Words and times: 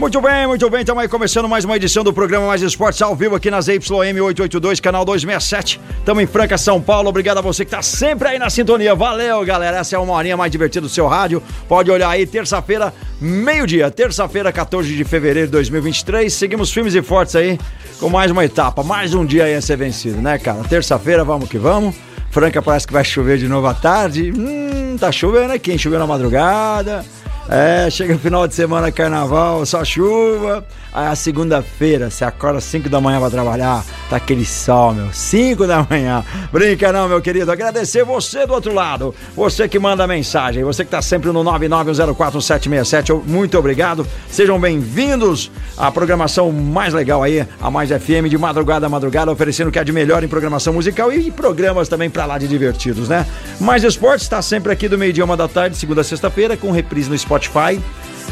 Muito 0.00 0.18
bem, 0.18 0.46
muito 0.46 0.70
bem. 0.70 0.80
Estamos 0.80 1.02
aí 1.02 1.08
começando 1.10 1.46
mais 1.46 1.66
uma 1.66 1.76
edição 1.76 2.02
do 2.02 2.10
programa 2.10 2.46
Mais 2.46 2.62
Esportes 2.62 3.02
ao 3.02 3.14
vivo 3.14 3.36
aqui 3.36 3.50
na 3.50 3.60
ZYM 3.60 4.18
882, 4.18 4.80
canal 4.80 5.04
267. 5.04 5.78
Estamos 5.98 6.22
em 6.22 6.26
Franca, 6.26 6.56
São 6.56 6.80
Paulo. 6.80 7.10
Obrigado 7.10 7.36
a 7.36 7.42
você 7.42 7.66
que 7.66 7.68
está 7.68 7.82
sempre 7.82 8.28
aí 8.28 8.38
na 8.38 8.48
sintonia. 8.48 8.94
Valeu, 8.94 9.44
galera. 9.44 9.76
Essa 9.76 9.96
é 9.96 9.98
uma 9.98 10.14
horinha 10.14 10.38
mais 10.38 10.50
divertida 10.50 10.80
do 10.80 10.88
seu 10.88 11.06
rádio. 11.06 11.42
Pode 11.68 11.90
olhar 11.90 12.08
aí, 12.08 12.26
terça-feira, 12.26 12.94
meio-dia. 13.20 13.90
Terça-feira, 13.90 14.50
14 14.50 14.96
de 14.96 15.04
fevereiro 15.04 15.48
de 15.48 15.52
2023. 15.52 16.32
Seguimos 16.32 16.72
firmes 16.72 16.94
e 16.94 17.02
fortes 17.02 17.36
aí 17.36 17.60
com 17.98 18.08
mais 18.08 18.30
uma 18.30 18.42
etapa. 18.42 18.82
Mais 18.82 19.12
um 19.12 19.26
dia 19.26 19.44
aí 19.44 19.54
a 19.54 19.60
ser 19.60 19.76
vencido, 19.76 20.16
né, 20.22 20.38
cara? 20.38 20.64
Terça-feira, 20.64 21.24
vamos 21.24 21.46
que 21.46 21.58
vamos. 21.58 21.94
Franca 22.30 22.62
parece 22.62 22.86
que 22.86 22.92
vai 22.94 23.04
chover 23.04 23.36
de 23.36 23.46
novo 23.46 23.66
à 23.66 23.74
tarde. 23.74 24.32
Hum, 24.34 24.96
tá 24.98 25.12
chovendo 25.12 25.52
aqui? 25.52 25.76
Choveu 25.76 25.98
na 25.98 26.06
madrugada. 26.06 27.04
É, 27.52 27.90
chega 27.90 28.16
final 28.16 28.46
de 28.46 28.54
semana, 28.54 28.92
carnaval, 28.92 29.66
só 29.66 29.84
chuva. 29.84 30.64
Aí 30.92 31.08
a 31.08 31.16
segunda-feira, 31.16 32.08
você 32.08 32.24
acorda 32.24 32.58
às 32.58 32.64
5 32.64 32.88
da 32.88 33.00
manhã 33.00 33.18
pra 33.18 33.28
trabalhar, 33.28 33.84
tá 34.08 34.16
aquele 34.16 34.44
sol, 34.44 34.94
meu. 34.94 35.12
5 35.12 35.66
da 35.66 35.84
manhã. 35.90 36.24
Brinca 36.52 36.92
não, 36.92 37.08
meu 37.08 37.20
querido. 37.20 37.50
Agradecer 37.50 38.04
você 38.04 38.46
do 38.46 38.52
outro 38.52 38.72
lado. 38.72 39.12
Você 39.34 39.66
que 39.66 39.80
manda 39.80 40.06
mensagem, 40.06 40.62
você 40.62 40.84
que 40.84 40.92
tá 40.92 41.02
sempre 41.02 41.32
no 41.32 41.42
991041767. 41.42 43.20
Muito 43.26 43.58
obrigado. 43.58 44.06
Sejam 44.28 44.60
bem-vindos 44.60 45.50
à 45.76 45.90
programação 45.90 46.52
mais 46.52 46.94
legal 46.94 47.20
aí, 47.20 47.44
a 47.60 47.68
Mais 47.68 47.90
FM 47.90 48.28
de 48.28 48.38
madrugada 48.38 48.86
a 48.86 48.88
madrugada, 48.88 49.32
oferecendo 49.32 49.68
o 49.68 49.72
que 49.72 49.78
há 49.78 49.82
de 49.82 49.92
melhor 49.92 50.22
em 50.22 50.28
programação 50.28 50.72
musical 50.72 51.12
e 51.12 51.32
programas 51.32 51.88
também 51.88 52.08
pra 52.08 52.26
lá 52.26 52.38
de 52.38 52.46
divertidos, 52.46 53.08
né? 53.08 53.26
Mais 53.60 53.82
Esportes 53.82 54.22
está 54.22 54.40
sempre 54.40 54.72
aqui 54.72 54.88
do 54.88 54.96
meio-dia, 54.96 55.24
uma 55.24 55.36
da 55.36 55.48
tarde, 55.48 55.76
segunda 55.76 56.02
a 56.02 56.04
sexta-feira, 56.04 56.56
com 56.56 56.70
reprise 56.70 57.10
no 57.10 57.18
Spotify. 57.18 57.39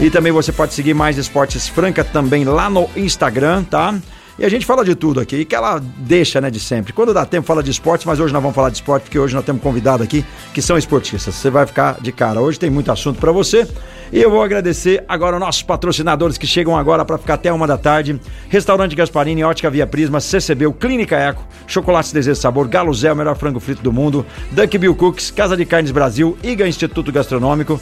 E 0.00 0.10
também 0.10 0.30
você 0.30 0.52
pode 0.52 0.74
seguir 0.74 0.94
mais 0.94 1.18
Esportes 1.18 1.68
Franca 1.68 2.04
também 2.04 2.44
lá 2.44 2.70
no 2.70 2.88
Instagram, 2.96 3.64
tá? 3.64 3.94
E 4.38 4.44
a 4.44 4.48
gente 4.48 4.64
fala 4.64 4.84
de 4.84 4.94
tudo 4.94 5.18
aqui, 5.18 5.44
que 5.44 5.54
ela 5.54 5.80
deixa, 5.80 6.40
né, 6.40 6.48
de 6.48 6.60
sempre. 6.60 6.92
Quando 6.92 7.12
dá 7.12 7.26
tempo, 7.26 7.44
fala 7.44 7.60
de 7.60 7.72
esportes, 7.72 8.06
mas 8.06 8.20
hoje 8.20 8.32
nós 8.32 8.40
vamos 8.40 8.54
falar 8.54 8.70
de 8.70 8.76
esporte, 8.76 9.02
porque 9.02 9.18
hoje 9.18 9.34
nós 9.34 9.44
temos 9.44 9.60
convidado 9.60 10.04
aqui 10.04 10.24
que 10.54 10.62
são 10.62 10.78
esportistas. 10.78 11.34
Você 11.34 11.50
vai 11.50 11.66
ficar 11.66 12.00
de 12.00 12.12
cara. 12.12 12.40
Hoje 12.40 12.56
tem 12.56 12.70
muito 12.70 12.92
assunto 12.92 13.18
para 13.18 13.32
você. 13.32 13.66
E 14.10 14.22
eu 14.22 14.30
vou 14.30 14.42
agradecer 14.42 15.04
agora 15.06 15.36
os 15.36 15.40
nossos 15.40 15.62
patrocinadores 15.62 16.38
que 16.38 16.46
chegam 16.46 16.76
agora 16.76 17.04
para 17.04 17.18
ficar 17.18 17.34
até 17.34 17.52
uma 17.52 17.66
da 17.66 17.76
tarde. 17.76 18.18
Restaurante 18.48 18.96
Gasparini, 18.96 19.44
Ótica 19.44 19.70
Via 19.70 19.86
Prisma, 19.86 20.18
CCB, 20.18 20.72
Clínica 20.72 21.16
Eco, 21.16 21.46
Chocolate 21.66 22.14
Desejo 22.14 22.40
Sabor, 22.40 22.66
Galo 22.68 22.94
Zé, 22.94 23.12
o 23.12 23.16
melhor 23.16 23.36
frango 23.36 23.60
frito 23.60 23.82
do 23.82 23.92
mundo, 23.92 24.24
Duck 24.50 24.78
Bill 24.78 24.94
Cooks, 24.94 25.30
Casa 25.30 25.56
de 25.56 25.66
Carnes 25.66 25.90
Brasil, 25.90 26.38
IGA 26.42 26.66
Instituto 26.66 27.12
Gastronômico, 27.12 27.78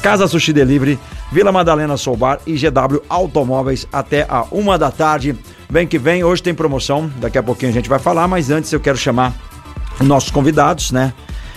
Casa 0.00 0.28
Sushi 0.28 0.52
Delivery, 0.52 0.96
Vila 1.32 1.50
Madalena 1.50 1.96
Soubar 1.96 2.38
e 2.46 2.54
GW 2.54 3.02
Automóveis 3.08 3.88
até 3.92 4.24
a 4.28 4.44
uma 4.52 4.78
da 4.78 4.92
tarde. 4.92 5.36
Vem 5.68 5.88
que 5.88 5.98
vem, 5.98 6.22
hoje 6.22 6.40
tem 6.40 6.54
promoção, 6.54 7.10
daqui 7.16 7.36
a 7.36 7.42
pouquinho 7.42 7.72
a 7.72 7.74
gente 7.74 7.88
vai 7.88 7.98
falar, 7.98 8.28
mas 8.28 8.48
antes 8.48 8.72
eu 8.72 8.78
quero 8.78 8.96
chamar 8.96 9.34
nossos 10.00 10.30
convidados, 10.30 10.92
né? 10.92 11.12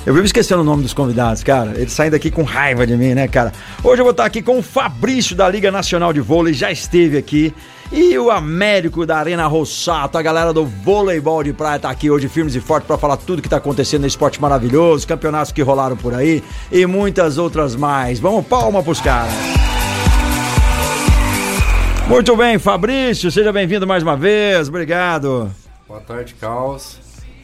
Eu 0.07 0.13
vivo 0.13 0.25
esquecendo 0.25 0.61
o 0.61 0.63
nome 0.63 0.83
dos 0.83 0.93
convidados, 0.93 1.43
cara. 1.43 1.73
Eles 1.75 1.91
saem 1.91 2.09
daqui 2.09 2.31
com 2.31 2.41
raiva 2.41 2.87
de 2.87 2.95
mim, 2.95 3.13
né, 3.13 3.27
cara? 3.27 3.51
Hoje 3.83 3.99
eu 3.99 4.05
vou 4.05 4.11
estar 4.11 4.23
aqui 4.23 4.41
com 4.41 4.57
o 4.57 4.63
Fabrício 4.63 5.35
da 5.35 5.49
Liga 5.49 5.69
Nacional 5.69 6.13
de 6.13 6.21
Vôlei, 6.21 6.53
já 6.53 6.71
esteve 6.71 7.17
aqui. 7.17 7.53
E 7.91 8.17
o 8.17 8.31
Américo 8.31 9.05
da 9.05 9.17
Arena 9.17 9.45
Rossato, 9.47 10.17
a 10.17 10.21
galera 10.21 10.53
do 10.53 10.65
voleibol 10.65 11.43
de 11.43 11.51
praia 11.51 11.77
tá 11.77 11.89
aqui 11.89 12.09
hoje 12.09 12.29
firmes 12.29 12.55
e 12.55 12.61
fortes 12.61 12.87
para 12.87 12.97
falar 12.97 13.17
tudo 13.17 13.41
que 13.41 13.49
tá 13.49 13.57
acontecendo 13.57 14.03
nesse 14.03 14.13
esporte 14.13 14.41
maravilhoso, 14.41 15.05
campeonatos 15.05 15.51
que 15.51 15.61
rolaram 15.61 15.97
por 15.97 16.13
aí 16.13 16.41
e 16.71 16.85
muitas 16.85 17.37
outras 17.37 17.75
mais. 17.75 18.17
Vamos 18.17 18.47
palma 18.47 18.81
pros 18.81 19.01
caras. 19.01 19.33
Muito 22.07 22.33
bem, 22.37 22.57
Fabrício, 22.57 23.29
seja 23.29 23.51
bem-vindo 23.51 23.85
mais 23.85 24.03
uma 24.03 24.15
vez. 24.15 24.69
Obrigado. 24.69 25.51
Boa 25.85 25.99
tarde, 25.99 26.33
Caos. 26.35 26.97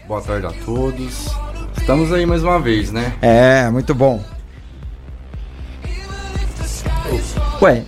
Boa 0.08 0.22
tarde 0.22 0.46
a 0.46 0.52
todos. 0.64 1.53
Estamos 1.84 2.14
aí 2.14 2.26
mais 2.26 2.44
uma 2.44 2.60
vez, 2.60 2.92
né? 2.92 3.14
É, 3.22 3.70
muito 3.70 3.94
bom. 3.94 4.24
Ué, 7.62 7.84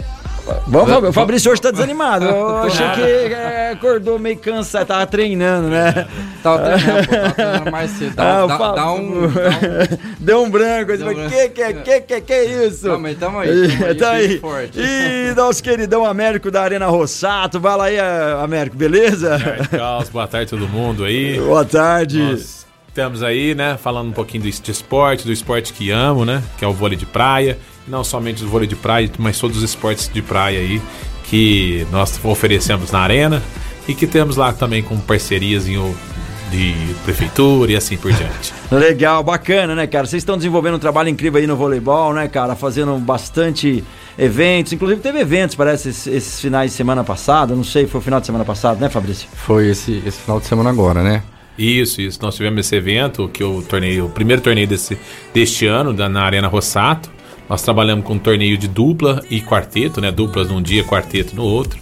vamos, 0.67 0.89
Fabrício. 0.89 1.09
o 1.09 1.13
Fabrício 1.13 1.51
hoje 1.51 1.61
tá 1.61 1.72
desanimado. 1.72 2.25
Eu 2.25 2.57
achei 2.63 2.88
que 2.94 3.01
é, 3.34 3.72
acordou 3.72 4.19
meio 4.19 4.38
cansado, 4.38 4.88
tava 4.88 5.07
treinando, 5.07 5.69
né? 5.69 6.05
Tava 6.44 6.59
treinando, 6.78 7.07
pô, 7.07 7.16
tava 7.16 7.31
treinando 7.34 7.72
mais 7.72 7.91
cedo. 7.91 8.16
Dá, 8.16 8.23
Ah, 8.39 8.45
o 8.45 8.47
dá- 8.47 8.57
dá 8.73 8.91
um. 8.94 9.22
dá 9.31 9.39
um- 9.39 10.16
Deu 10.19 10.44
um 10.44 10.50
branco. 10.50 10.91
Ele 10.91 10.97
Deu 10.97 11.07
um 11.07 11.13
falou, 11.13 11.29
branco. 11.29 11.29
que 11.35 11.50
que, 11.50 11.73
que 11.73 12.01
que 12.01 12.22
que 12.22 12.34
é 12.34 12.66
isso? 12.67 12.88
Não, 12.88 13.00
mas 13.00 13.17
tamo 13.17 13.39
aí, 13.39 13.67
tamo 13.69 13.85
aí, 13.85 13.95
tá 13.95 14.11
aí. 14.11 14.35
e 14.35 14.39
forte. 14.39 14.79
E 14.79 15.34
nosso 15.35 15.63
queridão 15.63 16.05
Américo 16.05 16.51
da 16.51 16.61
Arena 16.61 16.85
Rossato. 16.88 17.59
Vai 17.61 17.78
lá 17.78 17.85
aí, 17.85 17.97
Américo, 18.44 18.75
beleza? 18.75 19.38
Carlos, 19.72 20.09
boa 20.09 20.28
tarde 20.28 20.53
a 20.53 20.57
todo 20.59 20.67
mundo 20.69 21.03
aí. 21.05 21.39
Boa 21.39 21.63
tarde. 21.66 22.19
Nós 22.19 22.65
estamos 22.95 23.22
aí, 23.22 23.53
né, 23.53 23.78
falando 23.78 24.07
um 24.07 24.13
pouquinho 24.13 24.44
do 24.45 24.50
de 24.50 24.72
esporte, 24.72 25.25
do 25.25 25.33
esporte 25.33 25.73
que 25.73 25.91
amo, 25.91 26.23
né, 26.23 26.41
que 26.57 26.63
é 26.63 26.67
o 26.67 26.72
vôlei 26.72 26.97
de 26.97 27.06
praia. 27.06 27.59
Não 27.85 28.06
somente 28.06 28.41
o 28.41 28.47
vôlei 28.47 28.69
de 28.69 28.75
praia, 28.75 29.11
mas 29.19 29.38
todos 29.38 29.57
os 29.57 29.63
esportes 29.63 30.09
de 30.11 30.22
praia 30.22 30.59
aí 30.59 30.81
que 31.25 31.85
nós 31.91 32.17
oferecemos 32.23 32.91
na 32.91 33.00
arena 33.00 33.44
e 33.85 33.94
que 33.94 34.07
temos 34.07 34.38
lá 34.38 34.53
também 34.53 34.81
com 34.81 34.97
parcerias 34.97 35.67
em 35.67 35.75
o- 35.78 35.94
de 36.50 36.73
prefeitura 37.03 37.73
e 37.73 37.75
assim 37.75 37.97
por 37.97 38.13
diante. 38.13 38.53
Legal, 38.72 39.22
bacana, 39.23 39.75
né, 39.75 39.85
cara? 39.88 40.05
Vocês 40.07 40.22
estão 40.22 40.38
desenvolvendo 40.38 40.75
um 40.75 40.79
trabalho 40.79 41.09
incrível 41.09 41.41
aí 41.41 41.45
no 41.47 41.57
voleibol, 41.57 42.13
né, 42.13 42.29
cara? 42.29 42.55
Fazendo 42.55 42.97
bastante 42.97 43.84
eventos. 44.17 44.72
Inclusive 44.72 45.01
teve 45.01 45.19
eventos, 45.19 45.55
parece, 45.55 45.89
esses, 45.89 46.07
esses 46.07 46.39
finais 46.39 46.72
de 46.72 46.78
semana 46.78 47.03
passado. 47.03 47.55
Não 47.55 47.63
sei, 47.63 47.88
foi 47.88 48.00
o 48.00 48.03
final 48.03 48.22
de 48.22 48.25
semana 48.28 48.45
passado, 48.45 48.79
né, 48.79 48.88
Fabrício? 48.89 49.28
Foi 49.34 49.67
esse, 49.67 50.01
esse 50.05 50.19
final 50.22 50.39
de 50.39 50.45
semana 50.45 50.69
agora, 50.69 51.03
né? 51.03 51.23
Isso, 51.57 52.01
isso. 52.01 52.19
Nós 52.21 52.35
tivemos 52.35 52.59
esse 52.59 52.75
evento, 52.75 53.29
que 53.29 53.41
eu 53.41 53.63
torneio, 53.67 54.05
o 54.05 54.09
primeiro 54.09 54.41
torneio 54.41 54.67
desse, 54.67 54.97
deste 55.33 55.66
ano, 55.66 55.93
da, 55.93 56.09
na 56.09 56.23
Arena 56.23 56.47
Rossato. 56.47 57.09
Nós 57.49 57.61
trabalhamos 57.61 58.03
com 58.05 58.13
um 58.13 58.19
torneio 58.19 58.57
de 58.57 58.67
dupla 58.67 59.23
e 59.29 59.39
quarteto, 59.41 60.01
né? 60.01 60.11
Duplas 60.11 60.49
num 60.49 60.61
dia, 60.61 60.83
quarteto 60.83 61.35
no 61.35 61.43
outro. 61.43 61.79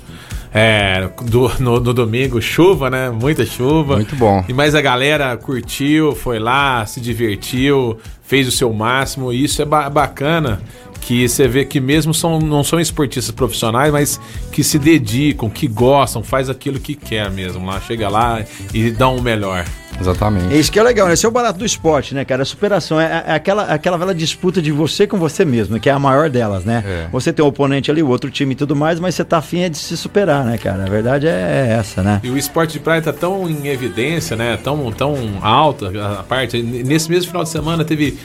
É, 0.54 1.10
do- 1.24 1.52
no, 1.60 1.80
no 1.80 1.94
domingo, 1.94 2.40
chuva, 2.42 2.88
né? 2.90 3.10
Muita 3.10 3.44
chuva. 3.46 3.96
Muito 3.96 4.16
bom. 4.16 4.46
E 4.48 4.54
mas 4.54 4.76
a 4.76 4.82
galera 4.82 5.36
curtiu, 5.38 6.14
foi 6.14 6.38
lá, 6.38 6.86
se 6.86 7.02
divertiu, 7.02 7.98
fez 8.22 8.48
o 8.48 8.52
seu 8.52 8.72
máximo. 8.72 9.34
E 9.34 9.44
isso 9.44 9.62
é 9.62 9.66
ba- 9.66 9.90
bacana 9.90 10.62
que 11.04 11.28
você 11.28 11.48
vê 11.48 11.66
que 11.66 11.80
mesmo 11.80 12.14
são, 12.14 12.40
não 12.40 12.64
são 12.64 12.80
esportistas 12.80 13.34
profissionais, 13.34 13.92
mas 13.92 14.20
que 14.52 14.64
se 14.64 14.80
dedicam, 14.80 15.50
que 15.50 15.68
gostam, 15.68 16.24
faz 16.24 16.50
aquilo 16.50 16.80
que 16.80 16.96
quer 16.96 17.30
mesmo 17.30 17.66
lá. 17.66 17.80
Chega 17.82 18.10
lá 18.10 18.44
e 18.74 18.90
dá 18.92 19.10
um 19.10 19.22
melhor. 19.22 19.66
Exatamente. 20.00 20.58
Isso 20.58 20.72
que 20.72 20.80
é 20.80 20.84
legal, 20.84 21.08
né? 21.08 21.14
Esse 21.14 21.26
é 21.26 21.30
o 21.30 21.32
barato 21.32 21.60
do 21.60 21.66
esporte, 21.66 22.16
né, 22.16 22.26
cara? 22.26 22.42
A 22.42 22.46
superação 22.46 23.00
é, 23.00 23.24
é 23.28 23.34
aquela, 23.34 23.64
aquela 23.66 23.98
velha 23.98 24.14
disputa 24.14 24.62
de 24.62 24.72
você 24.72 25.06
com 25.06 25.18
você 25.18 25.46
mesmo, 25.46 25.80
que 25.80 25.90
é 25.90 25.92
a 25.92 26.00
maior 26.00 26.30
delas, 26.30 26.66
né? 26.66 26.84
É. 26.86 27.08
Você 27.12 27.32
tem 27.32 27.44
um 27.44 27.48
oponente 27.48 27.92
ali, 27.92 28.02
o 28.02 28.08
outro 28.08 28.32
time 28.32 28.54
e 28.54 28.56
tudo 28.56 28.76
mais, 28.76 29.00
mas 29.00 29.14
você 29.14 29.24
tá 29.24 29.38
afim 29.38 29.60
é 29.60 29.70
de 29.70 29.78
se 29.78 29.96
superar, 29.96 30.44
né, 30.46 30.58
cara? 30.58 30.86
A 30.86 30.90
verdade 30.90 31.28
é 31.28 31.76
essa, 31.80 32.02
né? 32.02 32.22
E 32.24 32.30
o 32.30 32.38
esporte 32.38 32.74
de 32.74 32.80
praia 32.80 33.02
tá 33.02 33.14
tão 33.14 33.48
em 33.48 33.68
evidência, 33.68 34.36
né? 34.36 34.58
Tão, 34.58 34.92
tão 34.92 35.16
alta 35.42 35.92
a 36.20 36.24
parte. 36.24 36.62
Nesse 36.62 37.10
mesmo 37.10 37.28
final 37.28 37.44
de 37.44 37.50
semana 37.50 37.86
teve 37.86 38.18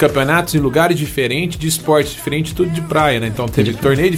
campeonatos 0.00 0.54
em 0.54 0.58
lugares 0.58 0.98
diferentes, 0.98 1.58
de 1.58 1.68
esporte 1.68 2.10
diferente, 2.12 2.54
tudo 2.54 2.70
de 2.70 2.80
praia, 2.80 3.20
né? 3.20 3.26
Então 3.26 3.46
teve 3.46 3.74
torneio 3.74 4.10
de 4.10 4.16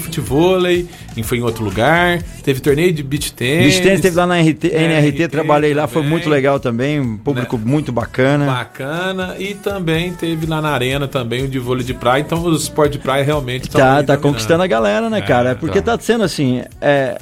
em- 1.17 1.23
foi 1.25 1.39
em 1.39 1.43
outro 1.43 1.65
lugar, 1.65 2.23
teve 2.45 2.61
torneio 2.61 2.93
de 2.93 3.03
beach 3.03 3.33
tennis. 3.33 3.67
Beach 3.75 3.83
Tennis 3.83 4.01
teve 4.01 4.17
lá 4.17 4.25
na 4.27 4.37
RT, 4.41 4.69
É, 4.73 4.85
NRT, 4.85 5.25
RT 5.25 5.29
trabalhei 5.29 5.75
lá, 5.75 5.89
foi 5.89 6.03
muito 6.03 6.31
legal 6.31 6.61
também, 6.61 7.01
um 7.01 7.17
público 7.17 7.59
muito 7.59 7.91
bacana. 7.91 8.47
Bacana. 8.47 9.35
E 9.41 9.55
também 9.55 10.13
teve 10.13 10.47
lá 10.47 10.61
na 10.63 10.71
arena 10.71 11.09
também 11.09 11.45
o 11.45 11.49
de 11.49 11.59
vôlei 11.59 11.85
de 11.85 11.95
praia. 11.95 12.21
Então 12.21 12.41
os 12.45 12.63
esportes 12.63 12.93
de 12.99 13.03
praia 13.03 13.25
realmente 13.25 13.65
estão 13.65 13.81
Tá, 13.81 13.87
tá 13.87 13.93
dominando. 14.03 14.21
conquistando 14.23 14.63
a 14.63 14.67
galera, 14.69 15.11
né, 15.11 15.19
É, 15.19 15.23
cara? 15.23 15.51
É 15.51 15.55
porque 15.57 15.83
tá 15.83 15.99
sendo 15.99 16.23
assim, 16.23 16.63
é, 16.81 17.19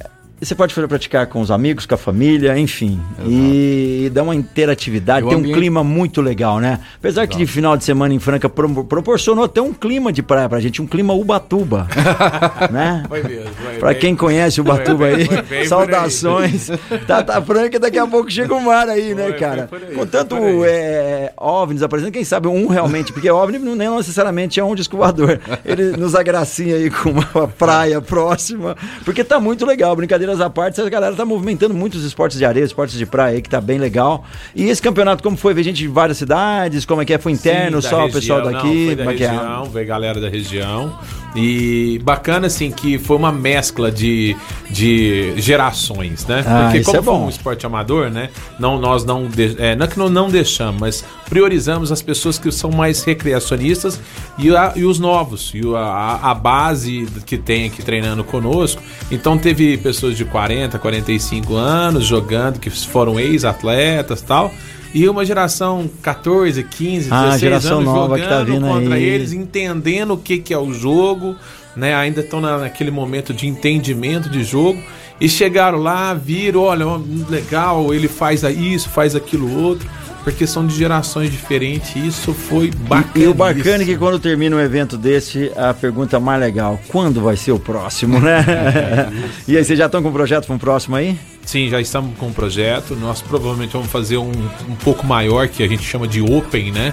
você 0.47 0.55
pode 0.55 0.75
praticar 0.75 1.27
com 1.27 1.41
os 1.41 1.51
amigos, 1.51 1.85
com 1.87 1.95
a 1.95 1.99
família, 1.99 2.59
enfim. 2.59 3.01
E, 3.27 4.05
e 4.07 4.11
dá 4.11 4.23
uma 4.23 4.35
interatividade, 4.35 5.25
E 5.27 5.29
tem 5.29 5.37
um 5.37 5.41
ambiente- 5.41 5.57
clima 5.59 5.85
muito 5.85 6.21
legal, 6.23 6.59
né? 6.61 6.81
Apesar 6.97 7.27
que 7.27 7.37
de 7.37 7.47
final 7.47 7.77
de 7.77 7.85
semana 7.85 8.15
em 8.15 8.19
Franca 8.19 8.49
pro- 8.49 8.85
proporcionou 8.85 9.45
até 9.45 9.61
um 9.61 9.73
clima 9.73 10.13
de 10.13 10.23
praia 10.23 10.49
pra 10.49 10.59
gente, 10.61 10.81
um 10.81 10.87
clima 10.87 11.13
Ubatuba. 11.15 11.87
né? 12.71 13.05
Foi 13.09 13.23
mesmo. 13.23 13.51
foi 13.55 13.75
Pra 13.79 13.91
bem. 13.91 13.99
quem 14.01 14.17
conhece 14.17 14.61
o 14.61 14.65
Batuba 14.65 14.99
Foi 15.11 15.15
aí, 15.15 15.25
foi 15.27 15.43
bem 15.43 15.59
aí. 15.61 15.67
saudações. 15.69 16.71
Tata 17.07 17.41
Franca, 17.43 17.79
daqui 17.79 17.99
a 17.99 18.07
pouco 18.07 18.31
chega 18.31 18.55
o 18.55 18.63
mar 18.65 18.89
aí, 18.89 19.15
né, 19.15 19.33
cara? 19.33 19.69
aí, 19.73 19.95
Com 19.95 20.07
tanto 20.07 20.37
é, 20.65 21.33
OVNIs 21.37 21.83
aparecendo, 21.83 22.13
quem 22.13 22.25
sabe 22.25 22.49
um 22.49 22.67
realmente, 22.69 23.13
porque 23.13 23.31
OVNI 23.31 23.59
não 23.59 23.75
nem 23.77 23.91
necessariamente 23.97 24.59
é 24.61 24.65
um 24.65 24.75
descobridor. 24.75 25.39
Ele 25.65 25.97
nos 25.97 26.15
agracia 26.15 26.77
aí 26.77 26.91
com 26.91 27.11
uma 27.11 27.49
praia 27.49 28.01
próxima, 28.01 28.77
porque 29.05 29.23
tá 29.25 29.39
muito 29.41 29.65
legal, 29.67 29.95
brincadeiras 30.31 30.41
à 30.41 30.49
parte, 30.51 30.81
a 30.81 30.89
galera 30.89 31.15
tá 31.15 31.25
movimentando 31.25 31.75
muitos 31.75 32.05
esportes 32.05 32.39
de 32.39 32.45
areia, 32.45 32.65
esportes 32.65 32.97
de 32.97 33.07
praia 33.07 33.37
aí, 33.37 33.43
que 33.43 33.49
tá 33.49 33.61
bem 33.61 33.79
legal. 33.79 34.25
E 34.55 34.65
esse 34.69 34.81
campeonato, 34.81 35.23
como 35.23 35.37
foi? 35.37 35.53
Veio 35.55 35.65
gente 35.65 35.79
de 35.79 35.89
várias 35.89 36.19
cidades, 36.19 36.85
como 36.85 37.03
é 37.03 37.05
que 37.05 37.13
é? 37.15 37.19
Foi 37.19 37.33
interno, 37.33 37.83
Sim, 37.83 37.89
só 37.89 37.97
da 37.99 38.05
o 38.07 38.13
pessoal 38.13 38.39
região, 38.45 38.53
daqui? 38.63 38.87
Não, 38.87 38.97
da 38.97 38.97
como 38.97 39.11
é 39.11 39.15
que 39.15 39.25
é? 39.25 39.29
região, 39.31 39.65
veio 39.67 39.87
galera 39.87 40.21
da 40.21 40.29
região. 40.29 40.99
E 41.37 42.01
bacana, 42.03 42.49
assim, 42.49 42.71
que 42.73 42.99
foi 42.99 43.17
uma 43.17 43.31
mescla 43.31 43.91
de, 43.91 44.37
de 44.69 45.33
gerações, 45.37 46.27
né? 46.27 46.43
Ah, 46.47 46.63
Porque 46.65 46.83
como 46.83 46.99
é 46.99 47.03
foi 47.03 47.15
um 47.15 47.29
esporte 47.29 47.65
amador, 47.65 48.11
né? 48.11 48.31
Não, 48.59 48.81
nós 48.81 49.05
não, 49.05 49.27
de- 49.29 49.55
é, 49.59 49.77
não 49.77 49.85
é 49.85 49.89
que 49.89 49.97
nós 49.99 50.11
não 50.11 50.29
deixamos, 50.29 50.81
mas 50.81 51.05
priorizamos 51.29 51.93
as 51.93 52.03
pessoas 52.03 52.37
que 52.37 52.51
são 52.51 52.71
mais 52.73 53.05
recreacionistas 53.05 54.01
e, 54.39 54.55
a- 54.55 54.73
e 54.75 54.85
os 54.85 54.99
novos, 54.99 55.53
e 55.55 55.61
a, 55.77 56.19
a 56.31 56.35
base 56.35 57.07
que 57.25 57.39
tem 57.39 57.67
aqui 57.67 57.81
treinando 57.81 58.25
conosco. 58.25 58.83
Então 59.09 59.39
teve 59.39 59.77
pessoas 59.79 60.17
de 60.17 60.20
40, 60.25 60.79
45 60.79 61.55
anos 61.55 62.05
jogando, 62.05 62.59
que 62.59 62.71
foram 62.71 63.19
ex-atletas 63.19 64.21
tal. 64.23 64.53
E 64.93 65.09
uma 65.09 65.25
geração 65.25 65.89
14, 66.03 66.63
15, 66.65 67.09
Ah, 67.13 67.23
16 67.37 67.41
geração 67.41 67.79
anos 67.79 67.85
nova 67.85 68.17
que 68.17 68.23
jogando 68.25 68.39
tá 68.39 68.45
vindo 68.53 68.67
contra 68.67 68.95
aí. 68.97 69.05
eles, 69.05 69.33
entendendo 69.33 70.15
o 70.15 70.19
que, 70.19 70.39
que 70.39 70.53
é 70.53 70.59
o 70.59 70.73
jogo, 70.73 71.37
né? 71.77 71.95
Ainda 71.95 72.21
estão 72.23 72.41
na- 72.41 72.59
naquele 72.59 72.91
momento 72.91 73.33
de 73.33 73.47
entendimento 73.47 74.29
de 74.29 74.43
jogo. 74.43 74.83
E 75.21 75.29
chegaram 75.29 75.79
lá, 75.79 76.13
viram, 76.15 76.63
olha, 76.63 76.87
legal, 77.29 77.93
ele 77.95 78.09
faz 78.09 78.43
isso, 78.43 78.89
faz 78.89 79.15
aquilo 79.15 79.63
outro, 79.63 79.89
porque 80.23 80.47
são 80.47 80.67
de 80.67 80.75
gerações 80.75 81.31
diferentes. 81.31 81.97
E 81.97 82.07
isso 82.07 82.33
foi 82.33 82.71
bacana. 82.71 83.25
E 83.25 83.29
o 83.29 83.35
bacana 83.35 83.83
é 83.83 83.87
que 83.87 83.97
quando 83.97 84.19
termina 84.19 84.57
um 84.57 84.61
evento 84.61 84.97
desse, 84.97 85.51
a 85.57 85.75
pergunta 85.75 86.19
mais 86.21 86.41
legal, 86.41 86.81
quando 86.89 87.21
vai 87.21 87.37
ser 87.37 87.53
o 87.53 87.59
próximo, 87.59 88.21
né? 88.21 88.45
e 89.47 89.57
aí, 89.57 89.65
vocês 89.65 89.79
já 89.79 89.87
estão 89.87 90.03
com 90.03 90.09
um 90.09 90.13
projeto 90.13 90.47
para 90.47 90.55
um 90.55 90.59
próximo 90.59 90.97
aí? 90.97 91.19
Sim, 91.45 91.69
já 91.69 91.81
estamos 91.81 92.17
com 92.17 92.29
um 92.29 92.33
projeto. 92.33 92.95
Nós 92.95 93.21
provavelmente 93.21 93.73
vamos 93.73 93.89
fazer 93.91 94.19
um, 94.19 94.31
um 94.69 94.77
pouco 94.83 95.07
maior, 95.07 95.49
que 95.49 95.63
a 95.63 95.69
gente 95.69 95.83
chama 95.83 96.07
de 96.07 96.21
Open, 96.21 96.73
né? 96.73 96.93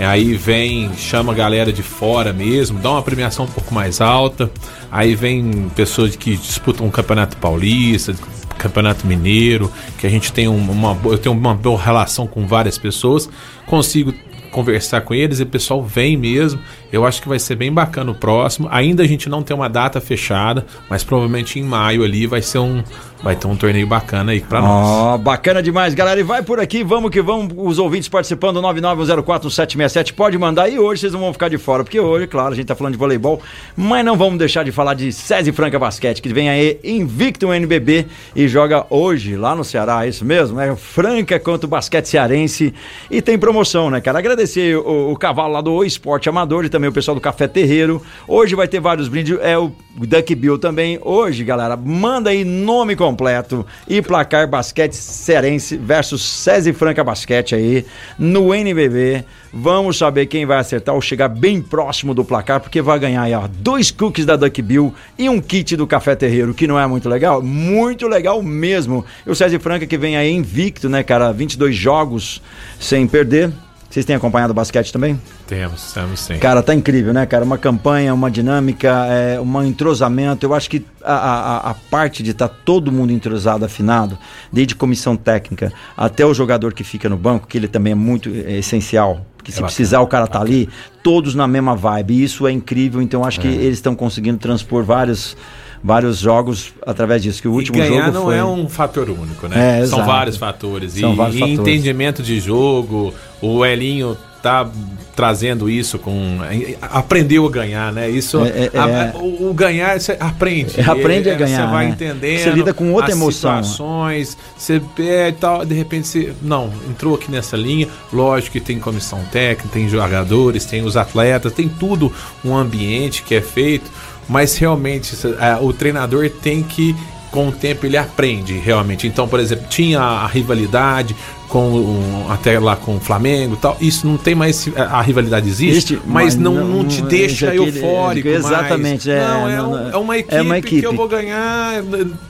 E 0.00 0.04
Aí 0.04 0.34
vem, 0.36 0.94
chama 0.96 1.32
a 1.32 1.34
galera 1.34 1.72
de 1.72 1.82
fora 1.82 2.32
mesmo, 2.32 2.78
dá 2.78 2.92
uma 2.92 3.02
premiação 3.02 3.46
um 3.46 3.48
pouco 3.48 3.74
mais 3.74 4.00
alta. 4.00 4.48
Aí 4.92 5.14
vem 5.16 5.68
pessoas 5.74 6.14
que 6.14 6.36
disputam 6.36 6.86
o 6.86 6.90
Campeonato 6.90 7.36
Paulista, 7.36 8.14
Campeonato 8.58 9.06
Mineiro, 9.06 9.72
que 9.98 10.06
a 10.06 10.10
gente 10.10 10.32
tem 10.32 10.48
um- 10.48 10.70
uma, 10.70 10.96
eu 11.04 11.16
tenho 11.18 11.34
uma 11.34 11.54
boa 11.54 11.80
relação 11.80 12.26
com 12.26 12.46
várias 12.46 12.76
pessoas, 12.76 13.28
consigo 13.66 14.12
conversar 14.50 15.02
com 15.02 15.12
eles 15.14 15.40
e 15.40 15.42
o 15.42 15.46
pessoal 15.46 15.82
vem 15.82 16.16
mesmo. 16.16 16.58
Eu 16.90 17.04
acho 17.06 17.20
que 17.20 17.28
vai 17.28 17.38
ser 17.38 17.54
bem 17.54 17.70
bacana 17.70 18.10
o 18.10 18.14
próximo. 18.14 18.66
Ainda 18.70 19.02
a 19.02 19.06
gente 19.06 19.28
não 19.28 19.42
tem 19.42 19.54
uma 19.54 19.68
data 19.68 20.00
fechada, 20.00 20.64
mas 20.88 21.04
provavelmente 21.04 21.58
em 21.58 21.62
maio 21.62 22.02
ali 22.02 22.26
vai 22.26 22.40
ser 22.40 22.58
um 22.58 22.82
vai 23.22 23.36
ter 23.36 23.46
um 23.46 23.56
torneio 23.56 23.86
bacana 23.86 24.32
aí 24.32 24.40
pra 24.40 24.60
nós. 24.60 24.86
Ó, 24.86 25.18
bacana 25.18 25.62
demais, 25.62 25.94
galera. 25.94 26.20
E 26.20 26.22
vai 26.22 26.42
por 26.42 26.60
aqui, 26.60 26.82
vamos 26.82 27.10
que 27.10 27.20
vamos. 27.20 27.52
Os 27.56 27.78
ouvintes 27.78 28.08
participando, 28.08 28.60
991041767. 28.62 30.12
Pode 30.12 30.38
mandar. 30.38 30.68
E 30.68 30.78
hoje 30.78 31.02
vocês 31.02 31.12
não 31.12 31.20
vão 31.20 31.32
ficar 31.32 31.48
de 31.48 31.58
fora, 31.58 31.82
porque 31.82 31.98
hoje, 31.98 32.26
claro, 32.26 32.52
a 32.52 32.56
gente 32.56 32.66
tá 32.66 32.74
falando 32.74 32.92
de 32.92 32.98
voleibol, 32.98 33.40
mas 33.76 34.04
não 34.04 34.16
vamos 34.16 34.38
deixar 34.38 34.64
de 34.64 34.72
falar 34.72 34.94
de 34.94 35.12
César 35.12 35.52
Franca 35.52 35.78
Basquete, 35.78 36.22
que 36.22 36.32
vem 36.32 36.48
aí 36.48 36.78
invicto 36.84 37.46
no 37.46 37.54
NBB 37.54 38.06
e 38.34 38.46
joga 38.48 38.86
hoje 38.90 39.36
lá 39.36 39.54
no 39.54 39.64
Ceará, 39.64 40.04
é 40.04 40.08
isso 40.08 40.24
mesmo? 40.24 40.60
É 40.60 40.74
Franca 40.76 41.38
contra 41.40 41.66
o 41.66 41.70
basquete 41.70 42.06
cearense. 42.06 42.74
E 43.10 43.20
tem 43.20 43.38
promoção, 43.38 43.90
né, 43.90 44.00
cara? 44.00 44.18
Agradecer 44.18 44.76
o, 44.76 45.12
o 45.12 45.16
cavalo 45.16 45.52
lá 45.54 45.60
do 45.60 45.72
O 45.72 45.84
Esporte 45.84 46.28
Amador 46.28 46.64
e 46.64 46.68
também 46.68 46.88
o 46.88 46.92
pessoal 46.92 47.14
do 47.14 47.20
Café 47.20 47.48
Terreiro. 47.48 48.02
Hoje 48.26 48.54
vai 48.54 48.68
ter 48.68 48.80
vários 48.80 49.08
brindes. 49.08 49.38
É 49.40 49.56
o 49.56 49.72
Duck 49.96 50.34
Bill 50.34 50.58
também. 50.58 50.98
Hoje, 51.02 51.44
galera, 51.44 51.76
manda 51.76 52.30
aí 52.30 52.44
nome 52.44 52.94
completo 53.08 53.64
e 53.88 54.02
placar 54.02 54.46
basquete 54.46 54.92
cearense 54.92 55.76
versus 55.78 56.22
César 56.22 56.74
Franca 56.74 57.02
Basquete 57.02 57.54
aí 57.54 57.86
no 58.18 58.54
NBB. 58.54 59.24
Vamos 59.52 59.96
saber 59.96 60.26
quem 60.26 60.44
vai 60.44 60.58
acertar 60.58 60.94
ou 60.94 61.00
chegar 61.00 61.28
bem 61.28 61.62
próximo 61.62 62.12
do 62.12 62.22
placar, 62.22 62.60
porque 62.60 62.82
vai 62.82 62.98
ganhar 62.98 63.22
aí, 63.22 63.32
ó, 63.32 63.48
dois 63.48 63.90
cookies 63.90 64.26
da 64.26 64.36
Duck 64.36 64.60
Bill 64.60 64.94
e 65.18 65.28
um 65.28 65.40
kit 65.40 65.74
do 65.74 65.86
Café 65.86 66.14
Terreiro, 66.14 66.52
que 66.52 66.66
não 66.66 66.78
é 66.78 66.86
muito 66.86 67.08
legal? 67.08 67.42
Muito 67.42 68.06
legal 68.06 68.42
mesmo. 68.42 69.04
E 69.26 69.30
o 69.30 69.34
César 69.34 69.58
Franca 69.58 69.86
que 69.86 69.96
vem 69.96 70.16
aí 70.16 70.30
invicto, 70.30 70.88
né, 70.88 71.02
cara? 71.02 71.32
22 71.32 71.74
jogos 71.74 72.42
sem 72.78 73.06
perder. 73.06 73.50
Vocês 73.90 74.04
têm 74.04 74.14
acompanhado 74.14 74.50
o 74.50 74.54
basquete 74.54 74.92
também? 74.92 75.18
Temos, 75.46 75.92
temos 75.94 76.20
sim. 76.20 76.38
Cara, 76.38 76.62
tá 76.62 76.74
incrível, 76.74 77.14
né, 77.14 77.24
cara? 77.24 77.42
Uma 77.42 77.56
campanha, 77.56 78.12
uma 78.12 78.30
dinâmica, 78.30 79.06
é, 79.06 79.40
um 79.40 79.64
entrosamento. 79.64 80.44
Eu 80.44 80.52
acho 80.52 80.68
que 80.68 80.84
a, 81.02 81.14
a, 81.14 81.70
a 81.70 81.74
parte 81.74 82.22
de 82.22 82.32
estar 82.32 82.48
todo 82.48 82.92
mundo 82.92 83.12
entrosado, 83.12 83.64
afinado, 83.64 84.18
desde 84.52 84.74
comissão 84.74 85.16
técnica 85.16 85.72
até 85.96 86.26
o 86.26 86.34
jogador 86.34 86.74
que 86.74 86.84
fica 86.84 87.08
no 87.08 87.16
banco, 87.16 87.46
que 87.46 87.56
ele 87.56 87.66
também 87.66 87.92
é 87.92 87.96
muito 87.96 88.28
é, 88.28 88.58
essencial. 88.58 89.24
Porque 89.38 89.52
se 89.52 89.56
bacana, 89.56 89.68
precisar, 89.68 90.00
o 90.00 90.06
cara 90.06 90.26
tá 90.26 90.40
ali, 90.40 90.68
todos 91.02 91.34
na 91.34 91.48
mesma 91.48 91.74
vibe. 91.74 92.12
E 92.12 92.24
isso 92.24 92.46
é 92.46 92.52
incrível. 92.52 93.00
Então, 93.00 93.22
eu 93.22 93.26
acho 93.26 93.40
que 93.40 93.48
eles 93.48 93.78
estão 93.78 93.94
conseguindo 93.94 94.36
transpor 94.36 94.84
vários, 94.84 95.34
vários 95.82 96.18
jogos 96.18 96.72
através 96.86 97.22
disso. 97.22 97.40
Que 97.42 97.48
o 97.48 97.52
último 97.52 97.78
e 97.78 97.80
ganhar 97.80 98.06
jogo 98.06 98.12
não 98.12 98.24
foi. 98.24 98.36
é 98.36 98.44
um 98.44 98.68
fator 98.68 99.08
único, 99.10 99.46
né? 99.48 99.56
É, 99.80 99.86
São 99.86 99.98
exato. 99.98 100.04
vários 100.04 100.36
fatores. 100.36 100.92
São 100.92 101.12
e 101.12 101.16
vários 101.16 101.36
e 101.36 101.40
fatores. 101.40 101.58
entendimento 101.60 102.22
de 102.22 102.40
jogo, 102.40 103.12
o 103.40 103.64
Elinho 103.64 104.16
tá 104.42 104.68
trazendo 105.16 105.68
isso 105.68 105.98
com 105.98 106.38
aprendeu 106.80 107.44
a 107.44 107.50
ganhar, 107.50 107.92
né? 107.92 108.08
Isso 108.08 108.38
É, 108.44 108.70
é, 108.72 108.78
a- 108.78 108.88
é. 108.88 109.12
o, 109.16 109.50
o 109.50 109.52
ganhar 109.54 109.98
você 110.00 110.16
aprende. 110.20 110.78
É, 110.80 110.84
aprende 110.88 111.28
a 111.28 111.34
ganhar, 111.34 111.66
Você 111.66 111.72
vai 111.72 111.86
né? 111.86 111.90
entendendo. 111.90 112.38
Você 112.44 112.50
lida 112.50 112.72
com 112.72 112.92
outra 112.92 113.10
emoção. 113.10 113.60
situações, 113.62 114.38
você 114.56 114.80
é, 115.00 115.28
e 115.30 115.32
tal, 115.32 115.64
de 115.64 115.74
repente 115.74 116.06
você 116.06 116.32
não, 116.40 116.72
entrou 116.88 117.16
aqui 117.16 117.32
nessa 117.32 117.56
linha, 117.56 117.88
lógico 118.12 118.52
que 118.52 118.60
tem 118.60 118.78
comissão 118.78 119.20
técnica, 119.32 119.68
tem 119.72 119.88
jogadores, 119.88 120.64
tem 120.64 120.84
os 120.84 120.96
atletas, 120.96 121.52
tem 121.52 121.68
tudo 121.68 122.12
um 122.44 122.56
ambiente 122.56 123.24
que 123.24 123.34
é 123.34 123.40
feito, 123.40 123.90
mas 124.28 124.56
realmente 124.56 125.16
é, 125.40 125.56
o 125.60 125.72
treinador 125.72 126.28
tem 126.30 126.62
que 126.62 126.94
com 127.30 127.48
o 127.48 127.52
tempo 127.52 127.84
ele 127.84 127.96
aprende 127.96 128.56
realmente. 128.58 129.06
Então, 129.06 129.28
por 129.28 129.38
exemplo, 129.38 129.66
tinha 129.68 130.00
a 130.00 130.26
rivalidade 130.26 131.14
com 131.48 131.70
o- 131.72 132.26
até 132.30 132.58
lá 132.58 132.76
com 132.76 132.96
o 132.96 133.00
Flamengo 133.00 133.54
e 133.54 133.58
tal. 133.58 133.76
Isso 133.80 134.06
não 134.06 134.16
tem 134.16 134.34
mais 134.34 134.68
a 134.76 135.00
rivalidade 135.02 135.48
existe, 135.48 135.94
Existe, 135.94 136.00
mas, 136.06 136.34
mas 136.34 136.36
não, 136.36 136.54
não- 136.54 136.64
não 136.78 136.84
te 136.84 137.00
não- 137.00 137.08
deixa 137.08 137.48
aquele- 137.48 137.78
eufórico. 137.78 138.28
mais. 138.28 138.44
exatamente, 138.44 139.10
é, 139.10 139.20
não, 139.26 139.48
é, 139.50 139.62
um- 139.62 139.90
é 139.90 139.96
uma 139.96 140.18
equipe 140.18 140.34
é 140.36 140.42
uma 140.42 140.60
que 140.60 140.74
eu 140.76 140.78
equipe. 140.80 140.96
vou 140.96 141.08
ganhar. 141.08 141.82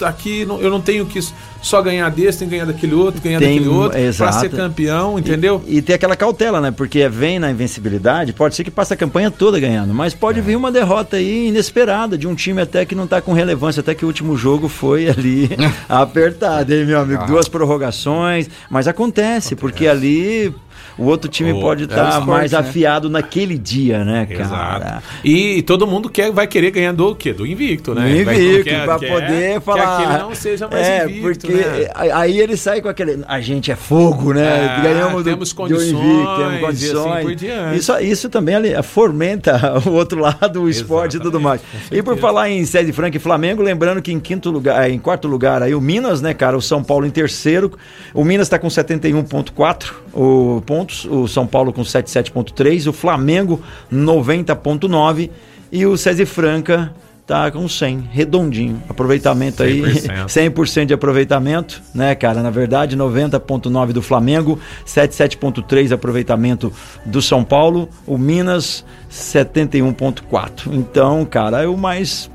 Aqui 0.02 0.42
eu 0.60 0.70
não 0.70 0.80
tenho 0.80 1.04
que 1.06 1.18
só 1.60 1.82
ganhar 1.82 2.08
desse, 2.10 2.38
tem 2.38 2.48
que 2.48 2.54
ganhar 2.54 2.66
daquele 2.66 2.94
outro, 2.94 3.20
ganhar 3.20 3.40
Tem- 3.40 3.54
daquele 3.54 3.68
outro, 3.68 3.90
pra 3.90 4.00
exato. 4.00 4.38
ser 4.40 4.48
campeão, 4.50 5.18
entendeu? 5.18 5.60
E, 5.66 5.78
e 5.78 5.82
tem 5.82 5.96
aquela 5.96 6.14
cautela, 6.14 6.60
né? 6.60 6.70
Porque 6.70 7.08
vem 7.08 7.40
na 7.40 7.50
invencibilidade, 7.50 8.32
pode 8.32 8.54
ser 8.54 8.62
que 8.62 8.70
passe 8.70 8.94
a 8.94 8.96
campanha 8.96 9.28
toda 9.28 9.58
ganhando, 9.58 9.92
mas 9.92 10.14
pode 10.14 10.40
vir 10.40 10.56
uma 10.56 10.70
derrota 10.70 11.16
aí 11.16 11.48
inesperada 11.48 12.16
de 12.16 12.28
um 12.28 12.34
time 12.36 12.60
até 12.62 12.84
que 12.84 12.94
não 12.94 13.08
tá 13.08 13.20
com 13.20 13.32
relevância, 13.32 13.80
até 13.80 13.92
que 13.92 14.04
o 14.04 14.08
último 14.08 14.36
jogo 14.36 14.68
foi 14.68 15.08
ali 15.08 15.50
apertado, 15.88 16.72
hein, 16.72 16.84
meu 16.86 17.00
amigo? 17.00 17.22
Ah. 17.24 17.26
Duas 17.26 17.48
prorrogações, 17.48 18.48
mas 18.70 18.86
acontece, 18.86 19.07
porque 19.56 19.88
ali 19.88 20.54
o 20.98 21.04
outro 21.04 21.30
time 21.30 21.52
Oh, 21.52 21.60
pode 21.60 21.82
é 21.82 21.86
estar 21.86 22.08
esporte, 22.08 22.26
mais 22.28 22.52
né? 22.52 22.58
afiado 22.58 23.08
naquele 23.08 23.56
dia, 23.56 24.04
né, 24.04 24.26
cara? 24.26 24.42
Exato. 24.42 25.02
E 25.24 25.62
todo 25.62 25.86
mundo 25.86 26.10
quer, 26.10 26.30
vai 26.32 26.46
querer 26.46 26.70
ganhar 26.72 26.92
do 26.92 27.14
quê? 27.14 27.32
Do 27.32 27.46
invicto, 27.46 27.94
né? 27.94 28.22
Vai- 28.24 28.40
invicto, 28.42 28.64
quer- 28.64 28.84
poder 28.86 29.60
falar. 29.60 29.96
que 29.96 30.02
ele 30.12 30.18
não 30.22 30.34
seja 30.34 30.68
mais 30.68 30.86
é, 30.86 31.04
invicto, 31.04 31.46
porque 31.46 31.62
né? 31.62 31.88
aí 31.94 32.38
ele 32.40 32.56
sai 32.56 32.80
com 32.82 32.88
aquele. 32.88 33.22
A 33.28 33.40
gente 33.40 33.70
é 33.70 33.76
fogo, 33.76 34.32
né? 34.34 34.78
É, 34.78 34.82
Ganhamos 34.82 35.22
do- 35.24 35.30
temos 35.30 35.50
do 35.50 35.54
condições, 35.56 35.88
invicto, 35.92 36.36
temos 36.36 36.52
e 36.52 36.56
assim 36.56 36.60
condições. 36.66 37.36
diante. 37.36 37.78
Isso, 37.78 37.98
isso 38.00 38.28
também 38.28 38.54
ali, 38.56 38.82
fomenta 38.82 39.78
o 39.86 39.92
outro 39.92 40.20
lado, 40.20 40.62
o 40.62 40.68
esporte 40.68 41.16
e 41.16 41.20
tudo 41.20 41.40
mais. 41.40 41.60
E 41.92 42.02
por 42.02 42.16
falar 42.18 42.50
em 42.50 42.64
Sede 42.64 42.92
Franca 42.92 43.16
e 43.16 43.20
Flamengo, 43.20 43.62
lembrando 43.62 44.02
que 44.02 44.12
em 44.12 44.18
quinto 44.20 44.50
lugar, 44.50 44.90
em 44.90 44.98
quarto 44.98 45.28
lugar 45.28 45.62
aí 45.62 45.74
o 45.74 45.80
Minas, 45.80 46.20
né, 46.20 46.34
cara? 46.34 46.56
O 46.56 46.60
São 46.62 46.82
Paulo 46.82 47.06
em 47.06 47.10
terceiro. 47.10 47.72
O 48.12 48.24
Minas 48.24 48.48
tá 48.48 48.58
com 48.58 48.68
71,4 48.68 49.92
o, 50.12 50.62
pontos, 50.88 51.04
o 51.04 51.28
São 51.28 51.46
Paulo 51.46 51.72
com 51.72 51.82
77,3, 51.82 52.88
o 52.88 52.92
Flamengo 52.92 53.60
90,9 53.92 55.30
e 55.70 55.84
o 55.84 55.96
César 55.96 56.26
Franca 56.26 56.92
tá 57.26 57.50
com 57.50 57.68
100, 57.68 58.08
redondinho. 58.10 58.82
Aproveitamento 58.88 59.62
aí, 59.62 59.82
100%. 59.82 60.24
100% 60.26 60.84
de 60.86 60.94
aproveitamento, 60.94 61.82
né, 61.94 62.14
cara? 62.14 62.42
Na 62.42 62.48
verdade, 62.48 62.96
90,9% 62.96 63.92
do 63.92 64.00
Flamengo, 64.00 64.58
77,3% 64.86 65.92
aproveitamento 65.92 66.72
do 67.04 67.20
São 67.20 67.44
Paulo, 67.44 67.90
o 68.06 68.16
Minas, 68.16 68.82
71,4%. 69.12 70.72
Então, 70.72 71.26
cara, 71.26 71.62
é 71.62 71.68
o 71.68 71.76
mais 71.76 72.30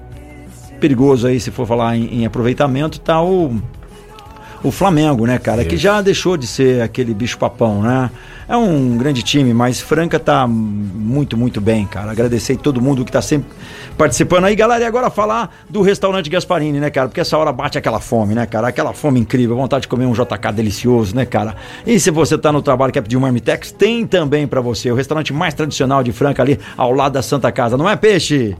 perigoso 0.79 1.25
aí, 1.25 1.39
se 1.39 1.49
for 1.49 1.65
falar 1.65 1.97
em, 1.97 2.21
em 2.21 2.25
aproveitamento, 2.25 2.99
tá 2.99 3.19
o 3.23 3.59
o 4.63 4.71
Flamengo, 4.71 5.25
né, 5.27 5.37
cara? 5.37 5.65
Que 5.65 5.75
já 5.75 6.01
deixou 6.01 6.37
de 6.37 6.47
ser 6.47 6.81
aquele 6.81 7.13
bicho 7.13 7.37
papão, 7.37 7.81
né? 7.81 8.09
É 8.53 8.55
um 8.55 8.95
grande 8.99 9.23
time, 9.23 9.51
mas 9.51 9.81
Franca 9.81 10.19
tá 10.19 10.45
muito, 10.45 11.35
muito 11.35 11.59
bem, 11.59 11.87
cara. 11.87 12.11
Agradecer 12.11 12.55
todo 12.55 12.79
mundo 12.79 13.03
que 13.03 13.11
tá 13.11 13.19
sempre 13.19 13.49
participando 13.97 14.43
aí, 14.43 14.55
galera. 14.55 14.83
E 14.83 14.85
agora 14.85 15.09
falar 15.09 15.65
do 15.67 15.81
restaurante 15.81 16.29
Gasparini, 16.29 16.79
né, 16.79 16.91
cara? 16.91 17.07
Porque 17.07 17.19
essa 17.19 17.35
hora 17.35 17.51
bate 17.51 17.79
aquela 17.79 17.99
fome, 17.99 18.35
né, 18.35 18.45
cara? 18.45 18.67
Aquela 18.67 18.93
fome 18.93 19.19
incrível, 19.19 19.55
vontade 19.55 19.81
de 19.81 19.87
comer 19.87 20.05
um 20.05 20.13
JK 20.13 20.53
delicioso, 20.53 21.15
né, 21.15 21.25
cara? 21.25 21.55
E 21.83 21.99
se 21.99 22.11
você 22.11 22.37
tá 22.37 22.51
no 22.51 22.61
trabalho 22.61 22.93
quer 22.93 23.01
pedir 23.01 23.17
um 23.17 23.21
Marmitex, 23.21 23.71
tem 23.71 24.05
também 24.05 24.45
para 24.45 24.61
você. 24.61 24.91
O 24.91 24.95
restaurante 24.95 25.33
mais 25.33 25.55
tradicional 25.55 26.03
de 26.03 26.11
Franca 26.11 26.43
ali 26.43 26.59
ao 26.77 26.91
lado 26.91 27.13
da 27.13 27.23
Santa 27.23 27.51
Casa, 27.51 27.75
não 27.75 27.89
é, 27.89 27.95
Peixe? 27.95 28.55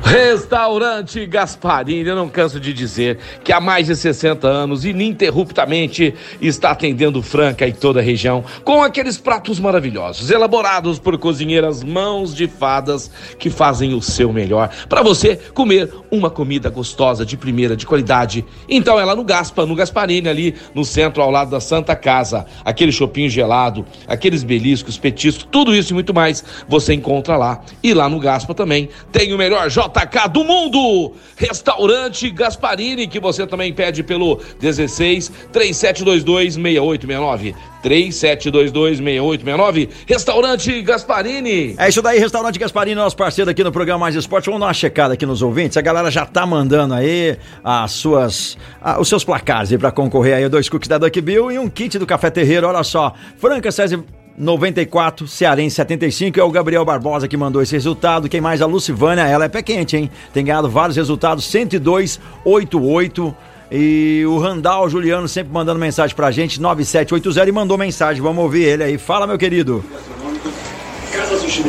Restaurante 0.00 1.26
Gasparini, 1.26 2.08
eu 2.08 2.16
não 2.16 2.28
canso 2.28 2.58
de 2.58 2.72
dizer 2.72 3.18
que 3.44 3.52
há 3.52 3.60
mais 3.60 3.86
de 3.86 3.96
60 3.96 4.46
anos, 4.46 4.84
ininterruptamente, 4.84 6.14
está 6.40 6.70
atendendo 6.70 7.22
Franca 7.22 7.66
e 7.66 7.72
toda 7.72 8.00
a 8.00 8.02
região 8.02 8.44
com 8.64 8.82
aqueles 8.82 9.18
pratos 9.18 9.60
maravilhosos, 9.60 10.30
elaborados 10.30 10.98
por 10.98 11.18
cozinheiras 11.18 11.82
mãos 11.82 12.34
de 12.34 12.46
fadas 12.46 13.10
que 13.38 13.50
fazem 13.50 13.94
o 13.94 14.02
seu 14.02 14.32
melhor 14.32 14.70
para 14.88 15.02
você 15.02 15.36
comer 15.54 15.92
uma 16.10 16.30
comida 16.30 16.68
gostosa, 16.70 17.24
de 17.24 17.36
primeira, 17.36 17.76
de 17.76 17.86
qualidade. 17.86 18.44
Então 18.68 18.98
é 18.98 19.04
lá 19.04 19.14
no 19.14 19.24
Gaspa, 19.24 19.64
no 19.66 19.74
Gasparini, 19.74 20.28
ali 20.28 20.54
no 20.74 20.84
centro, 20.84 21.22
ao 21.22 21.30
lado 21.30 21.50
da 21.50 21.60
Santa 21.60 21.96
Casa. 21.96 22.46
Aquele 22.64 22.92
chopinho 22.92 23.30
gelado, 23.30 23.84
aqueles 24.06 24.42
beliscos, 24.42 24.98
petiscos, 24.98 25.46
tudo 25.50 25.74
isso 25.74 25.92
e 25.92 25.94
muito 25.94 26.12
mais 26.12 26.44
você 26.68 26.94
encontra 26.94 27.36
lá. 27.36 27.60
E 27.82 27.94
lá 27.94 28.08
no 28.08 28.20
Gaspa 28.20 28.54
também 28.54 28.88
tem 29.10 29.32
o 29.32 29.38
melhor 29.38 29.70
JK 29.82 30.28
do 30.30 30.44
mundo. 30.44 31.12
Restaurante 31.36 32.30
Gasparini, 32.30 33.06
que 33.08 33.18
você 33.18 33.46
também 33.46 33.72
pede 33.72 34.02
pelo 34.02 34.40
16 34.60 35.28
3722 35.52 36.54
6869. 36.54 37.54
3722 37.82 38.98
6869. 38.98 39.88
Restaurante 40.06 40.82
Gasparini. 40.82 41.74
É 41.78 41.88
isso 41.88 42.00
daí, 42.00 42.18
Restaurante 42.18 42.58
Gasparini, 42.58 42.94
nosso 42.94 43.16
parceiro 43.16 43.50
aqui 43.50 43.64
no 43.64 43.72
programa 43.72 44.00
Mais 44.00 44.14
Esporte. 44.14 44.46
Vamos 44.46 44.60
dar 44.60 44.66
uma 44.66 44.74
checada 44.74 45.14
aqui 45.14 45.26
nos 45.26 45.42
ouvintes. 45.42 45.76
A 45.76 45.80
galera 45.80 46.10
já 46.10 46.24
tá 46.24 46.46
mandando 46.46 46.94
aí 46.94 47.36
as 47.64 47.90
suas, 47.92 48.56
ah, 48.80 49.00
os 49.00 49.08
seus 49.08 49.24
placares 49.24 49.74
pra 49.76 49.90
concorrer 49.90 50.36
aí. 50.36 50.48
Dois 50.48 50.68
cookies 50.68 50.88
da 50.88 50.98
Duck 50.98 51.20
Bill 51.20 51.50
e 51.50 51.58
um 51.58 51.68
kit 51.68 51.98
do 51.98 52.06
Café 52.06 52.30
Terreiro. 52.30 52.68
Olha 52.68 52.84
só, 52.84 53.14
Franca 53.38 53.72
César 53.72 54.04
94, 54.36 55.28
Cearense 55.28 55.76
75, 55.76 56.40
é 56.40 56.42
o 56.42 56.50
Gabriel 56.50 56.84
Barbosa 56.84 57.28
que 57.28 57.36
mandou 57.36 57.62
esse 57.62 57.72
resultado. 57.72 58.28
Quem 58.28 58.40
mais? 58.40 58.62
A 58.62 58.66
Lucivânia, 58.66 59.22
ela 59.22 59.44
é 59.44 59.48
pé 59.48 59.62
quente, 59.62 59.96
hein? 59.96 60.10
Tem 60.32 60.44
ganhado 60.44 60.68
vários 60.68 60.96
resultados, 60.96 61.44
102, 61.44 62.20
88. 62.44 63.34
E 63.70 64.22
o 64.26 64.38
Randall 64.38 64.88
Juliano 64.88 65.26
sempre 65.26 65.52
mandando 65.52 65.80
mensagem 65.80 66.14
pra 66.14 66.30
gente, 66.30 66.60
9780, 66.60 67.48
e 67.48 67.52
mandou 67.52 67.78
mensagem. 67.78 68.22
Vamos 68.22 68.42
ouvir 68.42 68.64
ele 68.64 68.84
aí. 68.84 68.98
Fala, 68.98 69.26
meu 69.26 69.38
querido. 69.38 69.84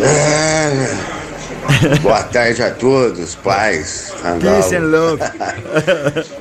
É, 0.01 1.97
boa 2.01 2.23
tarde 2.23 2.61
a 2.61 2.71
todos, 2.71 3.35
pais. 3.35 4.13
Randall. 4.21 4.55
Peace 4.55 4.75
and 4.75 4.85
love. 4.85 5.21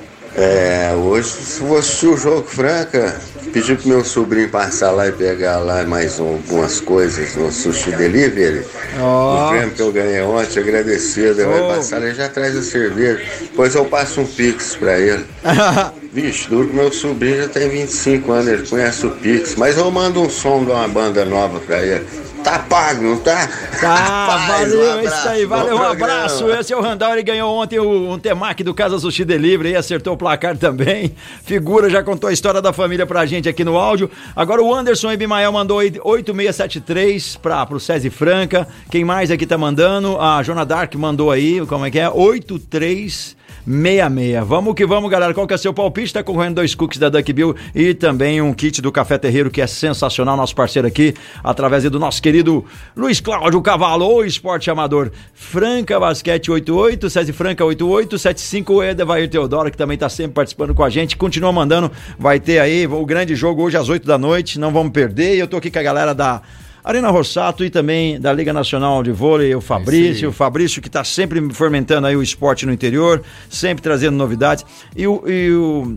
É, 0.35 0.93
hoje 0.97 1.35
vou 1.61 1.77
assistir 1.79 2.07
o 2.07 2.17
jogo 2.17 2.47
Franca. 2.49 3.15
Pedi 3.53 3.75
pro 3.75 3.89
meu 3.89 4.03
sobrinho 4.05 4.49
passar 4.49 4.91
lá 4.93 5.07
e 5.07 5.12
pegar 5.12 5.59
lá 5.59 5.83
mais 5.85 6.19
um- 6.19 6.35
algumas 6.37 6.81
coisas 6.81 7.35
no 7.37 7.53
Sushi 7.53 7.91
Delivery. 7.93 8.62
Ó. 8.99 9.47
O 9.47 9.51
prêmio 9.51 9.71
que 9.73 9.83
eu 9.83 9.93
ganhei 9.93 10.23
ontem, 10.23 10.59
agradecido. 10.61 11.39
Ele 11.43 11.45
Oh. 11.45 11.51
vai 11.69 11.77
passar, 11.77 12.01
ele 12.01 12.15
já 12.15 12.31
traz 12.31 12.57
a 12.57 12.62
cerveja. 12.62 13.21
Depois 13.43 13.75
eu 13.75 13.85
passo 13.85 14.23
um 14.23 14.27
pix 14.27 14.75
pra 14.77 14.99
ele. 14.99 15.25
Vixe, 16.15 16.49
duro 16.49 16.69
que 16.69 16.75
meu 16.77 16.91
sobrinho 16.93 17.43
já 17.43 17.49
tem 17.49 17.69
25 17.69 18.33
anos, 18.33 18.47
ele 18.49 18.67
conhece 18.67 19.07
o 19.07 19.11
Pix, 19.12 19.55
mas 19.57 19.79
eu 19.79 19.91
mando 19.91 20.21
um 20.21 20.29
som 20.29 20.62
de 20.62 20.71
uma 20.71 20.87
banda 20.87 21.25
nova 21.25 21.59
pra 21.61 21.79
ele. 21.83 22.05
Tá 22.42 22.58
pago, 22.58 23.02
não 23.02 23.16
tá? 23.18 23.49
Tá, 23.80 24.46
valeu, 24.49 24.80
um 24.80 24.99
é 24.99 25.04
isso 25.04 25.28
aí, 25.28 25.44
abraço, 25.44 25.49
valeu, 25.49 25.75
um 25.76 25.78
programa. 25.78 26.12
abraço. 26.12 26.50
Esse 26.50 26.72
é 26.72 26.76
o 26.76 26.80
Randall, 26.80 27.12
ele 27.12 27.22
ganhou 27.22 27.54
ontem 27.54 27.78
o, 27.78 28.12
um 28.12 28.18
temaki 28.18 28.64
do 28.64 28.75
Casa 28.75 28.99
Sushi 28.99 29.25
Delivery 29.25 29.70
e 29.70 29.76
acertou 29.76 30.14
o 30.14 30.16
placar 30.16 30.56
também. 30.58 31.14
Figura, 31.44 31.88
já 31.88 32.02
contou 32.02 32.28
a 32.28 32.32
história 32.32 32.61
da 32.61 32.72
família 32.72 33.06
pra 33.06 33.25
gente 33.26 33.49
aqui 33.49 33.64
no 33.64 33.76
áudio. 33.76 34.11
Agora 34.34 34.62
o 34.62 34.75
Anderson 34.75 35.12
Ebimael 35.12 35.52
mandou 35.52 35.78
aí 35.78 35.92
8673 36.02 37.37
pra, 37.37 37.64
pro 37.64 37.78
César 37.78 38.11
Franca. 38.11 38.66
Quem 38.90 39.04
mais 39.04 39.30
aqui 39.30 39.46
tá 39.46 39.56
mandando? 39.56 40.20
A 40.20 40.42
Jona 40.42 40.64
Dark 40.64 40.94
mandou 40.96 41.30
aí, 41.30 41.64
como 41.66 41.87
é 41.87 41.90
que 41.90 41.99
é? 41.99 42.11
83 42.11 43.41
66. 43.64 44.47
Vamos 44.47 44.75
que 44.75 44.85
vamos, 44.85 45.11
galera. 45.11 45.33
Qual 45.33 45.47
que 45.47 45.54
é 45.54 45.57
seu 45.57 45.73
palpite? 45.73 46.12
Tá 46.12 46.23
concorrendo 46.23 46.57
dois 46.57 46.75
cookies 46.75 46.99
da 46.99 47.09
Duck 47.09 47.33
Bill 47.33 47.54
e 47.75 47.95
também 47.95 48.40
um 48.42 48.52
kit 48.52 48.83
do 48.83 48.90
Café 48.90 49.19
Terreiro, 49.19 49.50
que 49.50 49.61
é 49.61 49.66
sensacional, 49.66 50.37
nosso 50.37 50.54
parceiro 50.54 50.88
aqui, 50.88 51.14
através 51.45 51.85
do 51.85 51.99
nosso 51.99 52.21
querido 52.21 52.64
Luiz 52.97 53.21
Cláudio 53.21 53.61
Cavalo, 53.62 54.07
o 54.07 54.25
esporte 54.25 54.71
amador. 54.71 55.12
Franca 55.33 55.99
Basquete 55.99 56.50
88, 56.50 57.09
César 57.09 57.33
Franca 57.33 57.64
88, 57.64 58.19
75, 58.19 58.73
o 58.73 58.83
Edevair 58.83 59.28
Teodoro, 59.28 59.71
que 59.71 59.76
também 59.76 59.97
tá 59.97 60.09
sempre 60.09 60.35
participando 60.35 60.75
com 60.75 60.83
a 60.83 60.90
gente. 60.90 61.16
Continua 61.16 61.52
mandando, 61.52 61.90
vai 62.19 62.40
ter 62.40 62.59
aí 62.59 62.87
o 62.87 63.07
grande 63.07 63.35
jogo 63.37 63.62
hoje 63.62 63.76
às 63.76 63.88
8 63.88 64.07
da 64.07 64.19
noite, 64.19 64.59
não 64.59 64.73
vamos 64.73 64.92
perder. 64.92 65.37
E 65.37 65.38
eu 65.38 65.47
tô 65.47 65.57
aqui 65.57 65.71
com 65.71 65.78
a 65.78 65.83
galera 65.83 66.14
da. 66.14 66.42
Arena 66.85 67.11
Rossato 67.11 67.65
e 67.65 67.71
também 67.71 68.21
da 68.21 68.33
Liga 68.33 68.53
Nacional 68.53 69.03
de 69.03 69.12
Vôlei, 69.12 69.55
o 69.55 69.61
Fabrício, 69.61 70.29
o 70.31 70.33
Fabrício 70.33 70.83
que 70.83 70.89
está 70.89 71.05
sempre 71.05 71.41
fomentando 71.53 72.07
aí 72.07 72.17
o 72.17 72.23
esporte 72.23 72.67
no 72.67 72.73
interior, 72.73 73.23
sempre 73.49 73.83
trazendo 73.83 74.17
novidades. 74.17 74.65
E 74.97 75.07
o, 75.07 75.23
e 75.27 75.53
o 75.53 75.97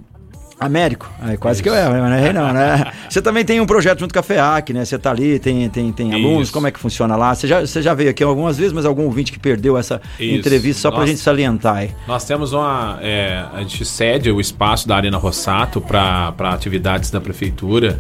Américo, 0.59 1.11
aí 1.19 1.35
quase 1.35 1.61
que 1.61 1.67
eu 1.67 1.75
erro, 1.75 1.91
mas 1.91 2.09
não 2.09 2.17
errei 2.17 2.31
não, 2.31 2.53
né? 2.53 2.91
Você 3.09 3.21
também 3.21 3.43
tem 3.43 3.59
um 3.59 3.65
projeto 3.65 3.99
junto 3.99 4.13
com 4.13 4.19
a 4.19 4.23
FEAC, 4.23 4.71
né? 4.73 4.85
Você 4.85 4.97
tá 4.97 5.11
ali, 5.11 5.37
tem, 5.37 5.67
tem, 5.69 5.91
tem 5.91 6.13
alunos, 6.13 6.43
Isso. 6.43 6.53
como 6.53 6.65
é 6.65 6.71
que 6.71 6.79
funciona 6.79 7.15
lá? 7.15 7.35
Você 7.35 7.45
já, 7.45 7.61
você 7.61 7.81
já 7.81 7.93
veio 7.93 8.09
aqui 8.09 8.23
algumas 8.23 8.57
vezes, 8.57 8.71
mas 8.71 8.85
algum 8.85 9.03
ouvinte 9.03 9.33
que 9.33 9.39
perdeu 9.39 9.77
essa 9.77 9.99
Isso. 10.17 10.33
entrevista, 10.33 10.83
só 10.83 10.91
pra 10.91 10.99
Nossa. 11.01 11.11
gente 11.11 11.21
salientar 11.21 11.75
aí. 11.77 11.91
Nós 12.07 12.23
temos 12.23 12.53
uma. 12.53 12.99
é, 13.01 13.43
a 13.53 13.59
gente 13.61 13.83
cede 13.83 14.31
o 14.31 14.39
espaço 14.39 14.87
da 14.87 14.95
Arena 14.95 15.17
Rossato 15.17 15.81
para 15.81 16.33
atividades 16.53 17.11
da 17.11 17.19
prefeitura 17.19 17.97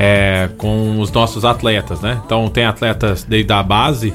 é, 0.00 0.48
com 0.56 1.00
os 1.00 1.10
nossos 1.10 1.44
atletas, 1.44 2.00
né? 2.00 2.22
Então 2.24 2.48
tem 2.48 2.64
atletas 2.64 3.24
desde 3.24 3.52
a 3.52 3.60
base, 3.64 4.14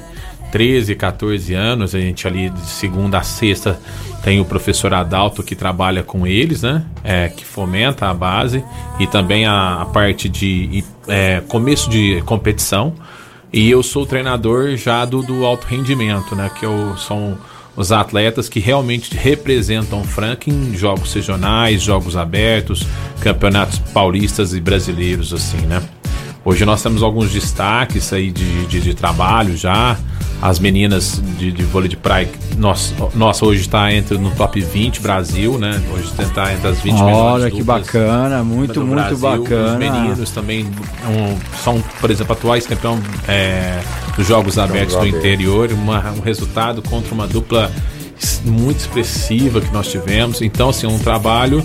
13, 0.50 0.96
14 0.96 1.54
anos, 1.54 1.94
a 1.94 2.00
gente 2.00 2.25
ali 2.25 2.50
de 2.50 2.62
segunda 2.62 3.18
a 3.18 3.24
sexta 3.24 3.78
tem 4.24 4.40
o 4.40 4.46
professor 4.46 4.94
Adalto 4.94 5.44
que 5.44 5.56
trabalha 5.56 6.02
com 6.02 6.25
eles, 6.25 6.62
né? 6.62 6.86
É, 7.04 7.28
que 7.28 7.44
fomenta 7.44 8.08
a 8.08 8.13
base 8.13 8.63
e 8.98 9.06
também 9.06 9.46
a, 9.46 9.82
a 9.82 9.86
parte 9.86 10.30
de 10.30 10.86
é, 11.06 11.42
começo 11.50 11.90
de 11.90 12.22
competição. 12.22 12.94
E 13.52 13.70
eu 13.70 13.84
sou 13.84 14.06
treinador 14.06 14.78
já 14.78 15.04
do, 15.04 15.22
do 15.22 15.46
alto 15.46 15.68
rendimento, 15.68 16.34
né? 16.34 16.50
Que 16.58 16.66
eu 16.66 16.96
são 16.98 17.38
os 17.75 17.92
atletas 17.92 18.48
que 18.48 18.60
realmente 18.60 19.15
representam 19.15 20.03
Franca 20.03 20.50
em 20.50 20.75
jogos 20.75 21.13
regionais, 21.13 21.82
jogos 21.82 22.15
abertos, 22.15 22.86
campeonatos 23.20 23.80
paulistas 23.80 24.53
e 24.53 24.60
brasileiros, 24.60 25.34
assim, 25.34 25.65
né? 25.65 25.82
Hoje 26.46 26.66
nós 26.66 26.82
temos 26.84 27.02
alguns 27.02 27.32
destaques 27.32 28.12
aí 28.12 28.30
de, 28.32 28.66
de, 28.66 28.82
de 28.82 28.94
trabalho 28.94 29.56
já. 29.56 29.98
As 30.42 30.60
meninas 30.60 31.22
de, 31.40 31.54
de 31.54 31.64
vôlei 31.64 31.88
de 31.88 31.96
praia, 31.96 32.30
nossa, 32.58 32.94
nossa 33.16 33.46
hoje 33.46 33.62
está 33.62 33.94
entre 33.94 34.18
no 34.18 34.30
top 34.32 34.60
20 34.60 35.00
Brasil, 35.00 35.58
né? 35.58 35.82
Hoje 35.94 36.12
está 36.22 36.52
entre 36.52 36.68
as 36.68 36.82
20 36.82 36.96
melhores 37.02 37.44
Olha 37.46 37.50
que 37.52 37.64
bacana, 37.64 38.44
muito, 38.44 38.82
muito 38.82 38.94
Brasil. 38.94 39.16
Os 39.16 39.22
bacana. 39.22 39.78
meninos 39.78 40.32
também 40.32 40.66
um, 40.66 41.38
são, 41.64 41.82
por 42.02 42.12
exemplo, 42.12 42.34
atuais 42.34 42.68
campeão 42.68 43.00
é, 43.26 43.80
dos 44.18 44.28
Jogos 44.28 44.58
Abertos 44.58 44.98
do 44.98 45.08
interior, 45.08 45.72
uma- 45.72 46.12
um 46.12 46.20
resultado 46.20 46.82
contra 46.82 47.14
uma 47.14 47.26
dupla 47.26 47.72
muito 48.44 48.80
expressiva 48.80 49.62
que 49.62 49.72
nós 49.72 49.88
tivemos. 49.90 50.42
Então, 50.42 50.68
assim, 50.72 50.88
um 50.88 51.00
trabalho 51.00 51.64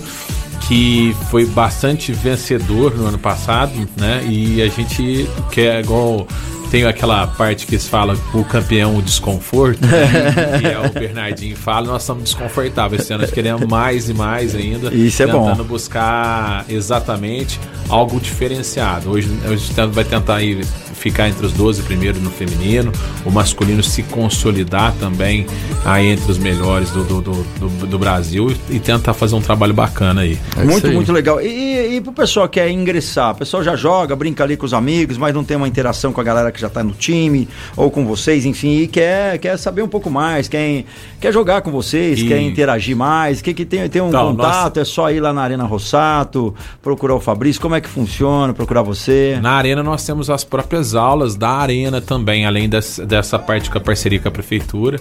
que 0.67 1.15
foi 1.29 1.45
bastante 1.45 2.11
vencedor 2.11 2.95
no 2.95 3.07
ano 3.07 3.17
passado, 3.17 3.87
né? 3.97 4.23
E 4.27 4.61
a 4.61 4.67
gente 4.67 5.27
quer 5.51 5.81
igual 5.81 6.27
tem 6.69 6.85
aquela 6.85 7.25
parte 7.25 7.65
que 7.65 7.73
eles 7.73 7.87
falam 7.87 8.15
o 8.33 8.43
campeão 8.43 8.95
o 8.95 9.01
desconforto, 9.01 9.83
né? 9.85 10.59
que 10.59 10.67
é 10.67 10.79
o 10.79 10.89
Bernardinho 10.93 11.55
fala, 11.55 11.87
nós 11.87 12.03
estamos 12.03 12.23
desconfortáveis 12.23 13.01
esse 13.01 13.13
ano, 13.13 13.23
nós 13.23 13.31
queremos 13.31 13.65
mais 13.67 14.07
e 14.09 14.13
mais 14.13 14.55
ainda. 14.55 14.93
Isso 14.93 15.23
é 15.23 15.27
bom. 15.27 15.47
tentando 15.49 15.63
buscar 15.63 16.65
exatamente 16.69 17.59
algo 17.87 18.19
diferenciado. 18.19 19.09
Hoje, 19.09 19.29
hoje 19.47 19.71
a 19.75 19.83
gente 19.83 19.93
vai 19.93 20.03
tentar 20.03 20.41
ir 20.43 20.63
ficar 20.99 21.29
entre 21.29 21.45
os 21.45 21.53
12 21.53 21.81
primeiros 21.83 22.21
no 22.21 22.29
feminino, 22.29 22.91
o 23.25 23.31
masculino 23.31 23.81
se 23.81 24.03
consolidar 24.03 24.93
também 24.99 25.45
aí 25.85 26.07
entre 26.09 26.29
os 26.29 26.37
melhores 26.37 26.91
do, 26.91 27.03
do, 27.03 27.21
do, 27.21 27.33
do, 27.59 27.87
do 27.87 27.99
Brasil 27.99 28.51
e, 28.69 28.75
e 28.75 28.79
tentar 28.79 29.13
fazer 29.13 29.35
um 29.35 29.41
trabalho 29.41 29.73
bacana 29.73 30.21
aí. 30.21 30.37
É 30.57 30.63
muito, 30.63 30.87
aí. 30.87 30.93
muito 30.93 31.11
legal. 31.11 31.41
E, 31.41 31.95
e 31.95 32.01
pro 32.01 32.11
pessoal 32.11 32.47
que 32.47 32.59
quer 32.59 32.69
ingressar, 32.69 33.31
o 33.31 33.35
pessoal 33.35 33.63
já 33.63 33.75
joga, 33.75 34.15
brinca 34.15 34.43
ali 34.43 34.57
com 34.57 34.65
os 34.65 34.73
amigos, 34.73 35.17
mas 35.17 35.33
não 35.33 35.43
tem 35.43 35.55
uma 35.55 35.67
interação 35.67 36.11
com 36.11 36.19
a 36.19 36.23
galera 36.23 36.51
que 36.51 36.59
já 36.59 36.69
tá 36.69 36.83
no 36.83 36.91
time, 36.91 37.47
ou 37.77 37.89
com 37.89 38.05
vocês, 38.05 38.45
enfim, 38.45 38.79
e 38.79 38.87
quer, 38.87 39.37
quer 39.37 39.57
saber 39.57 39.81
um 39.81 39.87
pouco 39.87 40.09
mais, 40.09 40.47
quer, 40.47 40.83
quer 41.21 41.31
jogar 41.31 41.61
com 41.61 41.71
vocês, 41.71 42.19
E- 42.19 42.27
quer 42.27 42.41
interagir 42.41 42.95
mais, 42.97 43.41
que, 43.41 43.53
que 43.53 43.63
tem, 43.65 43.87
tem 43.87 44.01
um 44.01 44.09
Então, 44.09 44.35
contato, 44.35 44.79
é 44.79 44.85
só 44.85 45.09
ir 45.11 45.19
lá 45.21 45.31
na 45.31 45.41
Arena 45.41 45.63
Rossato, 45.63 46.53
procurar 46.81 47.15
o 47.15 47.19
Fabrício, 47.19 47.61
como 47.61 47.75
é 47.75 47.81
que 47.81 47.87
funciona, 47.87 48.53
procurar 48.53 48.81
você. 48.81 49.39
Na 49.41 49.51
arena 49.53 49.81
nós 49.81 50.03
temos 50.05 50.29
as 50.29 50.43
próprias 50.43 50.88
aulas 50.95 51.35
da 51.35 51.49
arena 51.49 51.99
também, 52.01 52.45
além 52.45 52.67
des- 52.69 52.99
dessa 53.07 53.37
parte 53.39 53.69
com 53.69 53.77
a 53.77 53.81
parceria 53.81 54.19
com 54.19 54.27
a 54.27 54.31
prefeitura. 54.31 54.99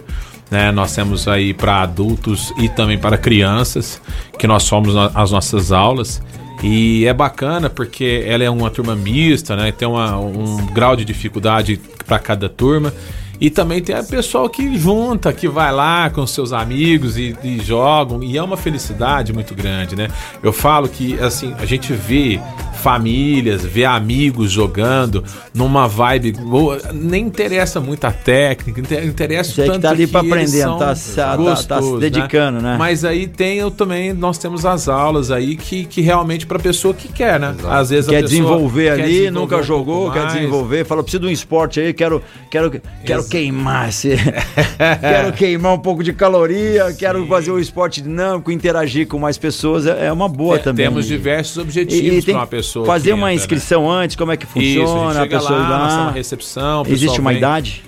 Né? 0.51 0.71
Nós 0.73 0.95
temos 0.95 1.29
aí 1.29 1.53
para 1.53 1.83
adultos 1.83 2.53
e 2.59 2.69
também 2.69 2.97
para 2.99 3.19
crianças, 3.19 4.01
que 4.39 4.47
nós 4.47 4.63
somos 4.63 4.95
as 5.15 5.31
nossas 5.31 5.73
aulas. 5.73 6.23
E 6.63 7.07
é 7.07 7.13
bacana 7.15 7.71
porque 7.71 8.25
ela 8.27 8.43
é 8.43 8.51
uma 8.51 8.69
turma 8.71 8.97
mista, 8.97 9.55
né? 9.55 9.71
Tem 9.71 9.87
uma- 9.87 10.19
um 10.19 10.67
grau 10.73 10.97
de 10.97 11.05
dificuldade 11.05 11.81
para 12.07 12.19
cada 12.19 12.49
turma. 12.49 12.93
E 13.41 13.51
também 13.51 13.81
tem 13.81 13.95
a 13.95 14.03
pessoal 14.03 14.49
que 14.49 14.77
junta, 14.79 15.33
que 15.33 15.47
vai 15.49 15.73
lá 15.73 16.11
com 16.11 16.27
seus 16.27 16.53
amigos 16.53 17.17
e, 17.17 17.37
e 17.45 17.61
jogam, 17.61 18.23
e 18.23 18.37
é 18.37 18.43
uma 18.43 18.57
felicidade 18.57 19.33
muito 19.33 19.55
grande, 19.55 19.95
né? 19.95 20.09
Eu 20.43 20.53
falo 20.53 20.89
que, 20.89 21.19
assim, 21.21 21.55
a 21.59 21.65
gente 21.65 21.93
vê 21.93 22.41
famílias, 22.83 23.65
vê 23.65 23.85
amigos 23.85 24.51
jogando 24.53 25.23
numa 25.53 25.87
vibe 25.89 26.33
boa, 26.33 26.81
nem 26.93 27.27
interessa 27.27 27.81
muito 27.81 28.05
a 28.05 28.13
técnica, 28.13 28.81
inter- 28.81 29.05
interessa 29.05 29.51
o 29.51 29.55
Você 29.55 29.63
que 29.63 29.69
tanto 29.69 29.83
tá 29.83 29.91
ali 29.91 30.07
pra 30.07 30.21
eles 30.23 30.55
aprender, 30.55 30.79
tá 30.79 30.95
se- 30.95 31.15
tá- 31.17 31.25
tá 31.25 31.37
se 31.37 31.37
gostosos, 31.43 32.01
dedicando, 32.01 32.61
né? 32.61 32.77
Mas 32.79 33.05
aí 33.05 33.27
tem 33.27 33.59
eu 33.59 33.71
também, 33.71 34.13
nós 34.13 34.39
temos 34.39 34.65
as 34.65 34.89
aulas 34.89 35.31
aí 35.31 35.57
que, 35.57 35.85
que 35.85 36.01
realmente 36.01 36.47
pra 36.47 36.59
pessoa 36.59 36.95
que 36.95 37.09
quer, 37.09 37.39
né? 37.41 37.55
Exato. 37.59 37.75
Às 37.75 37.91
vezes 37.91 38.09
a 38.09 38.13
Quer 38.13 38.23
pessoa 38.23 38.41
desenvolver 38.43 38.97
quer 38.97 39.03
ali, 39.03 39.13
desenvolver 39.13 39.31
nunca 39.41 39.57
um 39.59 39.63
jogou, 39.63 40.11
quer 40.13 40.27
desenvolver, 40.27 40.85
fala, 40.87 41.03
preciso 41.03 41.21
de 41.23 41.27
um 41.29 41.31
esporte 41.31 41.81
aí, 41.81 41.93
quero, 41.93 42.23
quero, 42.51 42.71
quero 43.05 43.28
queimar 43.29 43.89
esse, 43.89 44.17
quero 45.01 45.33
queimar 45.33 45.75
um 45.75 45.79
pouco 45.79 46.03
de 46.03 46.13
caloria, 46.13 46.93
quero 46.99 47.27
fazer 47.27 47.51
o 47.51 47.59
esporte 47.59 48.01
dinâmico, 48.01 48.51
interagir 48.51 49.07
com 49.07 49.19
mais 49.19 49.37
pessoas, 49.39 49.87
é 49.87 50.07
é 50.07 50.13
uma 50.13 50.29
boa 50.29 50.59
Te- 50.59 50.65
também. 50.65 50.87
Temos 50.87 51.07
diversos 51.07 51.59
objetivos 51.59 52.25
para 52.25 52.35
uma 52.35 52.47
pessoa. 52.47 52.87
fazer 52.87 53.13
uma 53.13 53.29
entra, 53.29 53.29
né? 53.29 53.35
inscrição 53.35 53.91
antes, 53.91 54.17
como 54.17 54.33
é 54.33 54.37
que 54.37 54.45
Isso, 54.45 54.53
funciona, 54.81 55.11
a 55.11 55.13
gente 55.13 55.19
a 55.19 55.23
chega 55.23 55.39
pessoa 55.39 55.59
lá, 55.59 55.69
lá. 55.69 56.03
uma 56.05 56.11
recepção. 56.13 56.83
Existe 56.89 57.21
uma 57.21 57.33
idade? 57.33 57.85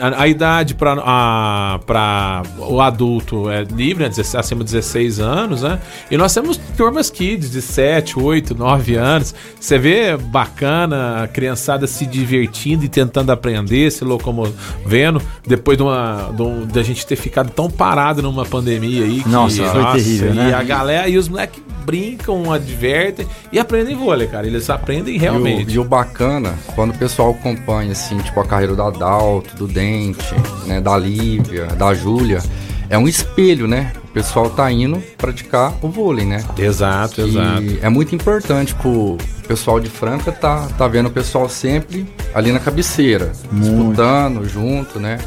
A, 0.00 0.22
a 0.22 0.28
idade 0.28 0.74
para 0.74 2.42
o 2.58 2.80
adulto 2.80 3.50
é 3.50 3.62
livre, 3.64 4.04
né, 4.04 4.08
16 4.08 4.34
acima 4.36 4.60
de 4.64 4.70
16 4.72 5.20
anos, 5.20 5.62
né? 5.62 5.78
E 6.10 6.16
nós 6.16 6.32
temos 6.32 6.56
turmas 6.76 7.10
kids 7.10 7.50
de 7.50 7.60
7, 7.60 8.18
8, 8.18 8.54
9 8.54 8.94
anos. 8.96 9.34
Você 9.58 9.78
vê 9.78 10.16
bacana 10.16 11.22
a 11.24 11.28
criançada 11.28 11.86
se 11.86 12.06
divertindo 12.06 12.84
e 12.84 12.88
tentando 12.88 13.30
aprender, 13.30 13.90
se 13.90 14.04
locomovendo, 14.04 15.20
depois 15.46 15.76
de 15.76 15.82
uma 15.82 16.30
de, 16.34 16.42
um- 16.42 16.66
de 16.66 16.78
a 16.78 16.82
gente 16.82 17.06
ter 17.06 17.16
ficado 17.16 17.50
tão 17.50 17.70
parado 17.70 18.22
numa 18.22 18.44
pandemia 18.44 19.04
aí. 19.04 19.22
que- 19.22 19.28
Nossa, 19.28 19.64
foi 19.64 19.84
terrível, 19.92 20.30
e 20.32 20.34
né? 20.36 20.54
a 20.54 20.62
galera 20.62 21.08
e 21.08 21.16
os 21.18 21.28
moleques 21.28 21.62
brincam, 21.84 22.52
advertem 22.52 23.26
e 23.50 23.58
aprendem 23.58 23.96
vôlei, 23.96 24.26
cara. 24.28 24.46
Eles 24.46 24.68
aprendem 24.68 25.14
E 25.14 25.18
o, 25.18 25.20
realmente. 25.20 25.72
e 25.74 25.78
o 25.78 25.84
bacana, 25.84 26.54
quando 26.74 26.90
o 26.94 26.98
pessoal 26.98 27.30
acompanha, 27.30 27.92
assim, 27.92 28.18
tipo, 28.18 28.38
a 28.40 28.44
carreira 28.44 28.74
do 28.76 28.82
Adalto, 28.82 29.56
do 29.58 29.66
Dente, 29.66 30.34
né, 30.66 30.80
da 30.80 30.96
Lívia, 30.96 31.66
da 31.66 31.92
Júlia, 31.92 32.42
é 32.88 32.96
um 32.96 33.06
espelho, 33.06 33.66
né? 33.68 33.92
O 34.04 34.08
pessoal 34.12 34.48
tá 34.48 34.70
indo 34.72 35.02
praticar 35.18 35.74
o 35.82 35.88
vôlei, 35.88 36.24
né? 36.24 36.42
Exato, 36.56 37.20
E 37.20 37.28
exato. 37.28 37.78
é 37.82 37.88
muito 37.88 38.14
importante 38.14 38.74
pro 38.74 39.18
pessoal 39.46 39.78
de 39.80 39.88
Franca 39.88 40.32
tá, 40.32 40.66
tá 40.76 40.88
vendo 40.88 41.06
o 41.06 41.10
pessoal 41.10 41.48
sempre 41.48 42.06
ali 42.34 42.50
na 42.52 42.58
cabeceira, 42.58 43.32
disputando 43.52 44.46
junto, 44.48 44.98
né? 44.98 45.18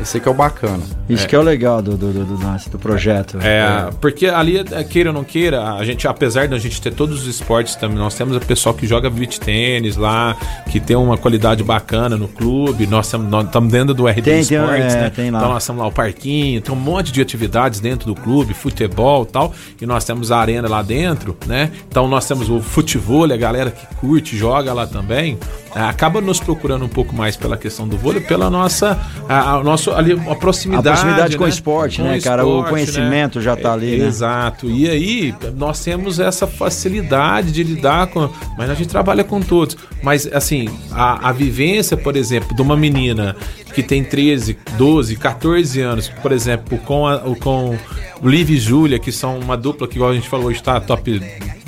Esse 0.00 0.16
aí 0.16 0.22
que 0.22 0.28
é 0.28 0.30
o 0.30 0.34
bacana. 0.34 0.82
Isso 1.08 1.26
que 1.26 1.34
é 1.34 1.38
o 1.38 1.42
legal 1.42 1.82
do, 1.82 1.96
do, 1.96 2.12
do, 2.12 2.24
do, 2.24 2.36
do 2.70 2.78
projeto. 2.78 3.38
É, 3.42 3.90
porque 4.00 4.26
ali, 4.26 4.58
é, 4.58 4.84
queira 4.84 5.10
ou 5.10 5.14
não 5.14 5.24
queira, 5.24 5.74
a 5.74 5.84
gente, 5.84 6.06
apesar 6.06 6.46
de 6.46 6.54
a 6.54 6.58
gente 6.58 6.80
ter 6.80 6.92
todos 6.92 7.22
os 7.22 7.26
esportes 7.26 7.74
também, 7.74 7.98
nós 7.98 8.14
temos 8.14 8.36
o 8.36 8.40
pessoal 8.40 8.74
que 8.74 8.86
joga 8.86 9.10
beach 9.10 9.40
tênis 9.40 9.96
lá, 9.96 10.36
que 10.70 10.80
tem 10.80 10.96
uma 10.96 11.18
qualidade 11.18 11.62
bacana 11.62 12.16
no 12.16 12.28
clube, 12.28 12.86
nós 12.86 13.06
estamos 13.06 13.44
estamos 13.44 13.72
dentro 13.72 13.94
do 13.94 14.06
RD 14.06 14.22
Tem, 14.22 14.44
tem, 14.44 14.58
Sports, 14.58 14.94
é, 14.94 15.00
né? 15.00 15.10
tem 15.10 15.30
lá. 15.30 15.38
Então 15.38 15.50
nós 15.52 15.66
temos 15.66 15.82
lá 15.82 15.88
o 15.88 15.92
parquinho, 15.92 16.60
tem 16.60 16.74
um 16.74 16.78
monte 16.78 17.12
de 17.12 17.20
atividades 17.20 17.80
dentro 17.80 18.06
do 18.06 18.14
clube, 18.14 18.54
futebol 18.54 19.24
e 19.24 19.26
tal, 19.26 19.52
e 19.80 19.86
nós 19.86 20.04
temos 20.04 20.32
a 20.32 20.38
arena 20.38 20.68
lá 20.68 20.82
dentro, 20.82 21.36
né? 21.46 21.70
Então 21.88 22.08
nós 22.08 22.26
temos 22.26 22.48
o 22.48 22.60
futebol, 22.60 23.24
a 23.24 23.36
galera 23.36 23.70
que 23.70 23.86
curte, 23.96 24.36
joga 24.36 24.72
lá 24.72 24.86
também, 24.86 25.38
é, 25.74 25.80
acaba 25.80 26.20
nos 26.20 26.40
procurando 26.40 26.84
um 26.84 26.88
pouco 26.88 27.14
mais 27.14 27.36
pela 27.36 27.56
questão 27.56 27.86
do 27.86 27.96
vôlei, 27.96 28.20
pela 28.20 28.48
nossa, 28.48 28.98
a, 29.28 29.52
a 29.52 29.62
nosso, 29.62 29.89
ali, 29.92 30.12
a 30.12 30.34
proximidade, 30.34 30.88
A 30.88 30.92
proximidade 30.92 31.36
com 31.36 31.44
o 31.44 31.46
né? 31.46 31.52
esporte, 31.52 31.96
Com 31.98 32.02
né, 32.08 32.20
cara? 32.20 32.44
O 32.44 32.48
esporte, 32.50 32.70
conhecimento 32.70 33.40
já 33.40 33.56
tá 33.56 33.72
ali, 33.72 33.96
né? 33.98 34.06
Exato. 34.06 34.70
E 34.70 34.88
aí, 34.88 35.34
nós 35.56 35.82
temos 35.82 36.18
essa 36.20 36.46
facilidade 36.46 37.52
de 37.52 37.62
lidar 37.62 38.06
com. 38.08 38.28
Mas 38.56 38.70
a 38.70 38.74
gente 38.74 38.88
trabalha 38.88 39.22
com 39.24 39.40
todos. 39.40 39.76
Mas, 40.02 40.26
assim, 40.32 40.68
a, 40.90 41.28
a 41.28 41.32
vivência, 41.32 41.96
por 41.96 42.16
exemplo, 42.16 42.54
de 42.54 42.62
uma 42.62 42.76
menina 42.76 43.36
que 43.74 43.82
tem 43.82 44.02
13, 44.02 44.56
12, 44.76 45.16
14 45.16 45.80
anos, 45.80 46.08
por 46.22 46.32
exemplo, 46.32 46.78
com, 46.78 47.06
a, 47.06 47.16
o- 47.18 47.36
com 47.36 47.76
o 48.22 48.28
Liv 48.28 48.50
e 48.50 48.58
Júlia, 48.58 48.98
que 48.98 49.12
são 49.12 49.38
uma 49.38 49.56
dupla 49.56 49.86
que, 49.86 49.96
igual 49.96 50.10
a 50.10 50.14
gente 50.14 50.28
falou, 50.28 50.50
está 50.50 50.80
top 50.80 51.20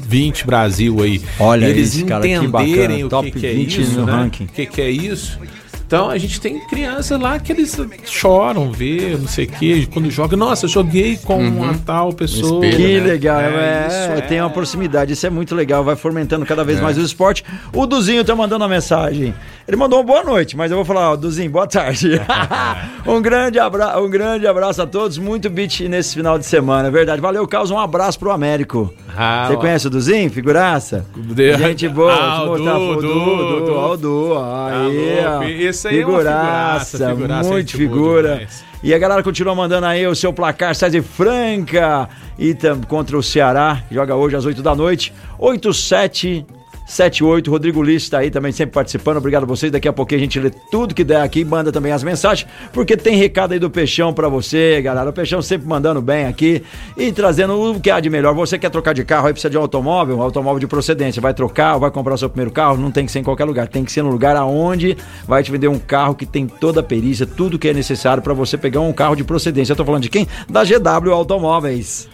20 0.07 0.45
Brasil 0.47 1.01
aí. 1.03 1.23
Olha 1.39 1.67
eles 1.67 1.95
isso, 1.95 2.07
cara, 2.07 2.23
que 2.23 2.33
entenderem 2.35 2.49
bacana. 2.51 3.07
o 3.07 3.09
Top 3.09 3.31
que, 3.31 3.41
que 3.41 3.47
é 3.47 3.53
20 3.55 3.81
isso, 3.81 4.01
no 4.01 4.07
né? 4.07 4.13
ranking. 4.13 4.45
O 4.45 4.49
que, 4.49 4.67
que 4.67 4.81
é 4.81 4.91
isso? 4.91 5.39
Então 5.93 6.09
a 6.09 6.17
gente 6.17 6.41
tem 6.41 6.59
crianças 6.59 7.21
lá 7.21 7.39
que 7.39 7.53
eles 7.53 7.79
choram, 8.07 8.73
vê, 8.73 9.15
não 9.21 9.29
sei 9.29 9.45
o 9.45 9.49
que, 9.49 9.85
quando 9.89 10.11
joga, 10.11 10.35
nossa, 10.35 10.65
eu 10.65 10.71
joguei 10.71 11.19
com 11.19 11.37
uma 11.39 11.75
tal 11.85 12.15
pessoa. 12.15 12.65
espelho, 12.65 12.77
Que 12.79 12.99
né? 13.03 13.07
legal, 13.13 13.39
É, 13.43 13.45
é, 13.45 13.89
isso 14.19 14.27
tem 14.27 14.39
é. 14.39 14.43
uma 14.43 14.49
proximidade, 14.49 15.13
isso 15.13 15.27
é 15.27 15.29
muito 15.29 15.55
legal, 15.55 15.85
vai 15.85 15.95
fomentando 15.95 16.47
cada 16.47 16.63
É. 16.63 16.65
vez 16.65 16.81
mais 16.81 16.97
o 16.97 17.03
esporte. 17.03 17.45
O 17.75 17.85
Duzinho 17.85 18.25
tá 18.25 18.35
mandando 18.35 18.65
uma 18.65 18.71
mensagem. 18.71 19.35
Ele 19.69 19.77
mandou 19.77 19.99
uma 19.99 20.05
boa 20.05 20.25
noite, 20.25 20.57
mas 20.57 20.71
eu 20.71 20.79
vou 20.79 20.85
falar, 20.85 21.11
ó, 21.13 21.17
Duzinho, 21.17 21.51
boa 21.51 21.67
tarde. 21.67 22.19
um, 23.07 23.21
grande 23.21 23.59
abra 23.59 24.01
um 24.01 24.09
grande 24.09 24.47
abraço 24.47 24.81
a 24.81 24.87
todos, 24.87 25.19
muito 25.19 25.51
beat 25.51 25.81
nesse 25.83 26.15
final 26.15 26.39
de 26.39 26.47
semana, 26.47 26.89
é 26.89 26.91
verdade. 26.91 27.21
Valeu, 27.21 27.47
Carlos, 27.47 27.71
um 27.71 27.79
abraço 27.79 28.19
pro 28.19 28.31
Américo. 28.31 28.93
Ah, 29.15 29.45
Você 29.47 29.57
ó. 29.57 29.59
conhece 29.59 29.87
o 29.87 29.91
Duzinho, 29.91 30.31
figuraça? 30.31 31.05
De- 31.15 31.55
Gente 31.59 31.87
boa, 31.87 32.13
Ah, 32.15 32.37
te 32.41 32.43
o 32.45 32.47
mostrar 32.47 32.73
Du, 32.75 32.81
o 32.81 32.97
Du, 32.97 33.03
Du, 33.03 33.37
Du, 33.61 33.67
Du. 33.67 33.75
ó, 33.75 33.93
o 33.93 33.97
Du, 33.97 34.39
aí, 34.39 35.21
louco. 35.23 35.45
Esse 35.83 35.89
aí 35.89 36.01
é 36.01 36.07
uma 36.07 36.19
figuraça, 36.19 36.99
figuraça, 36.99 37.17
figuraça, 37.17 37.51
muito 37.51 37.77
figura. 37.77 38.49
E 38.85 38.95
a 38.95 38.99
galera 38.99 39.23
continua 39.23 39.55
mandando 39.55 39.87
aí 39.87 40.07
o 40.07 40.15
seu 40.15 40.33
placar, 40.33 40.75
sai 40.77 40.91
de 40.91 41.03
Franca 41.03 42.09
e 42.39 42.57
contra 42.87 43.19
o 43.19 43.23
Ceará, 43.23 43.83
joga 43.91 44.15
hoje 44.15 44.37
às 44.37 44.45
8 44.45 44.63
da 44.63 44.75
noite. 44.75 45.13
8-7. 45.41 46.45
78, 46.93 47.51
Rodrigo 47.51 47.83
Lice 47.83 48.11
tá 48.11 48.19
aí 48.19 48.31
também 48.31 48.53
sempre 48.53 48.75
participando. 48.75 49.17
Obrigado 49.17 49.45
a 49.45 49.47
vocês. 49.47 49.73
Daqui 49.73 49.89
a 49.89 49.93
pouquinho 49.93 50.21
a 50.21 50.25
gente 50.25 50.39
lê 50.39 50.51
tudo 50.71 50.95
que 50.95 51.03
der 51.03 51.23
aqui, 51.23 51.43
manda 51.43 51.73
também 51.73 51.91
as 51.91 52.03
mensagens, 52.03 52.49
porque 52.71 52.97
tem 52.99 53.17
recado 53.17 53.53
aí 53.53 53.59
do 53.59 53.71
Peixão 53.71 54.13
pra 54.13 54.29
você, 54.29 54.81
galera. 54.83 55.09
O 55.09 55.13
Peixão 55.13 55.41
sempre 55.41 55.67
mandando 55.67 56.03
bem 56.03 56.27
aqui 56.27 56.63
e 56.95 57.11
trazendo 57.11 57.59
o 57.59 57.81
que 57.81 57.91
há 57.91 57.99
de 57.99 58.11
melhor. 58.11 58.35
Você 58.35 58.59
quer 58.59 58.69
trocar 58.71 58.93
de 58.93 59.05
carro 59.05 59.27
aí, 59.27 59.33
precisa 59.33 59.49
de 59.49 59.57
um 59.57 59.63
automóvel, 59.63 60.19
um 60.19 60.23
automóvel 60.23 60.61
de 60.61 60.67
procedência. 60.67 61.23
Vai 61.23 61.33
trocar 61.33 61.79
vai 61.79 61.91
comprar 61.91 62.15
o 62.15 62.19
seu 62.19 62.29
primeiro 62.29 62.51
carro? 62.51 62.77
Não 62.77 62.91
tem 62.91 63.07
que 63.07 63.13
ser 63.13 63.21
em 63.21 63.25
qualquer 63.25 63.45
lugar, 63.45 63.69
tem 63.69 63.85
que 63.85 63.91
ser 63.91 64.03
no 64.03 64.11
lugar 64.11 64.37
aonde 64.37 64.97
vai 65.27 65.43
te 65.43 65.51
vender 65.51 65.69
um 65.69 65.79
carro 65.79 66.15
que 66.15 66.27
tem 66.27 66.47
toda 66.47 66.81
a 66.81 66.83
perícia, 66.83 67.27
tudo 67.27 67.59
que 67.59 67.69
é 67.69 67.73
necessário 67.73 68.23
pra 68.23 68.35
você 68.35 68.59
pegar 68.59 68.81
um 68.81 68.93
carro 68.93 69.17
de 69.17 69.25
procedência. 69.25 69.73
Eu 69.73 69.77
tô 69.77 69.85
falando 69.85 70.03
de 70.03 70.11
quem? 70.11 70.29
Da 70.49 70.63
GW 70.63 71.11
Automóveis. 71.13 72.09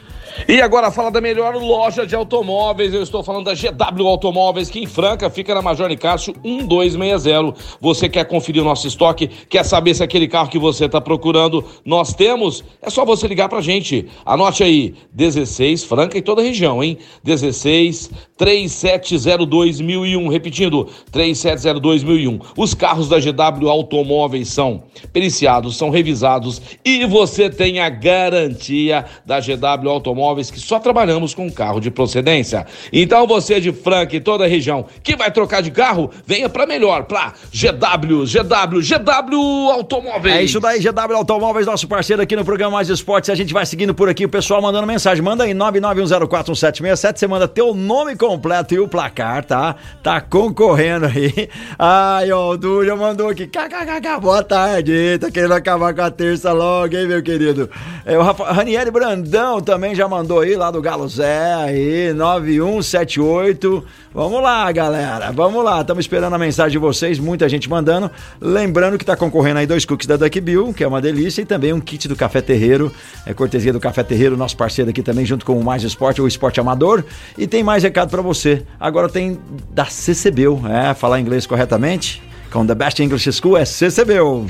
E 0.47 0.61
agora 0.61 0.91
fala 0.91 1.11
da 1.11 1.21
melhor 1.21 1.57
loja 1.57 2.07
de 2.07 2.15
automóveis. 2.15 2.95
Eu 2.95 3.03
estou 3.03 3.23
falando 3.23 3.47
da 3.47 3.55
GW 3.55 4.07
Automóveis, 4.07 4.71
que 4.71 4.79
em 4.79 4.87
Franca 4.87 5.29
fica 5.29 5.55
na 5.55 5.63
Major 5.63 5.89
Nicásio 5.89 6.35
1260. 6.45 7.55
Você 7.81 8.09
quer 8.09 8.25
conferir 8.25 8.63
o 8.63 8.65
nosso 8.65 8.87
estoque? 8.87 9.27
Quer 9.27 9.65
saber 9.65 9.95
se 9.95 10.03
aquele 10.03 10.29
carro 10.29 10.49
que 10.49 10.59
você 10.59 10.85
está 10.85 11.01
procurando 11.01 11.65
nós 11.85 12.15
temos? 12.15 12.63
É 12.81 12.91
só 12.91 13.05
você 13.05 13.27
ligar 13.27 13.49
pra 13.49 13.61
gente. 13.61 14.07
Anote 14.25 14.63
aí: 14.63 14.95
16 15.13 15.85
Franca 15.85 16.17
e 16.17 16.23
toda 16.23 16.41
a 16.41 16.45
região, 16.45 16.83
hein? 16.85 16.99
16 17.25 18.11
3702.001. 18.39 20.31
Repetindo: 20.31 20.89
3702.001. 21.13 22.41
Os 22.57 22.75
carros 22.75 23.09
da 23.09 23.19
GW 23.19 23.69
Automóveis 23.69 24.49
são 24.49 24.85
periciados, 25.13 25.77
são 25.77 25.91
revisados 25.91 26.61
e 26.85 27.05
você 27.07 27.51
tem 27.51 27.81
a 27.81 27.89
garantia 27.89 29.05
da 29.27 29.41
GW 29.41 29.89
Automóveis 29.89 30.51
que 30.51 30.61
só 30.61 30.79
trabalhamos 30.79 31.35
com 31.35 31.51
carro 31.51 31.81
de 31.81 31.91
procedência. 31.91 32.67
Então 32.93 33.27
você 33.27 33.61
de 33.61 33.73
Franca 33.73 34.17
e 34.17 34.21
toda 34.21 34.45
a 34.45 34.49
região 34.49 34.87
que 35.03 35.17
vai 35.17 35.31
trocar 35.31 35.63
de 35.63 35.71
carro, 35.71 36.11
venha 36.27 36.49
para 36.49 36.67
melhor, 36.67 37.05
para 37.05 37.33
GW, 37.53 38.25
GW, 38.25 38.81
GW 38.81 39.71
Automóveis. 39.73 40.35
É 40.35 40.43
isso 40.43 40.61
daí, 40.61 40.81
GW 40.81 41.17
Automóveis, 41.17 41.67
nosso 41.67 41.89
parceiro 41.89 42.23
aqui 42.23 42.37
no 42.37 42.45
programa 42.45 42.73
Mais 42.75 42.89
Esportes. 42.89 43.31
A 43.31 43.35
gente 43.35 43.53
vai 43.53 43.67
seguindo 43.67 43.95
por 43.95 44.09
aqui, 44.09 44.25
o 44.25 44.29
pessoal 44.29 44.63
mandando 44.63 44.87
mensagem. 44.87 45.23
Manda 45.23 45.45
aí 45.45 45.53
991041767, 45.55 47.19
você 47.19 47.27
manda 47.27 47.49
teu 47.49 47.75
nome 47.75 48.15
completo 48.29 48.75
e 48.75 48.79
o 48.79 48.87
placar, 48.87 49.43
tá? 49.43 49.75
Tá 50.03 50.21
concorrendo 50.21 51.07
aí. 51.07 51.49
Ai, 51.79 52.31
ó, 52.31 52.51
o 52.51 52.59
Dúlio 52.59 52.95
mandou 52.95 53.31
aqui. 53.31 53.47
KKKK, 53.47 54.21
boa 54.21 54.43
tarde. 54.43 55.19
Tá 55.19 55.31
querendo 55.31 55.55
acabar 55.55 55.95
com 55.95 56.03
a 56.03 56.11
terça 56.11 56.53
logo, 56.53 56.95
hein, 56.95 57.07
meu 57.07 57.23
querido? 57.23 57.71
É, 58.05 58.19
o 58.19 58.23
Rafa, 58.23 58.53
Ranieri 58.53 58.91
Brandão 58.91 59.63
também 59.63 59.95
já 59.95 60.07
mandou 60.07 60.41
aí, 60.41 60.57
lá 60.57 60.71
do 60.71 60.83
Galo 60.83 61.09
Zé, 61.09 61.55
aí, 61.55 62.13
9178. 62.13 63.83
Vamos 64.13 64.43
lá, 64.43 64.71
galera. 64.73 65.31
Vamos 65.31 65.65
lá. 65.65 65.81
Estamos 65.81 66.05
esperando 66.05 66.35
a 66.35 66.39
mensagem 66.39 66.73
de 66.73 66.79
vocês, 66.79 67.19
muita 67.19 67.49
gente 67.49 67.69
mandando. 67.69 68.11
Lembrando 68.41 68.99
que 68.99 69.05
está 69.05 69.17
concorrendo 69.17 69.61
aí 69.61 69.67
dois 69.67 69.85
cookies 69.85 70.07
da 70.07 70.17
Duck 70.17 70.41
Bill, 70.41 70.75
que 70.75 70.83
é 70.83 70.89
uma 70.89 71.01
delícia, 71.01 71.41
e 71.41 71.45
também 71.45 71.73
um 71.73 71.81
kit 71.81 72.09
do 72.09 72.17
Café 72.17 72.41
Terreiro. 72.41 72.93
É 73.25 73.33
cortesia 73.33 73.73
do 73.73 73.79
Café 73.79 74.03
Terreiro, 74.03 74.37
nosso 74.37 74.57
parceiro 74.57 74.91
aqui 74.91 75.03
também, 75.03 75.25
junto 75.25 75.47
com 75.47 75.59
o 75.59 75.65
Mais 75.65 75.83
Esporte, 75.83 76.21
o 76.21 76.27
Esporte 76.27 76.59
Amador. 76.59 77.05
E 77.37 77.47
tem 77.47 77.63
mais 77.63 77.83
recado 77.83 78.11
para 78.19 78.23
você. 78.23 78.65
Agora 78.81 79.09
tem 79.09 79.39
da 79.71 79.85
CCBU, 79.85 80.63
é, 80.69 80.93
falar 80.93 81.21
inglês 81.21 81.47
corretamente. 81.47 82.21
Com 82.51 82.67
The 82.67 82.75
Best 82.75 83.01
English 83.01 83.33
School 83.33 83.57
é 83.57 83.65
CCBU. 83.65 84.47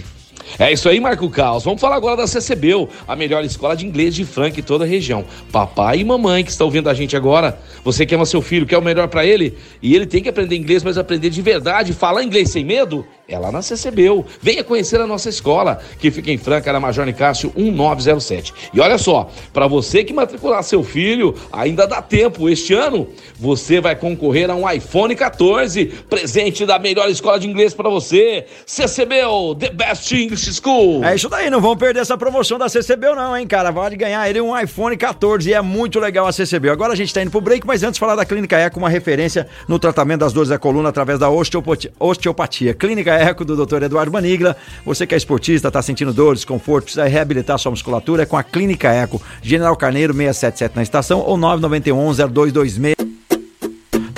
É 0.59 0.73
isso 0.73 0.89
aí, 0.89 0.99
Marco 0.99 1.29
Caos. 1.29 1.65
Vamos 1.65 1.81
falar 1.81 1.97
agora 1.97 2.17
da 2.17 2.27
CCBU, 2.27 2.89
a 3.07 3.15
melhor 3.15 3.45
escola 3.45 3.77
de 3.77 3.87
inglês 3.87 4.15
de 4.15 4.25
Franca 4.25 4.61
em 4.61 4.63
toda 4.63 4.85
a 4.85 4.87
região. 4.87 5.25
Papai 5.53 5.99
e 5.99 6.05
mamãe 6.05 6.43
que 6.43 6.51
estão 6.51 6.69
ouvindo 6.69 6.89
a 6.89 6.95
gente 6.95 7.15
agora, 7.15 7.59
você 7.85 8.07
que 8.07 8.15
ama 8.15 8.25
seu 8.25 8.41
filho, 8.41 8.65
quer 8.65 8.79
o 8.79 8.83
melhor 8.83 9.09
para 9.09 9.27
ele, 9.27 9.59
e 9.83 9.95
ele 9.95 10.07
tem 10.07 10.23
que 10.23 10.29
aprender 10.29 10.57
inglês, 10.57 10.83
mas 10.83 10.97
aprender 10.97 11.29
de 11.29 11.43
verdade, 11.43 11.93
falar 11.93 12.23
inglês 12.23 12.51
sem 12.51 12.65
medo, 12.65 13.05
é 13.29 13.39
lá 13.39 13.53
na 13.53 13.61
CCBU. 13.61 14.25
Venha 14.41 14.65
conhecer 14.65 14.99
a 14.99 15.07
nossa 15.07 15.29
escola, 15.29 15.81
que 16.01 16.11
fica 16.11 16.31
em 16.31 16.39
Franca, 16.39 16.73
na 16.73 16.81
Major 16.81 17.05
Nicásio 17.05 17.53
1907. 17.55 18.55
E 18.73 18.81
olha 18.81 18.97
só, 18.97 19.31
para 19.53 19.67
você 19.67 20.03
que 20.03 20.15
matricular 20.15 20.63
seu 20.63 20.83
filho, 20.83 21.35
ainda 21.53 21.87
dá 21.87 22.01
tempo. 22.01 22.49
Este 22.49 22.73
ano, 22.73 23.07
você 23.39 23.83
vai 23.83 23.95
concorrer 23.95 24.51
a 24.51 24.55
um 24.55 24.69
iPhone 24.69 25.15
14, 25.15 25.85
presente 26.09 26.65
da 26.65 26.79
melhor 26.79 27.11
escola 27.11 27.39
de 27.39 27.47
inglês 27.47 27.75
para 27.75 27.91
você. 27.91 28.47
CCBU, 28.65 29.57
The 29.57 29.71
Best 29.71 30.11
English 30.11 30.55
School. 30.55 31.05
É 31.05 31.15
isso 31.15 31.29
daí, 31.29 31.51
não 31.51 31.61
vão 31.61 31.77
perder 31.77 32.01
essa 32.01 32.17
promoção 32.17 32.59
da 32.59 32.71
CCBU 32.71 33.15
não, 33.15 33.37
hein, 33.37 33.47
cara. 33.47 33.71
Pode 33.71 33.97
ganhar 33.97 34.27
ele 34.27 34.41
um 34.41 34.59
iPhone 34.59 34.97
14 34.97 35.51
e 35.51 35.53
é 35.53 35.61
muito 35.61 36.01
legal 36.01 36.27
a 36.27 36.33
CCBU. 36.33 36.71
Agora 36.71 36.95
a 36.95 36.97
gente 36.97 37.13
tá 37.13 37.21
indo 37.21 37.31
pro 37.31 37.43
break, 37.43 37.67
mas 37.67 37.83
antes 37.83 37.99
falar 37.99 38.17
da 38.17 38.25
Clínica 38.25 38.57
Eco, 38.57 38.79
uma 38.79 38.89
referência 38.89 39.47
no 39.69 39.79
tratamento 39.79 40.21
das 40.21 40.33
dores 40.33 40.49
da 40.49 40.59
coluna 40.59 40.89
através 40.89 41.19
da 41.19 41.29
osteopatia. 41.29 41.93
osteopatia. 42.01 42.73
Clínica 42.73 43.13
Eco 43.13 43.18
do 43.45 43.67
Dr. 43.67 43.83
Eduardo 43.83 44.13
Manigla. 44.13 44.57
Você 44.85 45.07
que 45.07 45.15
é 45.15 45.19
esportista, 45.19 45.71
tá 45.71 45.83
sentindo 45.83 46.13
dores, 46.13 46.41
desconforto, 46.41 46.85
precisa 46.85 47.07
reabilitar 47.07 47.59
sua 47.59 47.71
musculatura, 47.71 48.23
é 48.23 48.27
com 48.27 48.37
a 48.37 48.43
Clínica 48.43 48.89
Eco. 48.91 49.21
General 49.43 49.77
Carneiro 49.77 50.13
677 50.13 50.77
na 50.77 50.83
estação 50.83 51.21
ou 51.21 51.37
991 51.37 52.15
0226. 52.33 53.18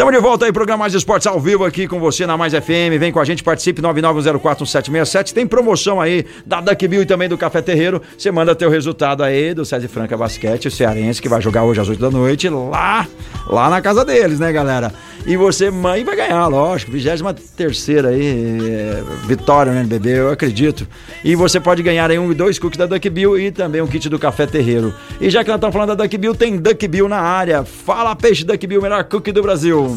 Estamos 0.01 0.15
de 0.15 0.23
volta 0.23 0.47
aí, 0.47 0.53
programa 0.53 0.79
Mais 0.79 0.95
Esportes 0.95 1.27
ao 1.27 1.39
vivo 1.39 1.63
aqui 1.63 1.87
com 1.87 2.01
você 2.01 2.25
na 2.25 2.35
Mais 2.35 2.55
FM. 2.55 2.97
Vem 2.99 3.13
com 3.13 3.21
a 3.21 3.25
gente, 3.27 3.45
participe 3.45 3.83
991041767. 3.83 5.35
Tem 5.35 5.47
promoção 5.47 6.01
aí 6.01 6.25
da 6.47 6.59
Duck 6.59 6.89
Bill 6.89 7.03
e 7.03 7.05
também 7.05 7.29
do 7.29 7.37
Café 7.37 7.61
Terreiro. 7.61 8.01
Você 8.17 8.31
manda 8.31 8.55
teu 8.55 8.71
resultado 8.71 9.23
aí 9.23 9.53
do 9.53 9.63
César 9.63 9.89
Franca 9.89 10.17
Basquete, 10.17 10.69
o 10.69 10.71
cearense, 10.71 11.21
que 11.21 11.29
vai 11.29 11.43
jogar 11.43 11.65
hoje 11.65 11.83
às 11.83 11.89
8 11.91 12.01
da 12.01 12.11
noite, 12.11 12.49
lá, 12.49 13.07
lá 13.47 13.69
na 13.69 13.83
casa 13.83 14.03
deles, 14.03 14.41
né, 14.41 14.51
galera? 14.51 14.91
E 15.27 15.37
você, 15.37 15.71
mãe, 15.71 16.03
vai 16.03 16.17
ganhar, 16.17 16.47
lógico. 16.47 16.93
23 16.93 17.89
aí, 18.07 18.59
é, 18.63 19.03
vitória 19.27 19.71
no 19.71 19.81
NBB, 19.81 20.19
eu 20.19 20.31
acredito. 20.31 20.89
E 21.23 21.35
você 21.35 21.61
pode 21.61 21.83
ganhar 21.83 22.11
aí 22.11 22.19
um 22.19 22.33
e 22.33 22.35
dois 22.35 22.59
cookies 22.59 22.79
da 22.79 22.87
Duck 22.87 23.11
Bill 23.11 23.39
e 23.39 23.51
também 23.51 23.83
um 23.83 23.87
kit 23.87 24.09
do 24.09 24.19
Café 24.19 24.47
Terreiro. 24.47 24.95
E 25.21 25.29
já 25.29 25.45
que 25.45 25.51
nós 25.51 25.59
estamos 25.59 25.75
falando 25.75 25.95
da 25.95 26.05
Duck 26.05 26.17
Bill, 26.17 26.35
tem 26.35 26.57
Duck 26.57 26.89
Bill 26.89 27.07
na 27.07 27.21
área. 27.21 27.65
Fala, 27.65 28.17
peixe 28.17 28.45
Duck 28.45 28.67
Bill, 28.67 28.81
melhor 28.81 29.05
cookie 29.05 29.31
do 29.31 29.43
Brasil. 29.43 29.90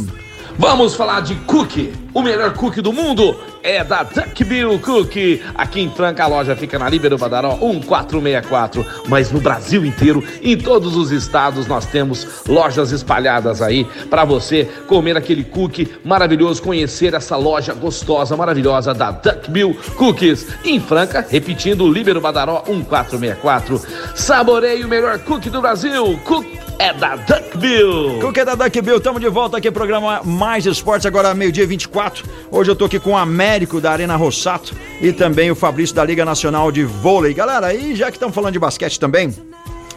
Vamos 0.57 0.95
falar 0.95 1.21
de 1.21 1.35
cookie. 1.35 1.93
O 2.13 2.21
melhor 2.21 2.53
cookie 2.53 2.81
do 2.81 2.93
mundo 2.93 3.35
é 3.63 3.83
da 3.83 4.03
Duck 4.03 4.43
Bill 4.43 4.77
Cookie. 4.77 5.41
Aqui 5.55 5.81
em 5.81 5.89
Franca 5.89 6.25
a 6.25 6.27
loja 6.27 6.55
fica 6.55 6.77
na 6.77 6.87
Líbero 6.87 7.17
Badaró 7.17 7.57
1464. 7.57 8.85
Mas 9.07 9.31
no 9.31 9.41
Brasil 9.41 9.83
inteiro, 9.83 10.23
em 10.43 10.55
todos 10.55 10.95
os 10.95 11.11
estados, 11.11 11.65
nós 11.65 11.87
temos 11.87 12.45
lojas 12.47 12.91
espalhadas 12.91 13.63
aí 13.63 13.83
para 14.11 14.25
você 14.25 14.65
comer 14.87 15.17
aquele 15.17 15.43
cookie 15.43 15.91
maravilhoso, 16.05 16.61
conhecer 16.61 17.15
essa 17.15 17.35
loja 17.35 17.73
gostosa, 17.73 18.37
maravilhosa 18.37 18.93
da 18.93 19.09
Duck 19.09 19.49
Bill 19.49 19.75
Cookies. 19.97 20.45
Em 20.63 20.79
Franca, 20.79 21.25
repetindo, 21.27 21.91
Líbero 21.91 22.21
Badaró 22.21 22.63
1464. 22.67 23.81
Saboreie 24.13 24.85
o 24.85 24.87
melhor 24.87 25.17
cookie 25.19 25.49
do 25.49 25.61
Brasil. 25.61 26.19
Cookie 26.25 26.63
é 26.83 26.91
da 26.91 27.15
Duck 27.15 27.57
Bill. 27.57 28.19
Cookie 28.19 28.41
é 28.41 28.45
da 28.45 28.55
Duck 28.55 28.81
Bill, 28.81 28.97
estamos 28.97 29.21
de 29.21 29.29
volta 29.29 29.57
aqui, 29.57 29.71
programa 29.71 30.21
Mais 30.21 30.65
Esportes, 30.65 31.05
agora 31.05 31.33
meio-dia 31.33 31.65
24. 31.65 32.25
Hoje 32.51 32.71
eu 32.71 32.75
tô 32.75 32.85
aqui 32.85 32.99
com 32.99 33.11
o 33.11 33.17
Américo 33.17 33.79
da 33.79 33.91
Arena 33.91 34.17
Rossato 34.17 34.75
e 34.99 35.13
também 35.13 35.49
o 35.49 35.55
Fabrício 35.55 35.95
da 35.95 36.03
Liga 36.03 36.25
Nacional 36.25 36.73
de 36.73 36.83
Vôlei. 36.83 37.33
Galera, 37.33 37.67
aí 37.67 37.95
já 37.95 38.07
que 38.07 38.17
estamos 38.17 38.35
falando 38.35 38.51
de 38.51 38.59
basquete 38.59 38.99
também, 38.99 39.33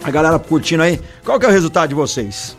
a 0.01 0.11
galera 0.13 0.39
curtindo 0.39 0.85
aí, 0.85 1.01
qual 1.25 1.41
que 1.41 1.47
é 1.47 1.49
o 1.49 1.53
resultado 1.53 1.89
de 1.89 1.95
vocês? 1.97 2.57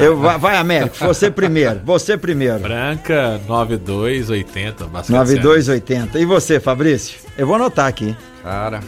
Eu, 0.00 0.16
vai, 0.16 0.36
vai, 0.36 0.56
Américo, 0.56 0.96
você 0.98 1.30
primeiro, 1.30 1.80
você 1.84 2.18
primeiro. 2.18 2.58
Branca 2.58 3.40
9280, 3.46 4.86
basquete. 4.86 5.16
9280. 5.16 6.18
E 6.18 6.24
você, 6.24 6.58
Fabrício? 6.58 7.16
Eu 7.38 7.46
vou 7.46 7.54
anotar 7.54 7.86
aqui. 7.86 8.16
Cara, 8.42 8.80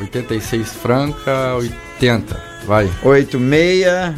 86 0.00 0.72
franca, 0.72 1.54
80. 1.54 2.57
Vai. 2.68 2.90
86. 3.02 4.14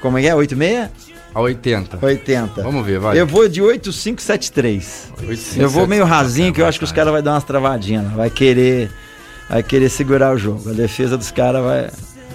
Como 0.00 0.16
é 0.16 0.22
que 0.22 0.28
é? 0.28 0.34
86? 0.34 0.88
A 1.34 1.40
80. 1.42 1.98
80. 2.00 2.62
Vamos 2.62 2.86
ver, 2.86 2.98
vai. 2.98 3.20
Eu 3.20 3.26
vou 3.26 3.46
de 3.46 3.60
8573. 3.60 5.12
8573. 5.18 5.58
Eu 5.58 5.68
vou 5.68 5.86
meio 5.86 6.06
rasinho, 6.06 6.50
que 6.50 6.62
eu 6.62 6.66
acho 6.66 6.78
que 6.78 6.84
os 6.84 6.92
caras 6.92 7.12
vão 7.12 7.22
dar 7.22 7.32
umas 7.32 7.44
travadinhas. 7.44 8.10
Vai 8.12 8.30
querer. 8.30 8.90
Vai 9.50 9.62
querer 9.62 9.90
segurar 9.90 10.34
o 10.34 10.38
jogo. 10.38 10.70
A 10.70 10.72
defesa 10.72 11.18
dos 11.18 11.30
caras 11.30 11.62
vai. 11.62 11.90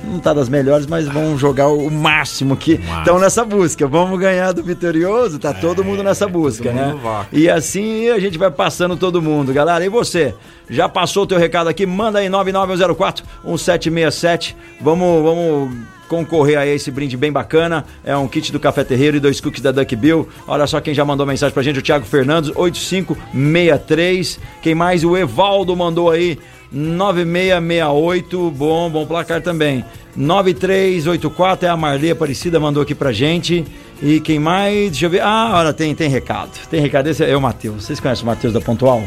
Não 0.07 0.19
tá 0.19 0.33
das 0.33 0.49
melhores, 0.49 0.87
mas 0.87 1.07
vão 1.07 1.37
jogar 1.37 1.67
o 1.67 1.89
máximo 1.91 2.55
que 2.55 2.79
estão 2.99 3.19
nessa 3.19 3.43
busca. 3.43 3.85
Vamos 3.87 4.19
ganhar 4.19 4.53
do 4.53 4.63
vitorioso, 4.63 5.37
tá 5.37 5.49
é, 5.49 5.53
todo 5.53 5.83
mundo 5.83 6.03
nessa 6.03 6.27
busca, 6.27 6.71
né? 6.71 6.95
E 7.31 7.49
assim 7.49 8.09
a 8.09 8.19
gente 8.19 8.37
vai 8.37 8.49
passando 8.49 8.95
todo 8.95 9.21
mundo, 9.21 9.53
galera. 9.53 9.85
E 9.85 9.89
você? 9.89 10.33
Já 10.69 10.87
passou 10.89 11.23
o 11.23 11.27
teu 11.27 11.37
recado 11.37 11.67
aqui? 11.67 11.85
Manda 11.85 12.19
aí 12.19 12.29
9904 12.29 13.25
1767. 13.43 14.55
Vamos, 14.81 15.23
vamos 15.23 15.96
concorrer 16.07 16.57
a 16.57 16.65
esse 16.65 16.89
brinde 16.91 17.15
bem 17.17 17.31
bacana. 17.31 17.85
É 18.03 18.15
um 18.15 18.27
kit 18.27 18.51
do 18.51 18.59
Café 18.59 18.83
Terreiro 18.83 19.17
e 19.17 19.19
dois 19.19 19.39
cookies 19.41 19.61
da 19.61 19.71
Duck 19.71 19.95
Bill. 19.95 20.27
Olha 20.47 20.67
só 20.67 20.79
quem 20.79 20.93
já 20.93 21.03
mandou 21.05 21.25
mensagem 21.25 21.53
pra 21.53 21.63
gente, 21.63 21.79
o 21.79 21.81
Thiago 21.81 22.05
Fernandes, 22.05 22.51
8563. 22.55 24.39
Quem 24.61 24.75
mais? 24.75 25.03
O 25.03 25.15
Evaldo 25.17 25.75
mandou 25.75 26.09
aí 26.09 26.37
9668, 26.71 28.51
bom, 28.51 28.89
bom 28.89 29.05
placar 29.05 29.41
também. 29.41 29.85
9384 30.15 31.67
é 31.67 31.69
a 31.69 31.77
Marley 31.77 32.11
Aparecida, 32.11 32.59
mandou 32.59 32.83
aqui 32.83 32.95
pra 32.95 33.11
gente. 33.11 33.65
E 34.01 34.19
quem 34.19 34.39
mais? 34.39 34.91
Deixa 34.91 35.05
eu 35.05 35.09
ver. 35.09 35.21
Ah, 35.21 35.51
olha, 35.55 35.73
tem, 35.73 35.93
tem 35.95 36.09
recado. 36.09 36.51
Tem 36.69 36.81
recado. 36.81 37.07
Esse 37.07 37.23
é 37.23 37.35
o 37.35 37.41
Matheus. 37.41 37.85
Vocês 37.85 37.99
conhecem 37.99 38.23
o 38.23 38.27
Matheus 38.27 38.53
da 38.53 38.61
Pontual? 38.61 39.03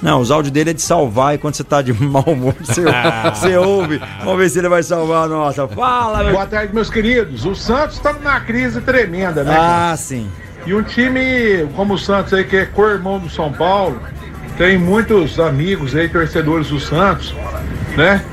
Não, 0.00 0.20
os 0.20 0.30
áudios 0.30 0.52
dele 0.52 0.70
é 0.70 0.72
de 0.72 0.82
salvar 0.82 1.34
e 1.34 1.38
quando 1.38 1.54
você 1.54 1.64
tá 1.64 1.82
de 1.82 1.92
mau 2.00 2.22
humor, 2.26 2.54
você, 2.60 2.84
você 3.34 3.56
ouve. 3.56 4.00
Vamos 4.24 4.38
ver 4.38 4.48
se 4.48 4.58
ele 4.58 4.68
vai 4.68 4.82
salvar 4.82 5.24
a 5.24 5.28
nossa. 5.28 5.66
Fala, 5.68 6.22
meu... 6.22 6.32
Boa 6.32 6.46
tarde, 6.46 6.74
meus 6.74 6.90
queridos. 6.90 7.44
O 7.44 7.54
Santos 7.54 7.98
tá 7.98 8.12
numa 8.12 8.40
crise 8.40 8.80
tremenda, 8.80 9.42
né? 9.42 9.56
Ah, 9.58 9.94
sim. 9.96 10.30
E 10.66 10.74
um 10.74 10.82
time 10.82 11.66
como 11.74 11.94
o 11.94 11.98
Santos 11.98 12.32
aí, 12.34 12.44
que 12.44 12.56
é 12.56 12.66
co-irmão 12.66 13.18
do 13.18 13.30
São 13.30 13.52
Paulo, 13.52 14.00
tem 14.58 14.76
muitos 14.76 15.38
amigos 15.38 15.94
aí, 15.94 16.08
torcedores 16.08 16.66
do 16.66 16.80
Santos, 16.80 17.32
né? 17.96 18.24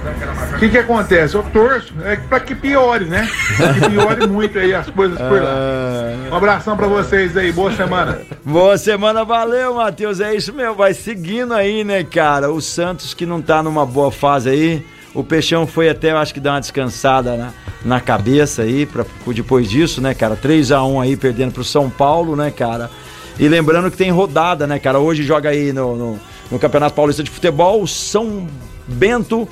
O 0.55 0.57
que 0.57 0.69
que 0.69 0.77
acontece? 0.79 1.35
Eu 1.35 1.43
torço, 1.43 1.93
é 2.03 2.15
pra 2.15 2.39
que 2.39 2.55
piore, 2.55 3.05
né? 3.05 3.29
Pra 3.55 3.73
que 3.75 3.89
piore 3.91 4.25
muito 4.27 4.57
aí 4.57 4.73
as 4.73 4.89
coisas 4.89 5.17
por 5.19 5.39
lá. 5.39 5.49
Ah. 5.49 6.29
Um 6.31 6.35
abração 6.35 6.75
pra 6.75 6.87
vocês 6.87 7.37
aí, 7.37 7.51
boa 7.51 7.71
semana. 7.71 8.19
Boa 8.43 8.75
semana, 8.75 9.23
valeu, 9.23 9.75
Matheus. 9.75 10.19
É 10.19 10.33
isso 10.33 10.51
mesmo, 10.51 10.73
vai 10.73 10.95
seguindo 10.95 11.53
aí, 11.53 11.83
né, 11.83 12.03
cara? 12.03 12.51
O 12.51 12.59
Santos 12.59 13.13
que 13.13 13.25
não 13.25 13.39
tá 13.39 13.61
numa 13.61 13.85
boa 13.85 14.11
fase 14.11 14.49
aí. 14.49 14.85
O 15.13 15.23
Peixão 15.23 15.67
foi 15.67 15.89
até, 15.89 16.11
eu 16.11 16.17
acho 16.17 16.33
que 16.33 16.39
dar 16.39 16.53
uma 16.53 16.59
descansada 16.59 17.37
na, 17.37 17.53
na 17.85 18.01
cabeça 18.01 18.63
aí, 18.63 18.85
pra, 18.85 19.05
depois 19.27 19.69
disso, 19.69 20.01
né, 20.01 20.13
cara? 20.13 20.35
3 20.35 20.71
a 20.71 20.83
1 20.83 21.01
aí, 21.01 21.15
perdendo 21.15 21.53
pro 21.53 21.63
São 21.63 21.89
Paulo, 21.89 22.35
né, 22.35 22.51
cara? 22.51 22.89
E 23.37 23.47
lembrando 23.47 23.91
que 23.91 23.97
tem 23.97 24.11
rodada, 24.11 24.65
né, 24.65 24.79
cara? 24.79 24.99
Hoje 24.99 25.23
joga 25.23 25.49
aí 25.49 25.73
no, 25.73 25.95
no, 25.95 26.19
no 26.51 26.59
Campeonato 26.59 26.95
Paulista 26.95 27.21
de 27.21 27.29
Futebol, 27.29 27.85
São 27.85 28.47
Bento 28.87 29.47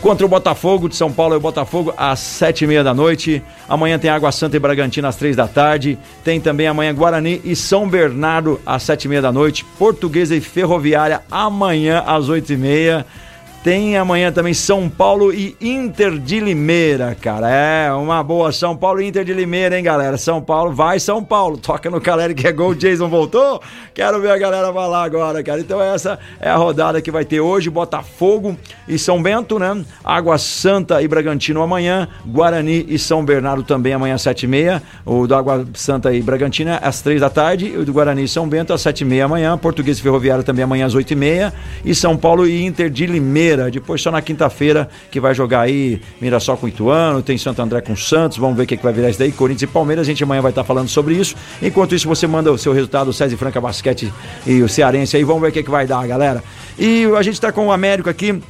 contra 0.00 0.24
o 0.24 0.28
Botafogo 0.28 0.88
de 0.88 0.96
São 0.96 1.12
Paulo 1.12 1.34
e 1.34 1.36
o 1.36 1.40
Botafogo 1.40 1.92
às 1.96 2.18
sete 2.20 2.64
e 2.64 2.66
meia 2.66 2.84
da 2.84 2.94
noite. 2.94 3.42
Amanhã 3.68 3.98
tem 3.98 4.10
Água 4.10 4.30
Santa 4.32 4.56
e 4.56 4.60
Bragantino 4.60 5.08
às 5.08 5.16
três 5.16 5.36
da 5.36 5.48
tarde. 5.48 5.98
Tem 6.24 6.40
também 6.40 6.66
amanhã 6.66 6.94
Guarani 6.94 7.40
e 7.44 7.54
São 7.56 7.88
Bernardo 7.88 8.60
às 8.64 8.82
sete 8.84 9.04
e 9.04 9.08
meia 9.08 9.22
da 9.22 9.32
noite. 9.32 9.64
Portuguesa 9.78 10.34
e 10.34 10.40
Ferroviária 10.40 11.22
amanhã 11.30 12.04
às 12.06 12.28
oito 12.28 12.52
e 12.52 12.56
meia. 12.56 13.04
Tem 13.66 13.96
amanhã 13.96 14.30
também 14.30 14.54
São 14.54 14.88
Paulo 14.88 15.34
e 15.34 15.56
Inter 15.60 16.20
de 16.20 16.38
Limeira, 16.38 17.16
cara. 17.20 17.50
É, 17.50 17.92
uma 17.92 18.22
boa. 18.22 18.52
São 18.52 18.76
Paulo 18.76 19.00
e 19.00 19.08
Inter 19.08 19.24
de 19.24 19.34
Limeira, 19.34 19.76
hein, 19.76 19.82
galera? 19.82 20.16
São 20.16 20.40
Paulo, 20.40 20.72
vai 20.72 21.00
São 21.00 21.20
Paulo. 21.20 21.58
Toca 21.58 21.90
no 21.90 22.00
Caleri 22.00 22.32
que 22.32 22.46
é 22.46 22.52
gol, 22.52 22.76
Jason 22.76 23.08
voltou. 23.08 23.60
Quero 23.92 24.20
ver 24.20 24.30
a 24.30 24.38
galera 24.38 24.72
falar 24.72 25.02
agora, 25.02 25.42
cara. 25.42 25.58
Então 25.58 25.82
essa 25.82 26.16
é 26.38 26.48
a 26.48 26.54
rodada 26.54 27.02
que 27.02 27.10
vai 27.10 27.24
ter 27.24 27.40
hoje. 27.40 27.68
Botafogo 27.68 28.56
e 28.86 28.96
São 29.00 29.20
Bento, 29.20 29.58
né? 29.58 29.84
Água 30.04 30.38
Santa 30.38 31.02
e 31.02 31.08
Bragantino 31.08 31.60
amanhã. 31.60 32.06
Guarani 32.24 32.86
e 32.88 33.00
São 33.00 33.24
Bernardo 33.24 33.64
também 33.64 33.94
amanhã 33.94 34.14
às 34.14 34.22
sete 34.22 34.44
e 34.44 34.46
meia. 34.46 34.80
O 35.04 35.26
do 35.26 35.34
Água 35.34 35.66
Santa 35.74 36.14
e 36.14 36.22
Bragantino 36.22 36.78
às 36.80 37.02
três 37.02 37.20
da 37.20 37.30
tarde. 37.30 37.76
O 37.76 37.84
do 37.84 37.92
Guarani 37.92 38.22
e 38.22 38.28
São 38.28 38.48
Bento 38.48 38.72
às 38.72 38.80
sete 38.80 39.00
e 39.00 39.04
meia 39.04 39.24
amanhã. 39.24 39.58
Português 39.58 39.98
Ferroviário 39.98 40.44
também 40.44 40.62
amanhã 40.62 40.86
às 40.86 40.94
oito 40.94 41.10
e 41.10 41.16
meia. 41.16 41.52
E 41.84 41.96
São 41.96 42.16
Paulo 42.16 42.46
e 42.46 42.64
Inter 42.64 42.88
de 42.88 43.06
Limeira. 43.06 43.55
Depois 43.70 44.00
só 44.00 44.10
na 44.10 44.22
quinta-feira 44.22 44.88
que 45.10 45.18
vai 45.18 45.34
jogar 45.34 45.62
aí 45.62 46.00
Mirassol 46.20 46.56
com 46.56 46.68
Ituano, 46.68 47.22
tem 47.22 47.36
Santo 47.36 47.60
André 47.60 47.80
com 47.80 47.96
Santos. 47.96 48.38
Vamos 48.38 48.56
ver 48.56 48.64
o 48.64 48.66
que, 48.66 48.76
que 48.76 48.82
vai 48.82 48.92
virar 48.92 49.10
isso 49.10 49.18
daí. 49.18 49.32
Corinthians 49.32 49.70
e 49.70 49.72
Palmeiras. 49.72 50.06
A 50.06 50.10
gente 50.10 50.22
amanhã 50.22 50.40
vai 50.40 50.52
estar 50.52 50.64
falando 50.64 50.88
sobre 50.88 51.14
isso. 51.14 51.34
Enquanto 51.60 51.94
isso, 51.94 52.06
você 52.08 52.26
manda 52.26 52.52
o 52.52 52.58
seu 52.58 52.72
resultado, 52.72 53.08
o 53.08 53.12
César 53.12 53.36
Franca 53.36 53.60
Basquete 53.60 54.12
e 54.46 54.62
o 54.62 54.68
Cearense 54.68 55.16
aí. 55.16 55.24
Vamos 55.24 55.42
ver 55.42 55.48
o 55.48 55.52
que, 55.52 55.62
que 55.62 55.70
vai 55.70 55.86
dar, 55.86 56.06
galera. 56.06 56.42
E 56.78 57.04
a 57.16 57.22
gente 57.22 57.34
está 57.34 57.50
com 57.50 57.66
o 57.66 57.72
Américo 57.72 58.08
aqui 58.08 58.40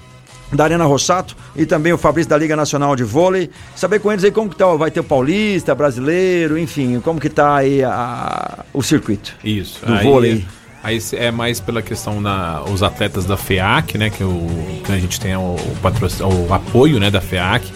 da 0.53 0.65
Arena 0.65 0.85
Rossato 0.85 1.37
e 1.57 1.67
também 1.67 1.93
o 1.93 1.99
Fabrício 1.99 2.31
da 2.31 2.37
Liga 2.37 2.55
Nacional 2.55 2.95
de 2.95 3.05
Vôlei. 3.05 3.51
Saber 3.75 3.99
com 3.99 4.13
eles 4.13 4.25
aí 4.25 4.31
como 4.31 4.51
que 4.51 4.57
tá, 4.57 4.67
vai 4.75 4.91
ter 4.91 5.01
o 5.01 5.05
Paulista, 5.05 5.75
brasileiro, 5.75 6.59
enfim, 6.59 7.01
como 7.01 7.21
que 7.21 7.29
tá 7.29 7.57
aí 7.57 7.83
a, 7.83 8.65
o 8.73 8.83
circuito. 8.83 9.35
Isso. 9.43 9.85
Do 9.85 9.93
aí, 9.93 10.05
vôlei. 10.05 10.47
Aí 10.87 11.03
é 11.15 11.33
mais 11.33 11.59
pela 11.59 11.83
questão 11.83 12.23
da 12.23 12.63
os 12.73 12.81
atletas 12.81 13.25
da 13.25 13.37
FEAC, 13.37 13.99
né, 13.99 14.09
que, 14.09 14.23
o, 14.23 14.47
que 14.85 14.93
a 14.93 14.99
gente 15.01 15.19
tem 15.19 15.35
o, 15.35 15.57
o, 15.57 16.49
o 16.49 16.55
apoio, 16.55 17.01
né, 17.01 17.11
da 17.11 17.21
FEAC. 17.21 17.73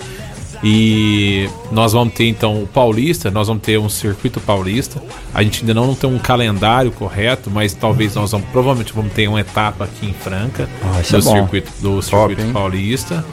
E 0.63 1.49
nós 1.73 1.93
vamos 1.93 2.15
ter 2.15 2.29
então 2.29 2.63
o 2.63 2.69
Paulista, 2.69 3.29
nós 3.31 3.49
vamos 3.49 3.65
ter 3.65 3.79
um 3.79 3.89
circuito 3.89 4.41
paulista. 4.41 5.03
A 5.35 5.43
gente 5.43 5.63
ainda 5.63 5.75
não 5.75 5.93
tem 5.93 6.09
um 6.09 6.19
calendário 6.19 6.93
correto, 6.93 7.51
mas 7.51 7.75
talvez 7.75 8.15
nós 8.15 8.31
vamos, 8.31 8.47
provavelmente 8.51 8.93
vamos 8.93 9.13
ter 9.13 9.27
uma 9.27 9.41
etapa 9.41 9.85
aqui 9.85 10.07
em 10.07 10.13
Franca 10.13 10.69
Ah, 10.83 11.01
do 11.01 11.17
é 11.17 11.21
circuito 11.23 11.73
do 11.81 12.01
circuito 12.03 12.43
hein? 12.43 12.53
paulista. 12.53 13.25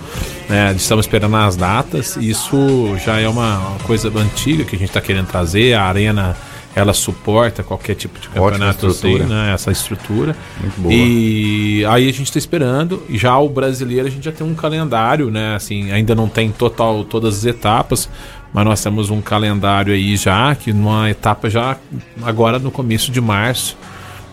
né? 0.49 0.73
estamos 0.75 1.05
esperando 1.05 1.35
as 1.35 1.55
datas. 1.55 2.15
Isso 2.15 2.97
já 3.05 3.19
é 3.19 3.27
uma 3.27 3.59
uma 3.59 3.79
coisa 3.79 4.07
antiga 4.17 4.63
que 4.63 4.75
a 4.75 4.79
gente 4.79 4.89
está 4.89 5.01
querendo 5.01 5.27
trazer. 5.27 5.73
A 5.73 5.83
arena 5.83 6.35
ela 6.77 6.93
suporta 6.93 7.63
qualquer 7.63 7.95
tipo 7.95 8.19
de 8.19 8.29
campeonato 8.29 8.85
assim, 8.85 9.17
né? 9.17 9.51
Essa 9.51 9.71
estrutura. 9.71 10.35
Muito 10.61 10.79
boa. 10.79 10.93
E 10.93 11.83
aí 11.85 12.07
a 12.07 12.13
gente 12.13 12.25
está 12.25 12.37
esperando. 12.37 13.01
Já 13.09 13.35
o 13.39 13.49
brasileiro 13.49 14.05
a 14.05 14.11
gente 14.11 14.23
já 14.23 14.31
tem 14.31 14.45
um 14.45 14.53
calendário, 14.53 15.31
né? 15.31 15.55
Assim, 15.55 15.91
ainda 15.91 16.13
não 16.13 16.29
tem 16.29 16.51
total 16.51 17.03
todas 17.03 17.39
as 17.39 17.45
etapas, 17.45 18.07
mas 18.53 18.63
nós 18.63 18.79
temos 18.79 19.09
um 19.09 19.21
calendário 19.21 19.91
aí 19.91 20.15
já 20.15 20.53
que 20.53 20.71
numa 20.71 21.09
etapa 21.09 21.49
já 21.49 21.77
agora 22.21 22.59
no 22.59 22.69
começo 22.69 23.11
de 23.11 23.19
março. 23.19 23.75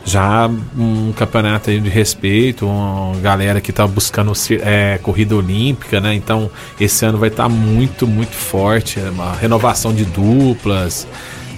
Já 0.04 0.50
um 0.76 1.14
campeonato 1.16 1.70
aí 1.70 1.80
de 1.80 1.88
respeito, 1.88 2.66
uma 2.66 3.18
galera 3.20 3.59
que 3.59 3.72
tá 3.72 3.87
buscando 3.87 4.33
é, 4.62 4.98
corrida 5.02 5.35
olímpica, 5.35 5.98
né? 5.98 6.12
Então 6.12 6.50
esse 6.78 7.07
ano 7.07 7.16
vai 7.16 7.30
estar 7.30 7.48
muito, 7.48 8.07
muito 8.07 8.35
forte, 8.35 9.00
é 9.00 9.09
uma 9.09 9.33
renovação 9.33 9.94
de 9.94 10.04
duplas. 10.04 11.07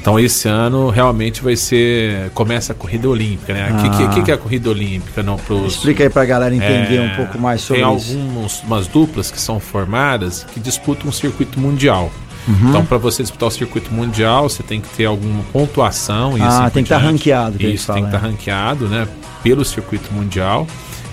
Então 0.07 0.21
esse 0.21 0.47
ano 0.47 0.89
realmente 0.89 1.43
vai 1.43 1.57
ser. 1.57 2.31
Começa 2.31 2.73
a 2.73 2.77
corrida 2.77 3.09
olímpica, 3.09 3.53
né? 3.53 3.73
O 3.73 3.83
que, 3.83 3.91
que, 3.91 4.15
que 4.15 4.23
que 4.23 4.31
é 4.31 4.35
a 4.35 4.39
corrida 4.39 4.71
olímpica? 4.71 5.21
Não, 5.21 5.37
pros, 5.37 5.75
Explica 5.75 6.05
aí 6.05 6.09
pra 6.09 6.25
galera 6.25 6.55
entender 6.55 6.99
é, 6.99 7.13
um 7.13 7.17
pouco 7.17 7.37
mais 7.41 7.61
sobre 7.61 7.83
tem 7.83 7.97
isso. 7.97 8.13
algumas 8.13 8.63
umas 8.63 8.87
duplas 8.87 9.33
que 9.33 9.41
são 9.41 9.59
formadas 9.59 10.47
que 10.55 10.61
disputam 10.61 11.09
um 11.09 11.13
circuito 11.13 11.59
mundial. 11.59 12.13
Uhum. 12.47 12.69
Então, 12.69 12.87
para 12.87 12.99
você 12.99 13.21
disputar 13.25 13.49
o 13.49 13.51
circuito 13.51 13.93
mundial, 13.93 14.49
você 14.49 14.63
tem 14.63 14.81
que 14.81 14.89
ter 14.91 15.07
alguma 15.07 15.43
pontuação. 15.53 16.39
E 16.39 16.41
Ah, 16.41 16.47
assim 16.67 16.75
tem 16.75 16.85
que 16.85 16.89
tá 16.91 16.99
diante. 17.01 17.11
ranqueado, 17.11 17.59
que 17.59 17.67
Isso, 17.67 17.93
tem 17.93 18.03
que 18.05 18.09
estar 18.09 18.19
ranqueado, 18.19 18.87
né? 18.87 19.09
Pelo 19.43 19.65
circuito 19.65 20.15
mundial. 20.15 20.69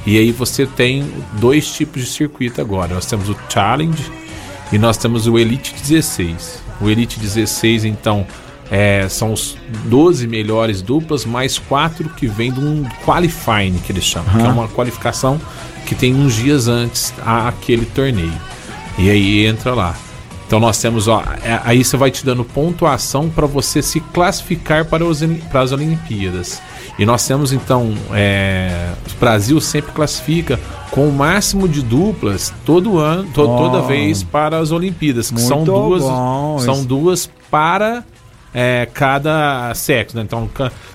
E 0.05 0.19
aí 0.19 0.31
você 0.31 0.67
tem 0.67 1.11
dois 1.39 1.65
tipos 1.73 2.03
de 2.03 2.09
circuito 2.09 2.61
agora. 2.61 2.93
Nós 2.93 3.07
temos 3.07 3.27
o 3.27 3.35
Challenge 3.49 4.11
e 4.71 4.77
nós 4.77 4.97
temos 4.97 5.25
o 5.25 5.39
Elite 5.39 5.73
16. 5.81 6.61
O 6.79 6.91
Elite 6.91 7.19
16, 7.19 7.85
então, 7.85 8.27
é, 8.75 9.07
são 9.07 9.31
os 9.33 9.55
12 9.85 10.27
melhores 10.27 10.81
duplas, 10.81 11.25
mais 11.25 11.59
quatro 11.59 12.09
que 12.09 12.25
vem 12.25 12.51
de 12.51 12.59
um 12.59 12.83
qualifying, 13.05 13.77
que 13.85 13.91
eles 13.91 14.03
chamam, 14.03 14.33
que 14.33 14.41
é 14.41 14.49
uma 14.49 14.67
qualificação 14.67 15.39
que 15.85 15.93
tem 15.93 16.15
uns 16.15 16.33
dias 16.35 16.67
antes 16.67 17.13
aquele 17.23 17.85
torneio. 17.85 18.33
E 18.97 19.09
aí 19.11 19.45
entra 19.45 19.75
lá. 19.75 19.95
Então 20.47 20.59
nós 20.59 20.79
temos, 20.79 21.07
ó, 21.07 21.21
é- 21.43 21.59
aí 21.63 21.83
você 21.83 21.95
vai 21.97 22.09
te 22.09 22.25
dando 22.25 22.43
pontuação 22.43 23.29
para 23.29 23.45
você 23.45 23.81
se 23.81 23.99
classificar 23.99 24.85
para, 24.85 25.05
os, 25.05 25.19
para 25.51 25.61
as 25.61 25.71
Olimpíadas. 25.71 26.59
E 26.97 27.05
nós 27.05 27.25
temos 27.27 27.51
então, 27.53 27.93
é, 28.11 28.91
o 29.15 29.19
Brasil 29.19 29.59
sempre 29.61 29.91
classifica 29.91 30.59
com 30.91 31.07
o 31.09 31.11
máximo 31.13 31.67
de 31.67 31.81
duplas 31.81 32.51
todo 32.65 32.97
ano, 32.99 33.23
to- 33.33 33.45
toda 33.47 33.81
vez 33.81 34.21
para 34.23 34.57
as 34.59 34.71
Olimpíadas, 34.71 35.29
que 35.31 35.41
são 35.41 35.57
Muito 35.59 35.71
duas, 35.71 36.03
bom, 36.03 36.59
são 36.59 36.83
duas 36.83 37.29
para 37.49 38.03
é, 38.53 38.87
cada 38.93 39.73
sexo, 39.73 40.15
né? 40.15 40.23
Então 40.23 40.49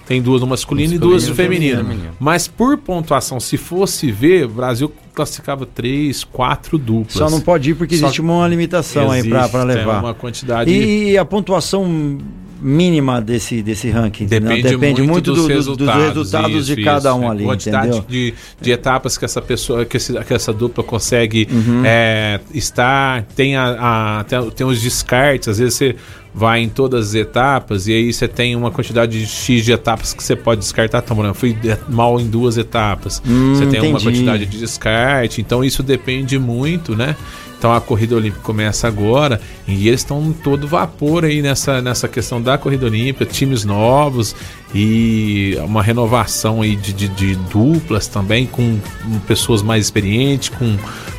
tem 0.06 0.22
duas 0.22 0.40
no 0.40 0.46
masculino, 0.46 0.94
e 0.94 0.98
duas 0.98 1.26
no 1.28 1.34
feminino. 1.34 1.82
feminino. 1.82 2.12
Mas 2.18 2.46
por 2.46 2.78
pontuação, 2.78 3.40
se 3.40 3.56
fosse 3.56 4.10
ver, 4.12 4.44
o 4.46 4.48
Brasil 4.48 4.92
classificava 5.12 5.66
três, 5.66 6.22
quatro 6.22 6.78
duplas. 6.78 7.14
Só 7.14 7.28
não 7.28 7.40
pode 7.40 7.70
ir 7.70 7.74
porque 7.74 7.96
Só 7.96 8.06
existe 8.06 8.20
uma 8.20 8.46
limitação 8.46 9.10
aí 9.10 9.28
pra, 9.28 9.38
Existe, 9.40 9.50
pra 9.50 9.66
tem 9.66 9.76
levar. 9.76 9.98
uma 10.00 10.14
quantidade 10.14 10.70
E 10.70 11.18
a 11.18 11.24
pontuação 11.24 12.18
mínima 12.60 13.20
desse, 13.20 13.62
desse 13.62 13.90
ranking? 13.90 14.26
Depende, 14.26 14.62
Depende 14.62 15.02
muito, 15.02 15.32
dos, 15.32 15.42
do- 15.42 15.48
do- 15.48 15.54
resultados, 15.54 16.14
dos 16.14 16.32
resultados 16.32 16.66
de 16.66 16.72
isso, 16.74 16.82
cada 16.84 17.10
isso. 17.10 17.18
um 17.18 17.30
ali, 17.30 17.44
quantidade 17.44 17.86
entendeu? 17.88 18.04
De, 18.08 18.34
de 18.60 18.70
etapas 18.72 19.16
que 19.16 19.24
essa 19.24 19.40
pessoa, 19.40 19.84
que, 19.84 19.96
esse- 19.96 20.12
que 20.24 20.34
essa 20.34 20.52
dupla 20.52 20.82
consegue 20.84 21.46
Uhum. 21.50 21.82
é, 21.84 22.40
estar, 22.52 23.22
tem, 23.36 23.56
a, 23.56 24.18
a- 24.20 24.24
tem, 24.24 24.50
tem 24.50 24.66
os 24.66 24.80
descartes, 24.82 25.48
às 25.48 25.58
vezes 25.58 25.74
você 25.74 25.96
vai 26.34 26.60
em 26.60 26.68
todas 26.68 27.08
as 27.08 27.14
etapas 27.14 27.88
e 27.88 27.92
aí 27.92 28.12
você 28.12 28.28
tem 28.28 28.54
uma 28.54 28.70
quantidade 28.70 29.18
de 29.18 29.26
X 29.26 29.64
de 29.64 29.72
etapas 29.72 30.12
que 30.14 30.22
você 30.22 30.36
pode 30.36 30.60
descartar. 30.60 31.02
Por 31.02 31.14
exemplo, 31.18 31.34
fui 31.34 31.52
de- 31.52 31.76
mal 31.88 32.20
em 32.20 32.28
duas 32.28 32.56
etapas. 32.58 33.20
Hum, 33.26 33.54
você 33.54 33.66
tem 33.66 33.80
uma 33.80 33.88
entendi. 33.98 34.04
quantidade 34.04 34.46
de 34.46 34.58
descarte, 34.58 35.40
então 35.40 35.64
isso 35.64 35.82
depende 35.82 36.38
muito, 36.38 36.94
né? 36.94 37.16
Então 37.58 37.72
a 37.74 37.80
corrida 37.80 38.14
olímpica 38.14 38.40
começa 38.42 38.86
agora 38.86 39.40
e 39.66 39.88
eles 39.88 40.00
estão 40.00 40.32
todo 40.32 40.68
vapor 40.68 41.24
aí 41.24 41.42
nessa, 41.42 41.82
nessa 41.82 42.06
questão 42.06 42.40
da 42.40 42.56
corrida 42.56 42.86
olímpica, 42.86 43.26
times 43.26 43.64
novos 43.64 44.34
e 44.72 45.58
uma 45.64 45.82
renovação 45.82 46.62
aí 46.62 46.76
de, 46.76 46.92
de, 46.92 47.08
de 47.08 47.34
duplas 47.34 48.06
também 48.06 48.46
com 48.46 48.78
pessoas 49.26 49.60
mais 49.60 49.86
experientes, 49.86 50.50
com, 50.50 50.76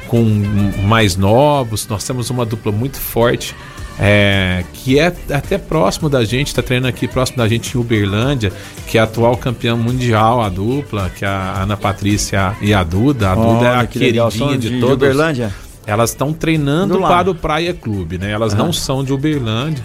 com 0.07 0.23
mais 0.83 1.17
novos. 1.17 1.87
Nós 1.89 2.05
temos 2.05 2.29
uma 2.29 2.45
dupla 2.45 2.71
muito 2.71 2.97
forte. 2.97 3.53
é, 3.99 4.63
que 4.73 4.97
é 4.97 5.13
até 5.29 5.57
próximo 5.57 6.09
da 6.09 6.23
gente, 6.23 6.47
está 6.47 6.63
treinando 6.63 6.87
aqui 6.87 7.05
próximo 7.05 7.37
da 7.39 7.47
gente 7.49 7.75
em 7.75 7.81
Uberlândia, 7.81 8.53
que 8.87 8.97
é 8.97 9.01
a 9.01 9.03
atual 9.03 9.35
campeã 9.35 9.75
mundial, 9.75 10.41
a 10.41 10.47
dupla, 10.47 11.11
que 11.13 11.25
é 11.25 11.27
a 11.27 11.63
Ana 11.63 11.75
Patrícia 11.75 12.55
e 12.61 12.73
a 12.73 12.81
Duda. 12.81 13.31
A 13.31 13.35
Duda 13.35 13.67
é 13.67 13.75
a 13.75 13.85
que 13.85 13.99
legal. 13.99 14.29
queridinha 14.29 14.51
São 14.51 14.57
de, 14.57 14.69
de 14.69 14.79
todos. 14.79 14.95
Uberlândia? 14.95 15.53
Elas 15.85 16.11
estão 16.11 16.31
treinando 16.33 16.93
para 17.09 17.29
o 17.31 17.35
Praia 17.35 17.73
Clube, 17.73 18.17
né? 18.17 18.31
Elas 18.31 18.53
não 18.53 18.71
são 18.71 19.03
de 19.03 19.11
Uberlândia. 19.13 19.83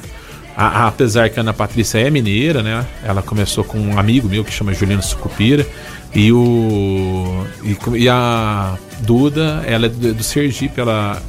A- 0.56 0.84
a- 0.84 0.86
apesar 0.88 1.28
que 1.30 1.38
a 1.38 1.42
Ana 1.42 1.52
Patrícia 1.52 1.98
é 1.98 2.10
mineira, 2.10 2.62
né? 2.62 2.84
Ela 3.02 3.22
começou 3.22 3.64
com 3.64 3.78
um 3.78 3.98
amigo 3.98 4.28
meu 4.28 4.44
que 4.44 4.52
chama 4.52 4.72
Juliano 4.74 5.02
Sucupira. 5.02 5.66
E 6.14 6.30
o. 6.30 7.44
E, 7.64 7.76
e 8.02 8.08
a 8.08 8.76
Duda, 9.00 9.64
ela 9.66 9.86
é 9.86 9.88
do, 9.88 10.14
do 10.14 10.22
Sergipe, 10.22 10.80
ela 10.80 11.20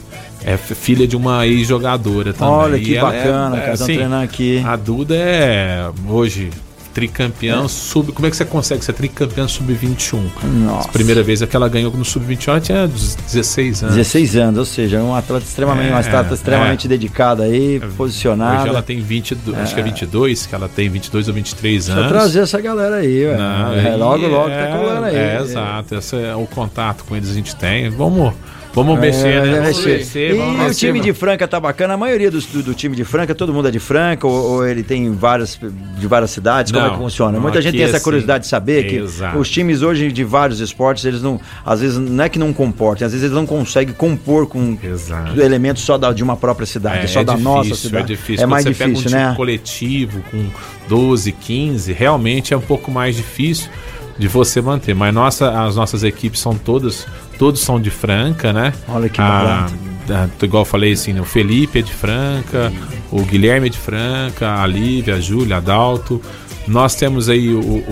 é 0.43 0.55
filha 0.57 1.07
de 1.07 1.15
uma 1.15 1.47
ex-jogadora 1.47 2.33
também. 2.33 2.53
Olha 2.53 2.77
que 2.79 2.95
é- 2.95 3.01
bacana, 3.01 3.55
é. 3.57 3.59
Estão 3.71 3.85
assim, 3.85 3.95
treinando 3.95 4.23
aqui. 4.23 4.61
A 4.63 4.75
Duda 4.75 5.15
é 5.15 5.89
hoje 6.07 6.51
tricampeã 6.95 7.67
sub. 7.67 8.13
Como 8.13 8.25
é 8.25 8.29
que 8.31 8.37
você 8.37 8.45
consegue 8.45 8.83
ser 8.83 8.93
tricampeã 8.93 9.47
sub-21? 9.49 10.21
Nossa. 10.65 10.87
A 10.87 10.91
primeira 10.91 11.21
vez 11.21 11.41
é 11.41 11.45
que 11.45 11.53
ela 11.55 11.67
ganhou 11.67 11.91
no 11.91 12.05
sub-21, 12.05 12.47
ela 12.47 12.59
tinha 12.61 12.87
16 12.87 13.83
anos. 13.83 13.95
16 13.95 14.35
anos, 14.37 14.59
ou 14.59 14.65
seja, 14.65 14.99
um 15.01 15.13
atleta 15.13 15.45
extremamente, 15.45 15.89
uma 15.89 15.97
É, 15.97 16.07
atleta 16.07 16.33
extremamente 16.33 16.87
dedicada 16.87 17.43
aí, 17.43 17.81
posicionada. 17.97 18.61
Hoje 18.61 18.69
ela 18.69 18.81
tem 18.81 19.01
22, 19.01 19.57
acho 19.59 19.73
que 19.75 19.79
é 19.81 19.83
22, 19.83 20.45
que 20.45 20.55
ela 20.55 20.69
tem 20.69 20.89
22 20.89 21.27
ou 21.27 21.33
23 21.33 21.85
Deixa 21.85 21.91
eu 21.99 22.03
anos. 22.05 22.11
trazer 22.17 22.39
essa 22.39 22.61
galera 22.61 22.95
aí, 22.95 23.25
ué. 23.25 23.37
Não, 23.37 23.73
É, 23.73 23.95
logo, 23.97 24.25
logo 24.27 24.49
é, 24.49 24.65
tá 24.65 24.77
colando 24.77 25.05
aí. 25.07 25.15
É, 25.17 25.41
exato. 25.41 25.95
Esse 25.95 26.15
é 26.15 26.33
o 26.33 26.47
contato 26.47 27.03
com 27.03 27.15
eles 27.15 27.29
a 27.29 27.33
gente 27.33 27.53
tem. 27.57 27.89
Vamos, 27.89 28.33
Vamos 28.75 28.99
mexer, 28.99 29.27
É, 29.27 29.41
né? 29.41 29.51
vai 29.61 29.71
Vamos 29.71 29.77
mexer. 29.85 29.97
mexer, 29.99 30.29
E 30.31 30.37
vamos 30.37 30.55
o 30.55 30.57
mexer, 30.63 30.75
time 30.75 30.91
mano. 30.99 31.03
de 31.05 31.13
Franca 31.13 31.47
tá 31.47 31.59
bacana. 31.61 31.93
A 31.93 31.97
maioria 31.97 32.29
do, 32.29 32.39
do 32.61 32.73
time 32.73 32.93
de 32.95 33.05
Franca, 33.05 33.33
todo 33.33 33.53
mundo 33.53 33.69
é 33.69 33.71
de 33.71 33.79
Franca, 33.79 34.27
ou, 34.27 34.33
ou 34.33 34.67
ele 34.67 34.83
tem 34.83 35.09
várias 35.13 35.57
de 35.97 36.05
várias 36.07 36.31
cidades? 36.31 36.71
Como 36.73 36.83
Não, 36.85 36.91
é 36.91 36.97
que 36.97 37.01
funciona? 37.01 37.39
Muita 37.39 37.61
gente 37.61 37.75
tem 37.77 37.83
essa 37.85 37.95
assim, 37.95 38.03
curiosidade 38.03 38.43
de 38.43 38.49
saber 38.49 38.87
que 38.87 38.97
exato. 38.97 39.37
os 39.39 39.49
times 39.49 39.81
hoje 39.81 40.11
de 40.11 40.23
vários 40.25 40.59
esportes, 40.59 41.05
eles 41.05 41.21
não. 41.21 41.39
Às 41.65 41.79
vezes 41.79 41.97
não 41.97 42.23
é 42.23 42.27
que 42.27 42.37
não 42.37 42.51
comportem, 42.51 43.05
às 43.05 43.13
vezes 43.13 43.23
eles 43.23 43.35
não 43.35 43.45
conseguem 43.45 43.93
compor 43.95 44.45
com 44.45 44.77
Exato. 44.83 45.39
elementos 45.39 45.81
só 45.83 45.97
da- 45.97 46.11
de 46.11 46.21
uma 46.21 46.35
própria 46.35 46.65
cidade, 46.65 47.07
só 47.09 47.23
da 47.23 47.33
difícil, 47.33 47.53
nossa 47.53 47.75
cidade. 47.75 48.03
É 48.13 48.15
difícil. 48.15 48.33
É 48.35 48.37
Quando 48.39 48.49
mais 48.51 48.63
você 48.65 48.73
pega 48.73 48.91
difícil, 48.91 49.07
um 49.07 49.11
time 49.19 49.29
né? 49.29 49.33
coletivo 49.37 50.21
com 50.29 50.45
12, 50.89 51.31
15, 51.31 51.93
realmente 51.93 52.53
é 52.53 52.57
um 52.57 52.61
pouco 52.61 52.91
mais 52.91 53.15
difícil 53.15 53.69
de 54.17 54.27
você 54.27 54.61
manter. 54.61 54.93
Mas 54.95 55.13
nossa, 55.13 55.49
as 55.65 55.75
nossas 55.75 56.03
equipes 56.03 56.39
são 56.39 56.55
todas, 56.55 57.05
todos 57.37 57.61
são 57.61 57.79
de 57.79 57.89
Franca, 57.89 58.53
né? 58.53 58.73
Olha 58.87 59.09
que 59.09 59.19
a, 59.21 59.65
a- 59.65 60.45
igual 60.45 60.61
eu 60.61 60.65
falei 60.65 60.93
assim, 60.93 61.13
né, 61.13 61.21
o 61.21 61.25
Felipe 61.25 61.79
é 61.79 61.81
de 61.81 61.91
Franca, 61.93 62.71
o 63.11 63.21
Guilherme 63.23 63.67
é 63.67 63.69
de 63.69 63.77
Franca, 63.77 64.61
a 64.61 64.67
Lívia, 64.67 65.15
a 65.15 65.19
Júlia, 65.19 65.57
a 65.57 65.59
Dalto. 65.59 66.21
Nós 66.67 66.95
temos 66.95 67.29
aí 67.29 67.53
um, 67.53 67.83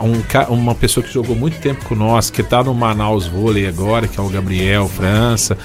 um 0.00 0.54
uma 0.54 0.74
pessoa 0.74 1.04
que 1.04 1.12
jogou 1.12 1.34
muito 1.34 1.58
tempo 1.60 1.84
com 1.86 1.94
nós, 1.94 2.30
que 2.30 2.40
está 2.40 2.62
no 2.62 2.72
Manaus 2.74 3.26
Vôlei 3.26 3.66
agora, 3.66 4.06
que 4.06 4.18
é 4.18 4.22
o 4.22 4.28
Gabriel 4.28 4.88
França, 4.88 5.56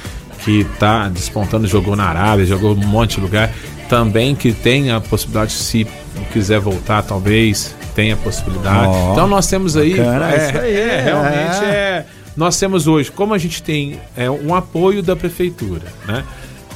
que 0.43 0.61
está 0.61 1.07
despontando, 1.07 1.67
jogou 1.67 1.95
na 1.95 2.05
Arábia, 2.05 2.45
jogou 2.45 2.73
um 2.73 2.87
monte 2.87 3.15
de 3.15 3.21
lugar. 3.21 3.51
Também 3.87 4.33
que 4.33 4.53
tem 4.53 4.89
a 4.89 4.99
possibilidade, 4.99 5.51
se 5.51 5.85
quiser 6.33 6.59
voltar, 6.59 7.03
talvez 7.03 7.75
tenha 8.01 8.15
a 8.15 8.17
possibilidade. 8.17 8.87
Ó, 8.87 9.11
então 9.11 9.27
nós 9.27 9.47
temos 9.47 9.77
aí. 9.77 9.95
bacana, 9.95 10.31
é, 10.31 10.59
aí, 10.59 10.75
é, 10.75 11.01
realmente 11.01 11.65
é. 11.65 11.67
é. 11.67 12.05
Nós 12.35 12.57
temos 12.57 12.87
hoje, 12.87 13.11
como 13.11 13.33
a 13.33 13.37
gente 13.37 13.61
tem 13.61 13.99
é, 14.17 14.29
um 14.29 14.55
apoio 14.55 15.03
da 15.03 15.15
prefeitura, 15.15 15.85
né? 16.07 16.23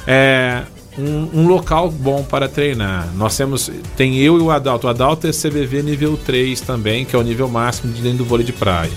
É, 0.06 0.62
um, 0.98 1.42
um 1.42 1.48
local 1.48 1.90
bom 1.90 2.24
para 2.24 2.48
treinar. 2.48 3.10
Nós 3.16 3.36
temos, 3.36 3.72
tem 3.98 4.18
eu 4.18 4.38
e 4.38 4.42
o 4.42 4.52
Adalto. 4.52 4.86
O 4.86 4.90
Adalto 4.90 5.26
é 5.26 5.32
CBV 5.32 5.82
nível 5.82 6.18
3 6.18 6.62
também, 6.62 7.06
que 7.06 7.16
é 7.16 7.20
o 7.20 7.24
nível 7.24 7.48
máximo 7.48 7.92
de 7.92 8.02
dentro 8.02 8.20
do 8.20 8.26
vôlei 8.26 8.46
de 8.46 8.54
praia. 8.54 8.92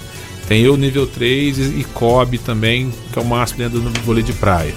Tem 0.46 0.62
eu 0.62 0.76
nível 0.76 1.06
3 1.06 1.58
e, 1.58 1.62
e 1.80 1.84
COB 1.94 2.38
também, 2.38 2.92
que 3.12 3.18
é 3.18 3.22
o 3.22 3.24
máximo 3.24 3.60
dentro 3.60 3.80
do 3.80 4.00
vôlei 4.00 4.22
de 4.22 4.32
praia. 4.32 4.74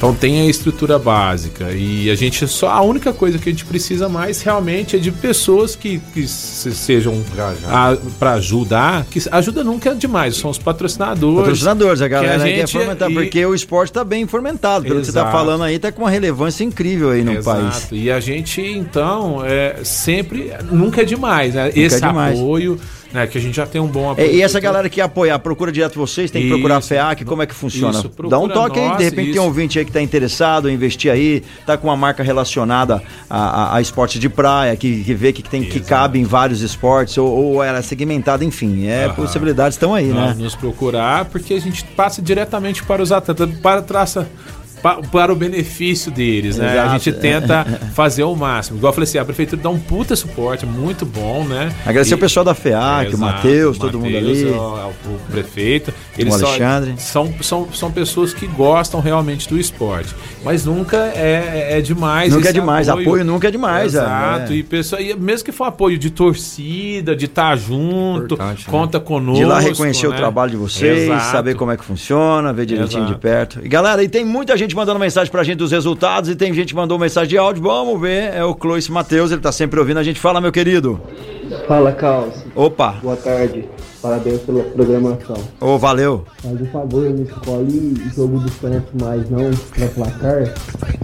Então 0.00 0.14
tem 0.14 0.40
a 0.40 0.46
estrutura 0.46 0.98
básica 0.98 1.72
e 1.72 2.10
a 2.10 2.14
gente 2.14 2.48
só 2.48 2.70
a 2.70 2.80
única 2.80 3.12
coisa 3.12 3.36
que 3.36 3.50
a 3.50 3.52
gente 3.52 3.66
precisa 3.66 4.08
mais 4.08 4.40
realmente 4.40 4.96
é 4.96 4.98
de 4.98 5.12
pessoas 5.12 5.76
que, 5.76 5.98
que 6.14 6.26
se- 6.26 6.72
sejam 6.72 7.22
para 8.18 8.32
ajudar, 8.32 9.04
que 9.10 9.20
ajuda 9.30 9.62
nunca 9.62 9.90
é 9.90 9.94
demais, 9.94 10.36
são 10.38 10.50
os 10.50 10.56
patrocinadores. 10.56 11.40
Patrocinadores, 11.40 12.00
a 12.00 12.08
galera 12.08 12.36
que 12.36 12.40
a 12.40 12.44
aí 12.46 12.52
quer 12.54 12.66
gente- 12.66 12.82
fomentar, 12.82 13.10
e- 13.10 13.14
porque 13.14 13.44
o 13.44 13.54
esporte 13.54 13.92
tá 13.92 14.02
bem 14.02 14.26
fomentado. 14.26 14.86
Pelo 14.86 15.00
que 15.00 15.04
você 15.06 15.12
tá 15.12 15.20
Exato. 15.20 15.36
falando 15.36 15.64
aí, 15.64 15.78
tá 15.78 15.92
com 15.92 16.00
uma 16.00 16.10
relevância 16.10 16.64
incrível 16.64 17.10
aí 17.10 17.22
no 17.22 17.32
Exato. 17.32 17.60
país. 17.60 17.88
E 17.92 18.10
a 18.10 18.20
gente, 18.20 18.62
então, 18.62 19.44
é, 19.44 19.80
sempre, 19.84 20.50
nunca 20.72 21.02
é 21.02 21.04
demais, 21.04 21.52
né? 21.52 21.70
Esse 21.76 21.96
é 22.02 22.08
demais. 22.08 22.38
apoio, 22.40 22.80
né? 23.12 23.26
Que 23.26 23.38
a 23.38 23.40
gente 23.40 23.54
já 23.56 23.66
tem 23.66 23.80
um 23.80 23.86
bom 23.86 24.08
É, 24.08 24.12
apoio. 24.12 24.30
E 24.32 24.42
essa 24.42 24.60
galera 24.60 24.88
que 24.88 25.00
apoiar, 25.00 25.38
procura 25.38 25.72
direto 25.72 25.98
vocês, 25.98 26.30
tem 26.30 26.42
que 26.42 26.48
Isso. 26.48 26.54
procurar 26.56 26.76
a 26.76 26.80
FEAC, 26.80 27.24
como 27.24 27.42
é 27.42 27.46
que 27.46 27.54
funciona? 27.54 27.98
Isso, 27.98 28.10
Dá 28.28 28.38
um 28.38 28.48
toque 28.48 28.78
aí, 28.78 28.88
nós, 28.88 28.98
de 28.98 29.04
repente 29.04 29.32
tem 29.32 29.40
um 29.40 29.42
isso. 29.42 29.42
ouvinte 29.44 29.78
aí 29.78 29.84
que 29.84 29.92
tá 29.92 30.00
interessado 30.00 30.68
em 30.70 30.74
investir 30.74 31.10
aí, 31.10 31.42
tá 31.66 31.76
com 31.76 31.88
uma 31.88 31.96
marca 31.96 32.22
relacionada 32.22 33.02
a, 33.28 33.38
a, 33.38 33.76
a 33.76 33.80
esporte 33.80 34.18
de 34.18 34.28
praia, 34.28 34.76
que, 34.76 35.02
que 35.04 35.14
vê 35.14 35.32
que, 35.32 35.42
tem, 35.42 35.62
que 35.62 35.80
cabe 35.80 36.18
em 36.18 36.24
vários 36.24 36.60
esportes, 36.62 37.16
ou, 37.18 37.28
ou 37.28 37.62
ela 37.62 37.78
é 37.78 37.82
segmentada, 37.82 38.44
enfim, 38.44 38.86
é, 38.86 39.04
Aham. 39.06 39.14
possibilidades 39.14 39.74
estão 39.74 39.94
aí, 39.94 40.06
nós 40.08 40.36
né? 40.36 40.42
nos 40.44 40.54
procurar, 40.54 41.24
porque 41.26 41.54
a 41.54 41.60
gente 41.60 41.84
passa 41.84 42.22
diretamente 42.22 42.82
para 42.82 43.02
os 43.02 43.12
atletas, 43.12 43.48
para 43.60 43.82
traça 43.82 44.28
pa- 44.82 45.00
para 45.10 45.32
o 45.32 45.36
benefício 45.36 46.10
deles, 46.10 46.56
né? 46.56 46.72
Exato. 46.72 46.88
A 46.88 46.98
gente 46.98 47.12
tenta 47.12 47.64
fazer 47.94 48.22
o 48.24 48.34
máximo. 48.34 48.78
Igual 48.78 48.90
eu 48.90 48.94
falei 48.94 49.08
assim, 49.08 49.18
a 49.18 49.24
prefeitura 49.24 49.60
dá 49.62 49.68
um 49.70 49.78
puta 49.78 50.14
suporte, 50.16 50.64
muito 50.66 51.04
bom, 51.06 51.44
né? 51.44 51.72
Agradecer 51.86 52.14
E- 52.14 52.16
o 52.16 52.18
pessoal 52.18 52.44
da 52.44 52.54
FEAC, 52.54 53.06
o 53.06 53.08
Exato, 53.14 53.18
Matheus, 53.18 53.76
o 53.76 53.80
todo 53.80 53.98
mundo 53.98 54.16
ali. 54.16 54.42
é 54.44 54.46
O, 54.50 54.78
é 54.78 54.84
o 54.86 55.18
prefeito. 55.30 55.92
Eles 56.18 56.34
O 56.34 56.38
só- 56.38 56.46
Alexandre. 56.48 56.94
São, 56.98 57.32
são, 57.40 57.68
são 57.72 57.90
pessoas 57.90 58.32
que 58.34 58.46
gostam 58.46 59.00
realmente 59.00 59.48
do 59.48 59.58
esporte. 59.58 60.14
Mas 60.44 60.64
nunca 60.64 60.96
é, 61.14 61.78
é 61.78 61.80
demais. 61.80 62.32
Nunca 62.32 62.48
é 62.48 62.52
demais, 62.52 62.88
apoio 62.88 63.24
nunca 63.24 63.48
é 63.48 63.50
demais, 63.50 63.94
é. 63.94 63.98
Exato. 63.98 64.52
É. 64.52 64.56
E, 64.56 64.62
pessoa, 64.62 65.00
e 65.00 65.14
mesmo 65.14 65.44
que 65.44 65.52
for 65.52 65.64
apoio 65.64 65.98
de 65.98 66.10
torcida, 66.10 67.14
de 67.14 67.26
estar 67.26 67.56
junto, 67.56 68.34
Importante, 68.34 68.66
né? 68.66 68.70
conta 68.70 69.00
conosco. 69.00 69.40
De 69.42 69.44
lá 69.44 69.60
reconhecer 69.60 70.06
o 70.06 70.10
né? 70.10 70.16
trabalho 70.16 70.50
de 70.50 70.56
vocês, 70.56 71.04
Exato. 71.04 71.30
saber 71.32 71.54
como 71.54 71.70
é 71.70 71.76
que 71.76 71.84
funciona, 71.84 72.52
ver 72.52 72.66
direitinho 72.66 73.02
Exato. 73.04 73.14
de 73.14 73.20
perto. 73.20 73.60
E 73.64 73.68
galera, 73.68 74.02
e 74.02 74.08
tem 74.08 74.24
muita 74.24 74.56
gente 74.56 74.69
mandando 74.74 74.98
mensagem 74.98 75.30
pra 75.30 75.42
gente 75.42 75.58
dos 75.58 75.72
resultados 75.72 76.30
e 76.30 76.36
tem 76.36 76.52
gente 76.52 76.68
que 76.68 76.74
mandou 76.74 76.98
mensagem 76.98 77.28
de 77.30 77.38
áudio. 77.38 77.62
Vamos 77.62 78.00
ver, 78.00 78.34
é 78.34 78.44
o 78.44 78.54
Clois 78.54 78.88
Matheus, 78.88 79.30
ele 79.30 79.40
tá 79.40 79.52
sempre 79.52 79.78
ouvindo 79.78 79.98
a 79.98 80.02
gente. 80.02 80.18
Fala, 80.20 80.40
meu 80.40 80.52
querido. 80.52 81.00
Fala, 81.66 81.92
Caos. 81.92 82.44
Opa, 82.54 82.96
Boa 83.02 83.16
tarde. 83.16 83.68
Parabéns 84.02 84.40
pela 84.40 84.62
programação. 84.62 85.36
ô, 85.60 85.76
valeu. 85.76 86.24
Faz 86.42 86.58
um 86.58 86.66
favor, 86.66 87.10
não 87.10 87.22
escolhe 87.22 87.94
o 88.06 88.14
jogo 88.14 88.38
do 88.38 88.50
Santos 88.52 88.88
mais 88.98 89.28
não 89.28 89.50
pra 89.74 89.88
placar. 89.88 90.54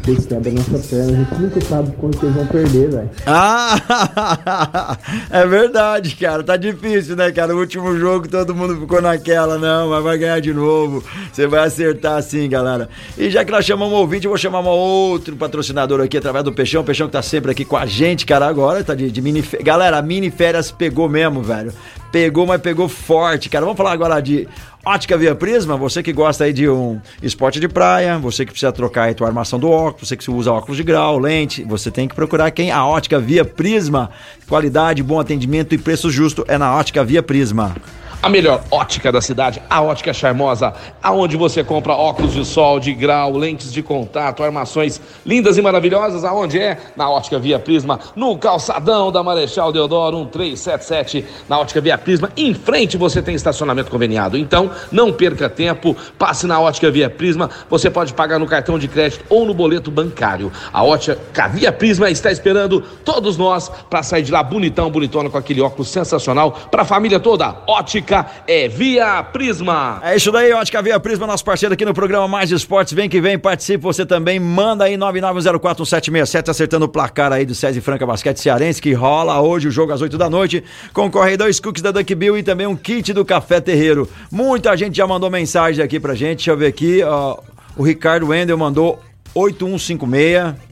Vocês 0.02 0.24
quebram 0.24 0.54
nossa 0.54 0.78
perna. 0.88 1.12
A 1.12 1.16
gente 1.16 1.34
nunca 1.42 1.60
sabe 1.60 1.92
quando 1.98 2.18
vocês 2.18 2.34
vão 2.34 2.46
perder, 2.46 2.90
velho. 2.90 3.10
Ah, 3.26 4.96
é 5.30 5.46
verdade, 5.46 6.16
cara. 6.16 6.42
Tá 6.42 6.56
difícil, 6.56 7.16
né, 7.16 7.30
cara? 7.32 7.54
O 7.54 7.58
último 7.58 7.98
jogo 7.98 8.28
todo 8.28 8.54
mundo 8.54 8.80
ficou 8.80 9.02
naquela, 9.02 9.58
não, 9.58 9.90
mas 9.90 10.02
vai 10.02 10.16
ganhar 10.16 10.40
de 10.40 10.54
novo. 10.54 11.04
Você 11.30 11.46
vai 11.46 11.66
acertar 11.66 12.22
sim, 12.22 12.48
galera. 12.48 12.88
E 13.18 13.28
já 13.28 13.44
que 13.44 13.50
nós 13.50 13.64
chamamos 13.64 13.92
um 13.92 13.98
ouvinte, 13.98 14.24
eu 14.24 14.30
vou 14.30 14.38
chamar 14.38 14.60
um 14.60 14.68
outro 14.68 15.36
patrocinador 15.36 16.00
aqui 16.00 16.16
através 16.16 16.44
do 16.44 16.52
Peixão. 16.52 16.80
O 16.80 16.84
Peixão 16.84 17.08
que 17.08 17.12
tá 17.12 17.22
sempre 17.22 17.50
aqui 17.50 17.64
com 17.64 17.76
a 17.76 17.84
gente, 17.84 18.24
cara, 18.24 18.46
agora 18.46 18.82
tá 18.82 18.94
de, 18.94 19.10
de 19.10 19.20
mini. 19.20 19.44
Galera, 19.62 19.98
a 19.98 20.02
mini 20.02 20.30
férias 20.30 20.70
pegou 20.70 21.08
mesmo, 21.10 21.42
velho. 21.42 21.72
Pegou, 22.10 22.46
mas 22.46 22.60
pegou 22.60 22.88
forte, 22.88 23.48
cara. 23.48 23.64
Vamos 23.64 23.76
falar 23.76 23.92
agora 23.92 24.20
de 24.20 24.48
Ótica 24.84 25.18
Via 25.18 25.34
Prisma, 25.34 25.76
você 25.76 26.00
que 26.00 26.12
gosta 26.12 26.44
aí 26.44 26.52
de 26.52 26.68
um 26.68 27.00
esporte 27.20 27.58
de 27.58 27.66
praia, 27.68 28.18
você 28.18 28.44
que 28.44 28.52
precisa 28.52 28.70
trocar 28.70 29.04
aí 29.04 29.14
tua 29.14 29.26
armação 29.26 29.58
do 29.58 29.68
óculos, 29.68 30.08
você 30.08 30.16
que 30.16 30.30
usa 30.30 30.52
óculos 30.52 30.76
de 30.76 30.84
grau, 30.84 31.18
lente, 31.18 31.64
você 31.64 31.90
tem 31.90 32.06
que 32.06 32.14
procurar 32.14 32.52
quem? 32.52 32.70
A 32.70 32.86
Ótica 32.86 33.18
Via 33.18 33.44
Prisma. 33.44 34.10
Qualidade, 34.46 35.02
bom 35.02 35.18
atendimento 35.18 35.74
e 35.74 35.78
preço 35.78 36.08
justo 36.08 36.44
é 36.46 36.56
na 36.56 36.72
Ótica 36.76 37.04
Via 37.04 37.22
Prisma. 37.22 37.74
A 38.22 38.28
melhor 38.28 38.64
ótica 38.70 39.12
da 39.12 39.20
cidade, 39.20 39.62
a 39.70 39.80
Ótica 39.80 40.12
Charmosa, 40.12 40.72
aonde 41.02 41.36
você 41.36 41.62
compra 41.62 41.92
óculos 41.92 42.32
de 42.32 42.44
sol, 42.44 42.80
de 42.80 42.92
grau, 42.92 43.36
lentes 43.36 43.72
de 43.72 43.82
contato, 43.82 44.42
armações 44.42 45.00
lindas 45.24 45.56
e 45.56 45.62
maravilhosas. 45.62 46.24
Aonde 46.24 46.58
é? 46.58 46.76
Na 46.96 47.08
Ótica 47.08 47.38
Via 47.38 47.58
Prisma, 47.58 48.00
no 48.16 48.36
calçadão 48.36 49.12
da 49.12 49.22
Marechal 49.22 49.70
Deodoro 49.70 50.18
1377, 50.18 51.24
na 51.48 51.58
Ótica 51.60 51.80
Via 51.80 51.96
Prisma. 51.96 52.30
Em 52.36 52.52
frente 52.52 52.96
você 52.96 53.22
tem 53.22 53.34
estacionamento 53.34 53.90
conveniado. 53.90 54.36
Então, 54.36 54.70
não 54.90 55.12
perca 55.12 55.48
tempo, 55.48 55.94
passe 56.18 56.46
na 56.46 56.58
Ótica 56.58 56.90
Via 56.90 57.08
Prisma. 57.08 57.50
Você 57.70 57.90
pode 57.90 58.12
pagar 58.12 58.40
no 58.40 58.46
cartão 58.46 58.78
de 58.78 58.88
crédito 58.88 59.24
ou 59.28 59.44
no 59.44 59.54
boleto 59.54 59.90
bancário. 59.90 60.50
A 60.72 60.82
Ótica 60.82 61.46
Via 61.48 61.70
Prisma 61.70 62.10
está 62.10 62.32
esperando 62.32 62.80
todos 63.04 63.36
nós 63.36 63.70
para 63.88 64.02
sair 64.02 64.22
de 64.22 64.32
lá 64.32 64.42
bonitão, 64.42 64.90
bonitona 64.90 65.30
com 65.30 65.38
aquele 65.38 65.60
óculos 65.60 65.88
sensacional 65.88 66.50
para 66.70 66.82
a 66.82 66.84
família 66.84 67.20
toda. 67.20 67.54
Ótica 67.68 68.05
é 68.46 68.68
Via 68.68 69.22
Prisma. 69.22 70.00
É 70.02 70.16
isso 70.16 70.30
daí, 70.30 70.52
Ótica 70.52 70.82
Via 70.82 70.98
Prisma, 71.00 71.26
nosso 71.26 71.44
parceiro 71.44 71.74
aqui 71.74 71.84
no 71.84 71.94
programa 71.94 72.28
Mais 72.28 72.50
Esportes. 72.50 72.92
Vem 72.92 73.08
que 73.08 73.20
vem, 73.20 73.38
participe 73.38 73.82
você 73.82 74.04
também. 74.04 74.38
Manda 74.38 74.84
aí 74.84 74.96
9904767, 74.96 76.48
acertando 76.48 76.84
o 76.84 76.88
placar 76.88 77.32
aí 77.32 77.44
do 77.44 77.54
César 77.54 77.80
Franca 77.80 78.06
Basquete 78.06 78.38
Cearense, 78.38 78.80
que 78.80 78.92
rola 78.92 79.40
hoje 79.40 79.68
o 79.68 79.70
jogo 79.70 79.92
às 79.92 80.00
8 80.00 80.16
da 80.16 80.30
noite. 80.30 80.62
Concorre 80.92 81.30
aí 81.30 81.36
dois 81.36 81.58
cookies 81.58 81.82
da 81.82 81.90
Duck 81.90 82.14
Bill 82.14 82.38
e 82.38 82.42
também 82.42 82.66
um 82.66 82.76
kit 82.76 83.12
do 83.12 83.24
Café 83.24 83.60
Terreiro. 83.60 84.08
Muita 84.30 84.76
gente 84.76 84.96
já 84.96 85.06
mandou 85.06 85.30
mensagem 85.30 85.84
aqui 85.84 85.98
pra 85.98 86.14
gente. 86.14 86.38
Deixa 86.38 86.50
eu 86.50 86.56
ver 86.56 86.66
aqui. 86.66 87.02
ó, 87.02 87.38
o 87.76 87.82
Ricardo 87.82 88.28
Wendel 88.28 88.56
mandou 88.56 89.00
8156. 89.34 90.65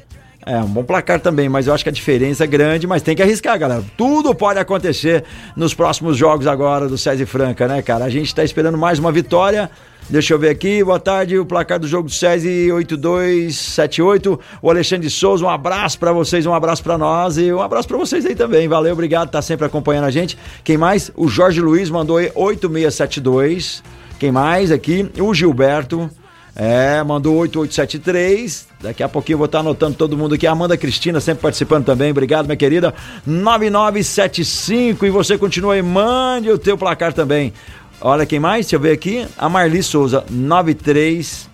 É, 0.47 0.59
um 0.59 0.67
bom 0.67 0.85
placar 0.85 1.21
também, 1.21 1.49
mas 1.49 1.67
eu 1.67 1.73
acho 1.73 1.83
que 1.83 1.89
a 1.89 1.93
diferença 1.93 2.45
é 2.45 2.47
grande, 2.47 2.87
mas 2.87 3.01
tem 3.01 3.17
que 3.17 3.23
arriscar, 3.23 3.59
galera. 3.59 3.83
Tudo 3.97 4.35
pode 4.35 4.59
acontecer 4.59 5.25
nos 5.57 5.73
próximos 5.73 6.19
jogos 6.19 6.47
agora 6.47 6.87
do 6.87 6.99
César 6.99 7.25
Franca, 7.25 7.67
né, 7.67 7.81
cara? 7.81 8.05
A 8.05 8.11
gente 8.11 8.35
tá 8.35 8.45
esperando 8.45 8.77
mais 8.77 8.99
uma 8.99 9.11
vitória. 9.11 9.71
Deixa 10.11 10.35
eu 10.35 10.39
ver 10.39 10.51
aqui, 10.51 10.85
boa 10.85 11.01
tarde, 11.01 11.39
o 11.39 11.47
placar 11.47 11.79
do 11.79 11.89
jogo 11.89 12.09
do 12.09 12.15
SESI 12.15 12.71
8278. 12.71 14.39
O 14.61 14.69
Alexandre 14.69 15.09
Souza, 15.09 15.43
um 15.43 15.49
abraço 15.49 15.99
pra 15.99 16.13
vocês, 16.13 16.45
um 16.45 16.53
abraço 16.53 16.83
pra 16.83 16.99
nós 16.99 17.39
e 17.39 17.51
um 17.51 17.63
abraço 17.63 17.89
pra 17.89 17.97
vocês 17.97 18.27
aí 18.27 18.35
também. 18.35 18.69
Valeu, 18.69 18.93
obrigado, 18.93 19.31
tá 19.31 19.41
sempre 19.41 19.65
acompanhando 19.65 20.05
a 20.05 20.11
gente. 20.11 20.37
Quem 20.63 20.77
mais? 20.77 21.11
O 21.17 21.27
Jorge 21.27 21.63
Luiz 21.63 21.89
mandou 21.89 22.19
aí 22.19 22.31
8672. 22.35 23.83
Quem 24.19 24.31
mais 24.31 24.71
aqui? 24.71 25.11
O 25.19 25.33
Gilberto. 25.33 26.11
É, 26.57 27.03
mandou 27.03 27.35
8873. 27.37 28.69
Daqui 28.81 29.03
a 29.03 29.09
pouquinho 29.09 29.35
eu 29.35 29.39
vou 29.39 29.47
estar 29.47 29.61
anotando 29.61 29.97
todo 29.97 30.17
mundo 30.17 30.35
aqui. 30.35 30.47
Amanda 30.47 30.77
Cristina 30.77 31.21
sempre 31.21 31.43
participando 31.43 31.85
também. 31.85 32.11
Obrigado, 32.11 32.47
minha 32.47 32.57
querida. 32.57 32.95
9975. 33.27 35.05
E 35.05 35.11
você 35.11 35.37
continua 35.37 35.75
aí. 35.75 35.83
Mande 35.83 36.51
o 36.51 36.59
teu 36.59 36.79
placar 36.79 37.13
também. 37.13 37.53
Olha 38.01 38.25
quem 38.25 38.39
mais? 38.39 38.67
Deixa 38.67 38.77
eu 38.77 38.81
ver 38.81 38.93
aqui. 38.93 39.27
A 39.37 39.49
Marli 39.49 39.83
Souza, 39.83 40.25
93 40.31 41.49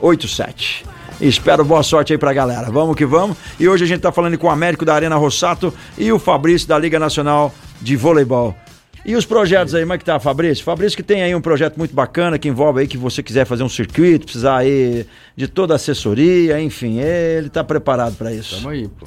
87. 0.00 0.84
Espero 1.20 1.64
boa 1.64 1.82
sorte 1.82 2.12
aí 2.12 2.18
pra 2.18 2.32
galera. 2.32 2.70
Vamos 2.70 2.96
que 2.96 3.04
vamos. 3.04 3.36
E 3.58 3.68
hoje 3.68 3.84
a 3.84 3.86
gente 3.86 4.00
tá 4.00 4.10
falando 4.10 4.38
com 4.38 4.46
o 4.46 4.50
Américo 4.50 4.84
da 4.84 4.94
Arena 4.94 5.16
Rossato 5.16 5.72
e 5.98 6.10
o 6.10 6.18
Fabrício 6.18 6.66
da 6.66 6.78
Liga 6.78 6.98
Nacional 6.98 7.54
de 7.80 7.94
Voleibol. 7.94 8.56
E 9.04 9.16
os 9.16 9.24
projetos 9.24 9.74
aí, 9.74 9.82
como 9.82 9.94
é 9.94 9.98
que 9.98 10.04
tá, 10.04 10.20
Fabrício? 10.20 10.64
Fabrício 10.64 10.96
que 10.96 11.02
tem 11.02 11.22
aí 11.22 11.34
um 11.34 11.40
projeto 11.40 11.76
muito 11.78 11.94
bacana 11.94 12.38
que 12.38 12.48
envolve 12.48 12.80
aí 12.80 12.86
que 12.86 12.98
você 12.98 13.22
quiser 13.22 13.46
fazer 13.46 13.62
um 13.62 13.68
circuito, 13.68 14.26
precisar 14.26 14.58
aí 14.58 15.06
de 15.34 15.48
toda 15.48 15.74
a 15.74 15.76
assessoria, 15.76 16.60
enfim, 16.60 16.98
ele 17.00 17.48
tá 17.48 17.64
preparado 17.64 18.14
para 18.16 18.32
isso. 18.32 18.56
Tamo 18.56 18.68
aí, 18.68 18.88
pô. 18.88 19.06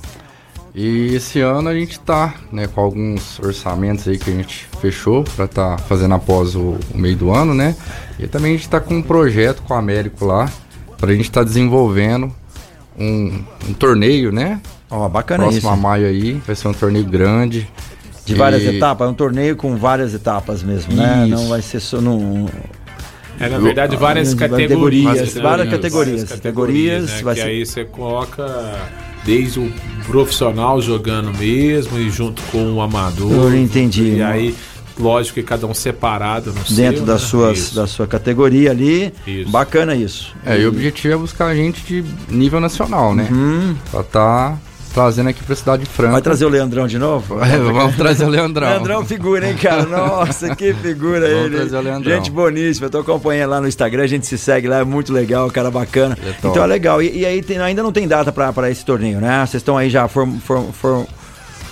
E 0.76 1.14
esse 1.14 1.40
ano 1.40 1.70
a 1.70 1.76
gente 1.76 2.00
tá, 2.00 2.34
né, 2.52 2.66
com 2.66 2.82
alguns 2.82 3.40
orçamentos 3.40 4.08
aí 4.08 4.18
que 4.18 4.32
a 4.32 4.34
gente 4.34 4.68
fechou 4.82 5.24
para 5.24 5.48
tá 5.48 5.78
fazendo 5.78 6.16
após 6.16 6.56
o, 6.56 6.80
o, 6.92 6.98
meio 6.98 7.16
do 7.16 7.32
ano, 7.32 7.54
né? 7.54 7.76
E 8.18 8.26
também 8.26 8.56
a 8.56 8.58
gente 8.58 8.70
tá 8.70 8.80
com 8.80 8.96
um 8.96 9.02
projeto 9.02 9.62
com 9.62 9.76
o 9.76 9.78
Américo 9.78 10.26
lá, 10.26 10.52
pra 10.98 11.14
gente 11.14 11.30
tá 11.30 11.44
desenvolvendo 11.44 12.34
um, 12.98 13.44
um 13.70 13.74
torneio, 13.74 14.32
né? 14.32 14.60
Ó, 14.90 15.06
oh, 15.06 15.10
bacana 15.10 15.44
Próximo 15.44 15.60
isso. 15.60 15.70
a 15.70 15.76
maio 15.76 16.08
aí, 16.08 16.34
vai 16.46 16.56
ser 16.56 16.68
um 16.68 16.74
torneio 16.74 17.06
grande. 17.06 17.70
De 18.26 18.36
várias 18.36 18.64
e... 18.64 18.68
etapas, 18.68 19.08
é 19.08 19.12
um 19.12 19.14
torneio 19.14 19.56
com 19.56 19.76
várias 19.76 20.14
etapas 20.14 20.64
mesmo, 20.64 20.94
né? 20.94 21.26
Não 21.28 21.50
vai 21.50 21.62
ser 21.62 21.80
só 21.80 22.00
num. 22.00 22.48
É, 23.40 23.50
na 23.50 23.58
verdade, 23.58 23.96
várias 23.98 24.34
categorias. 24.34 24.70
categorias 24.70 25.34
várias 25.34 25.70
categorias. 25.70 26.22
Várias 26.22 26.30
categorias, 26.30 27.12
né? 27.12 27.34
que 27.34 27.42
ser... 27.42 27.48
aí 27.48 27.66
você 27.66 27.84
coloca 27.84 28.46
desde 29.26 29.60
o 29.60 29.74
profissional 30.06 30.82
jogando 30.82 31.36
mesmo 31.38 31.98
e 31.98 32.10
junto 32.10 32.42
com 32.44 32.74
o 32.74 32.82
amador. 32.82 33.32
Eu 33.32 33.56
entendi. 33.58 34.16
E 34.16 34.22
aí, 34.22 34.56
lógico 34.98 35.36
que 35.36 35.44
cada 35.44 35.66
um 35.66 35.74
separado 35.74 36.54
no 36.54 36.64
Dentro 36.76 36.98
seu, 36.98 37.06
das 37.06 37.22
né? 37.22 37.28
suas, 37.28 37.58
Isso. 37.58 37.76
da 37.76 37.88
sua 37.88 38.08
categoria 38.08 38.72
ali. 38.72 39.14
Isso. 39.26 39.50
Bacana 39.50 39.96
isso. 39.96 40.34
É, 40.46 40.60
e 40.60 40.66
o 40.66 40.70
objetivo 40.70 41.14
é 41.14 41.18
buscar 41.18 41.54
gente 41.56 41.82
de 41.82 42.04
nível 42.30 42.60
nacional, 42.60 43.16
né? 43.16 43.28
Uhum. 43.32 43.76
Pra 43.92 44.04
tá 44.04 44.58
trazendo 44.94 45.30
aqui 45.30 45.44
pra 45.44 45.56
cidade 45.56 45.84
de 45.84 45.90
Franca. 45.90 46.12
Vai 46.14 46.22
trazer 46.22 46.46
o 46.46 46.50
Leandrão 46.50 46.88
de 46.88 46.98
novo? 46.98 47.38
É, 47.44 47.58
vamos 47.58 47.96
trazer 47.96 48.26
o 48.26 48.30
Leandrão. 48.30 48.68
Leandrão 48.70 49.06
figura, 49.06 49.50
hein, 49.50 49.56
cara? 49.56 49.84
Nossa, 49.86 50.56
que 50.56 50.74
figura 50.74 51.28
Vamos 51.28 51.46
ele. 51.46 51.56
trazer 51.58 51.76
o 51.76 51.82
Leandrão. 51.82 52.16
Gente 52.16 52.32
boníssima, 52.32 52.88
eu 52.88 52.92
tô 52.92 53.00
acompanhando 53.00 53.50
lá 53.52 53.60
no 53.62 53.68
Instagram, 53.68 54.04
a 54.04 54.08
gente 54.08 54.26
se 54.26 54.38
segue 54.38 54.68
lá, 54.68 54.80
é 54.80 54.84
muito 54.84 55.12
legal, 55.12 55.50
cara 55.52 55.70
bacana. 55.72 56.18
É 56.24 56.30
então 56.40 56.64
é 56.64 56.68
legal. 56.68 57.02
E, 57.02 57.20
e 57.20 57.26
aí 57.26 57.42
tem- 57.42 57.60
ainda 57.60 57.82
não 57.84 57.92
tem 57.92 58.08
data 58.08 58.32
pra, 58.32 58.54
pra 58.54 58.70
esse 58.70 58.86
torneio, 58.86 59.20
né? 59.20 59.40
Vocês 59.46 59.62
estão 59.62 59.78
aí 59.78 59.90
já 59.90 60.08
form- 60.08 60.38
form- 60.40 60.72
form- 60.72 61.06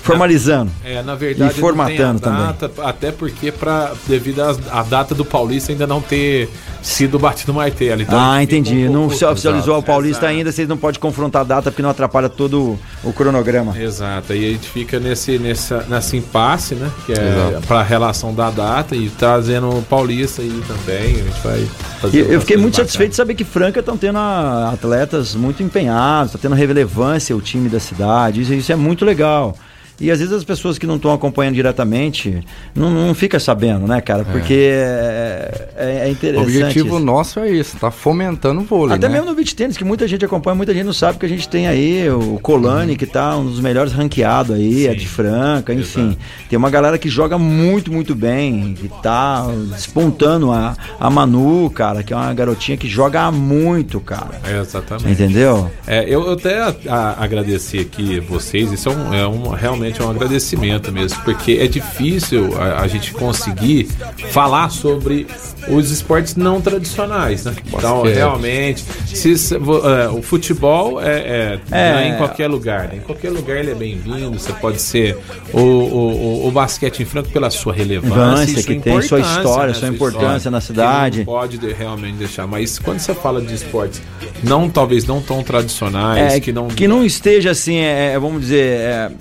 formalizando. 0.01 0.71
É, 0.83 1.01
na 1.03 1.15
verdade, 1.15 1.53
E 1.57 1.59
formatando 1.59 2.27
a 2.27 2.31
data, 2.31 2.71
até 2.83 3.11
porque 3.11 3.51
pra, 3.51 3.91
devido 4.07 4.41
à 4.41 4.83
data 4.83 5.13
do 5.13 5.23
Paulista 5.23 5.71
ainda 5.71 5.85
não 5.85 6.01
ter 6.01 6.49
sido 6.81 7.19
batido 7.19 7.51
o 7.51 7.55
martelo. 7.55 8.01
Então 8.01 8.19
ah, 8.19 8.37
um 8.37 8.41
entendi. 8.41 8.85
pouco- 8.85 8.93
não 8.93 9.09
se 9.09 9.23
oficializou 9.23 9.77
o 9.77 9.83
Paulista 9.83 10.25
Exato. 10.25 10.37
ainda, 10.37 10.51
vocês 10.51 10.67
não 10.67 10.77
podem 10.77 10.99
confrontar 10.99 11.41
a 11.41 11.45
data 11.45 11.71
porque 11.71 11.81
não 11.81 11.89
atrapalha 11.89 12.29
todo 12.29 12.79
o, 13.03 13.13
cronograma. 13.13 13.77
Exato, 13.79 14.33
aí 14.33 14.45
a 14.45 14.51
gente 14.53 14.67
fica 14.67 14.99
nesse, 14.99 15.37
nessa, 15.37 15.85
nessa 15.87 16.17
impasse, 16.17 16.75
né? 16.75 16.89
Que 17.05 17.13
é 17.13 17.59
para 17.67 17.83
relação 17.83 18.33
da 18.33 18.49
data 18.49 18.95
e 18.95 19.09
trazendo 19.09 19.69
o 19.69 19.81
Paulista 19.83 20.41
aí 20.41 20.61
também. 20.67 21.15
A 21.15 21.23
gente 21.23 21.41
vai 21.43 21.67
fazer. 22.01 22.17
E 22.17 22.33
eu 22.33 22.39
fiquei 22.41 22.57
muito 22.57 22.75
coisas 22.75 22.87
satisfeito 22.87 23.11
de 23.11 23.15
saber 23.17 23.35
que 23.35 23.43
Franca 23.43 23.79
estão 23.79 23.97
tendo 23.97 24.17
atletas 24.17 25.35
muito 25.35 25.61
empenhados, 25.61 26.33
está 26.33 26.39
tendo 26.41 26.55
relevância 26.55 27.35
o 27.35 27.41
time 27.41 27.69
da 27.69 27.79
cidade. 27.79 28.41
Isso, 28.41 28.53
isso 28.53 28.71
é 28.71 28.75
muito 28.75 29.05
legal. 29.05 29.55
E 30.01 30.09
às 30.11 30.19
vezes 30.19 30.33
as 30.33 30.43
pessoas 30.43 30.77
que 30.77 30.87
não 30.87 30.95
estão 30.97 31.13
acompanhando 31.13 31.55
diretamente 31.55 32.43
não, 32.75 32.89
não 32.89 33.13
fica 33.13 33.39
sabendo, 33.39 33.85
né, 33.87 34.01
cara? 34.01 34.25
Porque 34.25 34.53
é, 34.71 35.67
é- 35.77 36.01
é 36.03 36.07
O 36.07 36.11
interessante. 36.11 36.43
objetivo 36.47 36.95
isso. 36.97 37.05
nosso 37.05 37.39
é 37.39 37.49
isso, 37.51 37.77
tá 37.77 37.91
fomentando 37.91 38.61
o 38.61 38.63
vôlei, 38.63 38.95
Até 38.95 39.07
né? 39.07 39.13
mesmo 39.15 39.29
no 39.29 39.35
beach 39.35 39.55
tênis, 39.55 39.77
que 39.77 39.83
muita 39.83 40.07
gente 40.07 40.25
acompanha, 40.25 40.55
muita 40.55 40.73
gente 40.73 40.85
não 40.85 40.93
sabe 40.93 41.17
que 41.19 41.25
a 41.25 41.29
gente 41.29 41.47
tem 41.47 41.67
aí 41.67 42.09
o 42.09 42.39
Colani, 42.41 42.95
que 42.95 43.05
tá 43.05 43.37
um 43.37 43.45
dos 43.45 43.59
melhores 43.59 43.93
ranqueados 43.93 44.55
aí, 44.55 44.87
é 44.87 44.93
de 44.95 45.07
Franca, 45.07 45.73
enfim. 45.73 46.17
Tem 46.49 46.57
uma 46.57 46.69
galera 46.69 46.97
que 46.97 47.07
joga 47.09 47.37
muito, 47.37 47.91
muito 47.91 48.15
bem, 48.15 48.73
que 48.73 48.87
tá 49.03 49.45
despontando 49.71 50.51
a, 50.51 50.75
a 50.99 51.09
Manu, 51.09 51.69
cara, 51.69 52.03
que 52.03 52.13
é 52.13 52.15
uma 52.15 52.33
garotinha 52.33 52.77
que 52.77 52.87
joga 52.87 53.31
muito, 53.31 53.99
cara. 53.99 54.39
É, 54.47 54.59
exatamente. 54.59 55.11
Entendeu? 55.11 55.69
É, 55.85 56.03
eu, 56.03 56.25
eu 56.25 56.31
até 56.33 56.59
a- 56.61 56.75
a- 56.89 57.23
agradecer 57.23 57.79
aqui 57.79 58.19
vocês, 58.19 58.71
isso 58.71 58.89
é, 58.89 58.91
um, 58.91 59.13
é 59.13 59.27
um- 59.27 59.49
realmente 59.49 59.90
é 59.99 60.05
um 60.05 60.11
agradecimento 60.11 60.91
mesmo, 60.91 61.19
porque 61.23 61.53
é 61.59 61.65
difícil 61.67 62.55
a, 62.61 62.81
a 62.81 62.87
gente 62.87 63.11
conseguir 63.13 63.87
falar 64.29 64.69
sobre 64.69 65.25
os 65.67 65.89
esportes 65.89 66.35
não 66.35 66.61
tradicionais, 66.61 67.45
né? 67.45 67.53
Então, 67.67 67.97
Basquete. 68.01 68.15
realmente, 68.15 68.83
se, 69.05 69.33
é, 69.55 70.09
o 70.09 70.21
futebol 70.21 71.01
é, 71.01 71.11
é, 71.11 71.59
É. 71.71 72.03
é 72.03 72.07
em 72.09 72.17
qualquer 72.17 72.47
lugar, 72.47 72.87
né? 72.87 72.95
Em 72.97 72.99
qualquer 73.01 73.29
lugar 73.31 73.57
ele 73.57 73.71
é 73.71 73.75
bem-vindo, 73.75 74.31
você 74.39 74.53
pode 74.53 74.81
ser 74.81 75.17
o, 75.53 75.59
o, 75.59 76.43
o- 76.43 76.47
o 76.47 76.51
basquete 76.51 77.01
em 77.01 77.05
franco 77.05 77.29
pela 77.29 77.49
sua 77.49 77.73
relevância, 77.73 78.53
sua 78.55 78.63
que 78.63 78.79
tem, 78.79 79.01
sua 79.01 79.19
história, 79.19 79.73
né? 79.73 79.79
sua 79.79 79.87
importância 79.89 80.51
na 80.51 80.61
cidade. 80.61 81.23
Pode 81.25 81.57
de- 81.57 81.73
realmente 81.73 82.15
deixar, 82.17 82.45
mas 82.47 82.77
quando 82.79 82.99
você 82.99 83.13
fala 83.13 83.41
de 83.41 83.53
esportes 83.53 84.01
não 84.43 84.69
talvez 84.69 85.05
não 85.05 85.21
tão 85.21 85.43
tradicionais, 85.43 86.33
É, 86.33 86.39
que 86.39 86.51
não 86.51 86.67
que 86.67 86.87
não 86.87 87.03
esteja 87.05 87.51
assim, 87.51 87.75
é, 87.77 88.13
é, 88.13 88.19
vamos 88.19 88.41
dizer. 88.41 89.11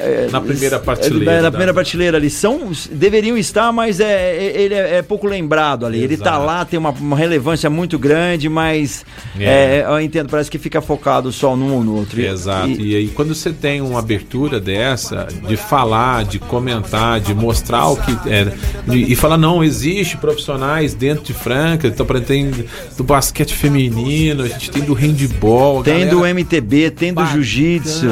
É, 0.00 0.26
é, 0.26 0.28
Na 0.30 0.40
primeira 0.40 0.76
é, 0.76 0.78
prateleira, 0.78 1.36
Na 1.36 1.42
da- 1.42 1.50
primeira 1.50 1.74
prateleira 1.74 2.16
ali. 2.16 2.30
São, 2.30 2.70
deveriam 2.90 3.36
estar, 3.36 3.72
mas 3.72 4.00
é, 4.00 4.36
é- 4.36 4.60
ele 4.62 4.74
é, 4.74 4.96
é 4.98 5.02
pouco 5.02 5.26
lembrado 5.26 5.84
ali. 5.86 6.00
Ele 6.02 6.16
tá 6.16 6.30
Exato. 6.32 6.46
lá, 6.46 6.64
tem 6.64 6.78
uma, 6.78 6.90
uma 6.90 7.16
relevância 7.16 7.68
muito 7.70 7.98
grande, 7.98 8.48
mas 8.48 9.04
É. 9.38 9.44
é, 9.80 9.84
eu 9.88 10.00
entendo, 10.00 10.28
parece 10.28 10.50
que 10.50 10.58
fica 10.58 10.80
focado 10.80 11.30
só 11.32 11.56
num 11.56 11.72
ou 11.74 11.84
no 11.84 11.96
outro. 11.96 12.20
Exato. 12.20 12.68
e- 12.68 12.92
E, 12.92 12.96
aí, 12.96 13.08
quando 13.08 13.34
você 13.34 13.52
tem 13.52 13.80
uma 13.80 13.98
abertura 13.98 14.60
dessa, 14.60 15.26
de 15.48 15.56
falar, 15.56 16.24
de 16.24 16.38
comentar, 16.38 17.20
de 17.20 17.34
mostrar 17.34 17.88
o 17.88 17.96
que 17.96 18.12
é. 18.30 18.52
de- 18.86 19.12
e 19.12 19.16
falar, 19.16 19.36
não, 19.36 19.62
existe 19.64 20.16
profissionais 20.16 20.94
dentro 20.94 21.24
de 21.24 21.32
Franca, 21.34 21.88
então, 21.88 22.06
tem 22.24 22.50
do 22.96 23.02
basquete 23.04 23.54
feminino, 23.54 24.44
a 24.44 24.48
gente 24.48 24.70
tem 24.70 24.82
do 24.82 24.94
handball, 24.94 25.82
Tem 25.82 25.94
galera- 26.06 26.10
do 26.10 26.24
MTB, 26.26 26.90
tem 26.90 27.12
do 27.12 27.24
jiu-jitsu. 27.26 28.06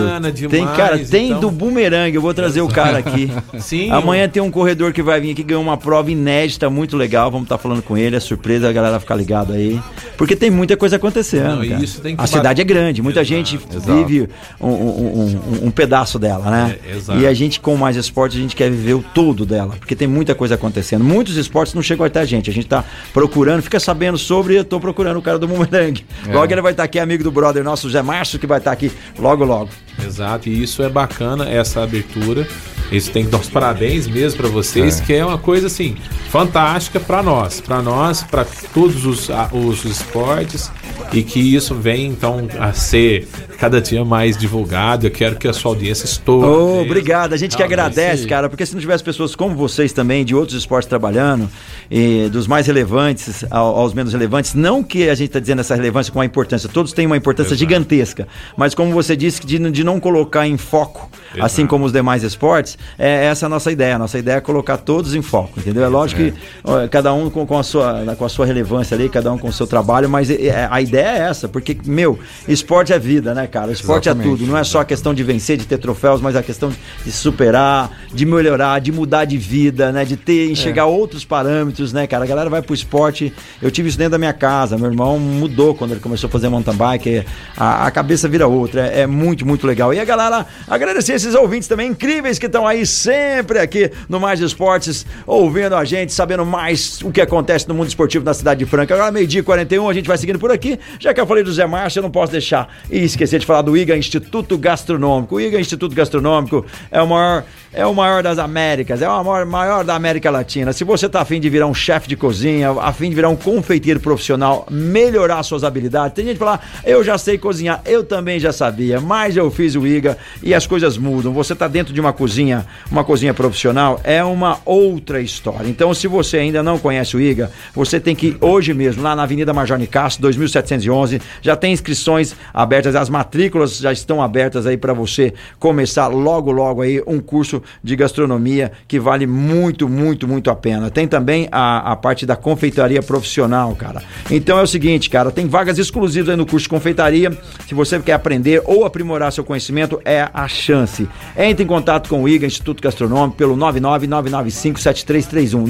Tem, 0.51 0.67
cara, 0.67 0.99
tem 0.99 1.29
então. 1.29 1.41
do 1.41 1.51
bumerangue. 1.75 2.17
Eu 2.17 2.23
vou 2.23 2.33
trazer 2.33 2.61
o 2.61 2.69
cara 2.69 2.99
aqui. 2.99 3.31
Sim, 3.59 3.91
Amanhã 3.91 4.29
tem 4.29 4.43
um 4.43 4.51
corredor 4.51 4.93
que 4.93 5.03
vai 5.03 5.21
vir 5.21 5.33
aqui 5.33 5.43
ganhar 5.43 5.61
uma 5.61 5.77
prova 5.77 6.11
inédita, 6.11 6.71
muito 6.71 6.97
legal. 6.97 7.31
Vamos 7.31 7.47
estar 7.47 7.59
falando 7.59 7.83
com 7.83 7.97
ele, 7.97 8.17
é 8.17 8.21
surpresa, 8.21 8.69
a 8.69 8.73
galera 8.73 9.01
ficar 9.01 9.17
ligado 9.17 9.53
aí. 9.53 9.81
Porque 10.17 10.37
tem 10.37 10.51
muita 10.51 10.77
coisa 10.77 10.97
acontecendo. 10.97 11.57
Não, 11.57 11.65
isso 11.83 12.01
tem 12.01 12.17
que 12.17 12.23
a 12.23 12.27
cidade 12.27 12.61
é 12.61 12.65
grande, 12.65 13.03
muita 13.03 13.21
Exato, 13.21 13.35
gente 13.35 13.59
vive 13.85 14.29
um, 14.61 14.69
um- 14.69 15.41
um- 15.63 15.67
um 15.67 15.71
pedaço 15.71 16.19
dela, 16.19 16.51
né? 16.51 16.77
É, 16.89 16.97
exato. 16.97 17.19
e 17.21 17.27
a 17.27 17.35
gente, 17.35 17.61
com 17.61 17.77
mais 17.77 17.97
esportes, 17.97 18.39
a 18.39 18.41
gente 18.41 18.55
quer 18.57 18.71
viver 18.71 18.95
o 18.95 19.03
todo 19.15 19.45
dela, 19.45 19.75
porque 19.79 19.97
tem 19.97 20.07
muita 20.09 20.35
coisa 20.35 20.55
acontecendo. 20.55 21.03
Muitos 21.05 21.37
esportes 21.37 21.75
não 21.75 21.83
chegam 21.83 22.05
até 22.07 22.21
a 22.21 22.25
gente. 22.25 22.49
A 22.51 22.53
gente 22.53 22.67
tá 22.67 22.85
procurando, 23.13 23.63
fica 23.63 23.81
sabendo 23.81 24.17
sobre, 24.19 24.57
eu 24.57 24.65
tô 24.65 24.79
procurando 24.79 25.19
o 25.19 25.23
cara 25.23 25.39
do 25.39 25.49
Bumerangue. 25.49 26.05
É. 26.29 26.33
Logo 26.33 26.53
ele 26.53 26.61
vai 26.61 26.73
estar 26.73 26.85
aqui, 26.85 26.99
amigo 26.99 27.25
do 27.25 27.31
brother 27.31 27.65
nosso, 27.65 27.89
Zé 27.91 28.03
Márcio, 28.03 28.39
que 28.39 28.47
vai 28.47 28.59
estar 28.59 28.73
aqui 28.73 28.91
logo, 29.19 29.45
logo. 29.45 29.71
Exato, 30.05 30.49
e 30.49 30.63
isso 30.63 30.83
é 30.83 30.89
bacana, 30.89 31.49
essa 31.65 31.83
abertura. 31.83 32.47
Isso 32.93 33.11
tem 33.11 33.25
que 33.25 33.31
dar 33.31 33.39
os 33.39 33.49
parabéns 33.49 34.07
mesmo 34.07 34.39
para 34.41 34.49
vocês, 34.49 35.01
É. 35.01 35.05
que 35.05 35.13
é 35.15 35.25
uma 35.25 35.39
coisa 35.39 35.67
assim 35.67 35.97
fantástica 36.31 37.01
para 37.01 37.23
nós, 37.23 37.61
para 37.61 37.81
nós, 37.81 38.23
para 38.23 38.45
todos 38.73 39.05
os, 39.07 39.29
os 39.53 39.85
esportes 39.85 40.71
e 41.13 41.23
que 41.23 41.41
isso 41.41 41.75
vem 41.75 42.07
então 42.07 42.47
a 42.59 42.73
ser 42.73 43.27
cada 43.59 43.81
dia 43.81 44.05
mais 44.05 44.37
divulgado. 44.37 45.07
Eu 45.07 45.11
quero 45.11 45.37
que 45.37 45.49
a 45.49 45.53
sua 45.53 45.71
audiência 45.73 46.05
estoure. 46.05 46.47
Mesmo. 46.47 46.83
obrigado, 46.83 47.33
a 47.33 47.37
gente 47.37 47.57
que 47.57 47.63
Ah, 47.63 47.67
agradece, 47.67 48.27
cara, 48.27 48.49
porque 48.49 48.65
se 48.67 48.75
não 48.75 48.81
tivesse 48.81 49.03
pessoas 49.03 49.35
como 49.35 49.55
vocês 49.55 49.93
também, 49.93 50.25
de 50.25 50.35
outros 50.35 50.57
esportes 50.59 50.89
trabalhando, 50.89 51.49
e 51.91 52.29
dos 52.31 52.47
mais 52.47 52.67
relevantes 52.67 53.45
ao- 53.51 53.77
aos 53.77 53.95
menos 53.95 54.13
relevantes, 54.13 54.55
não 54.55 54.83
que 54.83 55.09
a 55.09 55.15
gente 55.15 55.29
está 55.29 55.41
dizendo 55.41 55.61
essa 55.61 55.75
relevância 55.75 56.13
com 56.13 56.21
a 56.21 56.25
importância, 56.25 56.69
todos 56.69 56.93
têm 56.93 57.07
uma 57.07 57.17
importância 57.17 57.57
gigantesca, 57.57 58.27
mas 58.57 58.75
como 58.75 58.93
você 58.93 59.17
disse, 59.17 59.45
de, 59.47 59.59
de 59.71 59.85
não 59.85 59.99
colocar 60.01 60.47
em 60.47 60.57
foco, 60.57 61.09
assim 61.41 61.63
Exato. 61.63 61.69
como 61.69 61.85
os 61.85 61.93
demais 61.93 62.23
esportes, 62.23 62.77
é 62.99 63.27
essa 63.27 63.47
a 63.47 63.49
nossa 63.49 63.71
ideia. 63.73 63.97
A 63.97 63.99
nossa 63.99 64.19
ideia 64.19 64.37
é 64.37 64.41
colocar 64.41 64.77
todos 64.79 65.15
em 65.15 65.23
foco, 65.23 65.59
entendeu? 65.61 65.85
É 65.85 65.89
lógico 65.89 66.21
que 66.23 66.35
ó, 66.63 66.87
cada 66.89 67.13
um 67.13 67.29
com, 67.31 67.47
com 67.47 67.59
a 67.59 67.63
sua, 67.63 68.15
com 68.17 68.25
a 68.25 68.29
sua 68.29 68.47
relevância 68.47 68.95
ali, 68.95 69.09
cada 69.09 69.33
um 69.33 69.39
com 69.39 69.49
o 69.49 69.53
seu 69.53 69.67
trabalho, 69.67 70.09
mas 70.09 70.31
é- 70.31 70.47
é- 70.47 70.69
a 70.71 70.81
ideia 70.81 71.09
é 71.09 71.19
essa, 71.29 71.49
porque, 71.49 71.77
meu, 71.85 72.19
esporte 72.49 72.93
é 72.93 72.99
vida, 72.99 73.35
né, 73.35 73.44
cara? 73.47 73.69
O 73.69 73.73
esporte 73.73 74.09
é 74.09 74.13
Exatamente. 74.13 74.39
tudo, 74.39 74.51
não 74.51 74.59
é 74.59 74.65
só 74.65 74.81
a 74.81 74.85
questão 74.85 75.15
de 75.15 75.23
vencer, 75.23 75.57
de 75.57 75.67
ter 75.67 75.79
troféus, 75.79 76.21
mas 76.21 76.37
a 76.37 76.43
questão 76.43 76.73
de 77.05 77.13
superar, 77.13 77.91
de 78.13 78.25
melhorar, 78.25 78.81
de 78.81 78.93
mudar 78.93 79.25
de 79.25 79.37
vida, 79.37 79.93
né? 79.93 80.05
De 80.05 80.17
ter, 80.17 80.51
enxergar 80.51 80.87
outros 80.87 81.25
parâmetros, 81.25 81.93
né, 81.93 82.07
cara? 82.07 82.25
A 82.25 82.27
galera 82.27 82.51
vai 82.51 82.63
pro 82.63 82.75
esporte. 82.75 83.33
Eu 83.61 83.71
tive 83.71 83.89
isso 83.89 83.99
dentro 83.99 84.13
da 84.13 84.19
minha 84.19 84.33
casa. 84.33 84.77
Meu 84.77 84.91
irmão 84.91 85.19
mudou 85.19 85.75
quando 85.75 85.93
ele 85.93 86.01
começou 86.01 86.29
a 86.29 86.31
fazer 86.31 86.49
mountain 86.49 86.75
bike. 86.75 87.25
A, 87.57 87.87
a 87.87 87.91
cabeça 87.91 88.29
vira 88.29 88.47
outra. 88.47 88.87
É, 88.89 89.01
é 89.01 89.07
muito, 89.07 89.47
muito 89.47 89.67
legal. 89.67 89.93
E 89.93 90.01
a 90.01 90.05
galera, 90.05 90.47
agradecer 90.69 91.15
esses 91.15 91.35
ouvintes 91.35 91.69
também 91.69 91.91
incríveis 91.91 92.39
que 92.39 92.47
estão 92.47 92.67
aí 92.67 92.87
sempre 92.87 93.59
aqui 93.59 93.91
no 94.09 94.21
Mais 94.21 94.41
Esportes, 94.41 95.07
ouvindo 95.27 95.75
a 95.75 95.85
gente, 95.85 96.13
sabendo 96.13 96.45
mais 96.45 97.01
o 97.03 97.11
que 97.11 97.21
acontece 97.21 97.69
no 97.69 97.75
mundo 97.75 97.89
esportivo 97.89 98.25
na 98.25 98.35
cidade 98.35 98.65
de 98.65 98.67
Franca. 98.67 98.95
Agora, 98.95 99.11
meio-dia 99.11 99.41
e 99.41 99.43
41, 99.43 99.89
a 99.89 99.95
gente 99.95 100.07
vai 100.07 100.19
seguindo 100.19 100.39
por 100.39 100.51
aqui. 100.51 100.79
Já 100.99 101.13
que 101.13 101.21
eu 101.21 101.27
falei 101.27 101.43
do 101.43 101.53
Zé 101.53 101.67
Márcio, 101.67 101.99
eu 102.01 102.03
não 102.03 102.11
posso 102.11 102.33
deixar 102.33 102.69
e 102.91 103.05
esquecer 103.05 103.34
de 103.39 103.47
falar 103.47 103.63
do 103.63 103.77
IGA 103.77 103.97
Instituto 103.97 104.57
Gastronômico. 104.59 105.37
O 105.37 105.41
IGA 105.41 105.61
Instituto 105.61 105.95
Gastronômico 105.95 106.65
é 106.91 107.01
o 107.01 107.07
maior 107.07 107.45
é 107.75 107.85
o 107.85 107.93
maior 107.93 108.23
das 108.23 108.39
Américas, 108.39 109.03
é 109.03 109.09
o 109.09 109.25
maior, 109.25 109.45
maior 109.45 109.85
da 109.85 109.95
América 109.97 110.31
Latina. 110.31 110.73
Se 110.73 110.85
você 110.85 111.09
tá 111.09 111.21
afim 111.21 111.41
de 111.41 111.51
virar 111.51 111.67
um 111.67 111.75
chefe 111.75 112.09
de 112.09 112.17
cozinha, 112.17 112.71
afim 112.81 113.09
de 113.09 113.17
virar 113.17 113.29
um 113.29 113.37
confeiteiro 113.37 113.99
profissional, 113.99 114.65
melhorar 114.71 115.43
suas 115.43 115.65
habilidades, 115.65 116.15
tem 116.15 116.25
gente 116.25 116.35
que 116.35 116.39
fala, 116.39 116.61
eu 116.85 117.03
já 117.03 117.19
sei 117.19 117.37
cozinhar, 117.37 117.83
eu 117.85 118.05
também 118.05 118.39
já 118.39 118.53
sabia, 118.53 119.01
mas 119.01 119.37
eu 119.37 119.51
fiz 119.51 119.75
o 119.75 119.85
IGA 119.85 120.17
e 120.41 120.55
as 120.55 120.67
coisas 120.67 120.97
mudam. 120.97 121.33
Você 121.33 121.55
tá 121.55 121.67
dentro 121.67 121.93
de 121.93 122.01
uma 122.01 122.13
cozinha, 122.13 122.65
uma 122.91 123.03
cozinha 123.03 123.35
profissional, 123.35 124.01
é 124.05 124.23
uma 124.23 124.59
outra 124.65 125.21
história. 125.21 125.69
Então, 125.69 125.93
se 125.93 126.07
você 126.07 126.39
ainda 126.39 126.63
não 126.63 126.79
conhece 126.79 127.17
o 127.17 127.21
IGA, 127.21 127.51
você 127.75 127.99
tem 127.99 128.15
que 128.15 128.29
ir 128.29 128.37
hoje 128.41 128.73
mesmo, 128.73 129.03
lá 129.03 129.17
na 129.17 129.25
Avenida 129.25 129.53
Major 129.53 129.77
Nicasso, 129.77 130.21
2711, 130.23 131.21
já 131.43 131.57
tem 131.57 131.73
inscrições 131.73 132.37
abertas, 132.53 132.95
as 132.95 133.11
matrículas 133.25 133.79
já 133.79 133.91
estão 133.91 134.23
abertas 134.23 134.67
aí 134.67 134.77
para 134.77 134.93
você 134.93 135.33
começar 135.59 136.09
logo, 136.09 136.53
logo 136.53 136.83
aí 136.83 137.03
um 137.07 137.19
curso 137.19 137.63
de 137.83 137.97
gastronomia 137.97 138.71
que 138.87 139.01
vale 139.01 139.27
muito, 139.27 139.89
muito, 139.89 140.29
muito 140.29 140.51
a 140.51 140.55
pena. 140.55 140.91
Tem 140.91 141.09
também 141.09 141.49
a, 141.51 141.93
a 141.93 141.97
parte 141.97 142.27
da 142.27 142.37
confeitaria 142.37 143.03
profissional, 143.03 143.75
cara. 143.75 144.03
Então 144.31 144.59
é 144.59 144.63
o 144.63 144.67
seguinte, 144.67 145.09
cara, 145.09 145.31
tem 145.31 145.49
vagas 145.49 145.79
exclusivas 145.79 146.29
aí 146.29 146.37
no 146.37 146.45
curso 146.45 146.65
de 146.65 146.69
confeitaria. 146.69 147.33
Se 147.67 147.73
você 147.75 147.99
quer 147.99 148.13
aprender 148.13 148.61
ou 148.67 148.85
aprimorar 148.85 149.33
seu 149.33 149.43
conhecimento, 149.43 149.99
é 150.05 150.29
a 150.33 150.47
chance. 150.47 151.09
Entre 151.37 151.65
em 151.65 151.67
contato 151.67 152.09
com 152.11 152.23
o 152.23 152.29
IGA, 152.29 152.47
Instituto 152.47 152.83
Gastronômico, 152.83 153.39
pelo 153.39 153.57
999957331. 153.57 155.65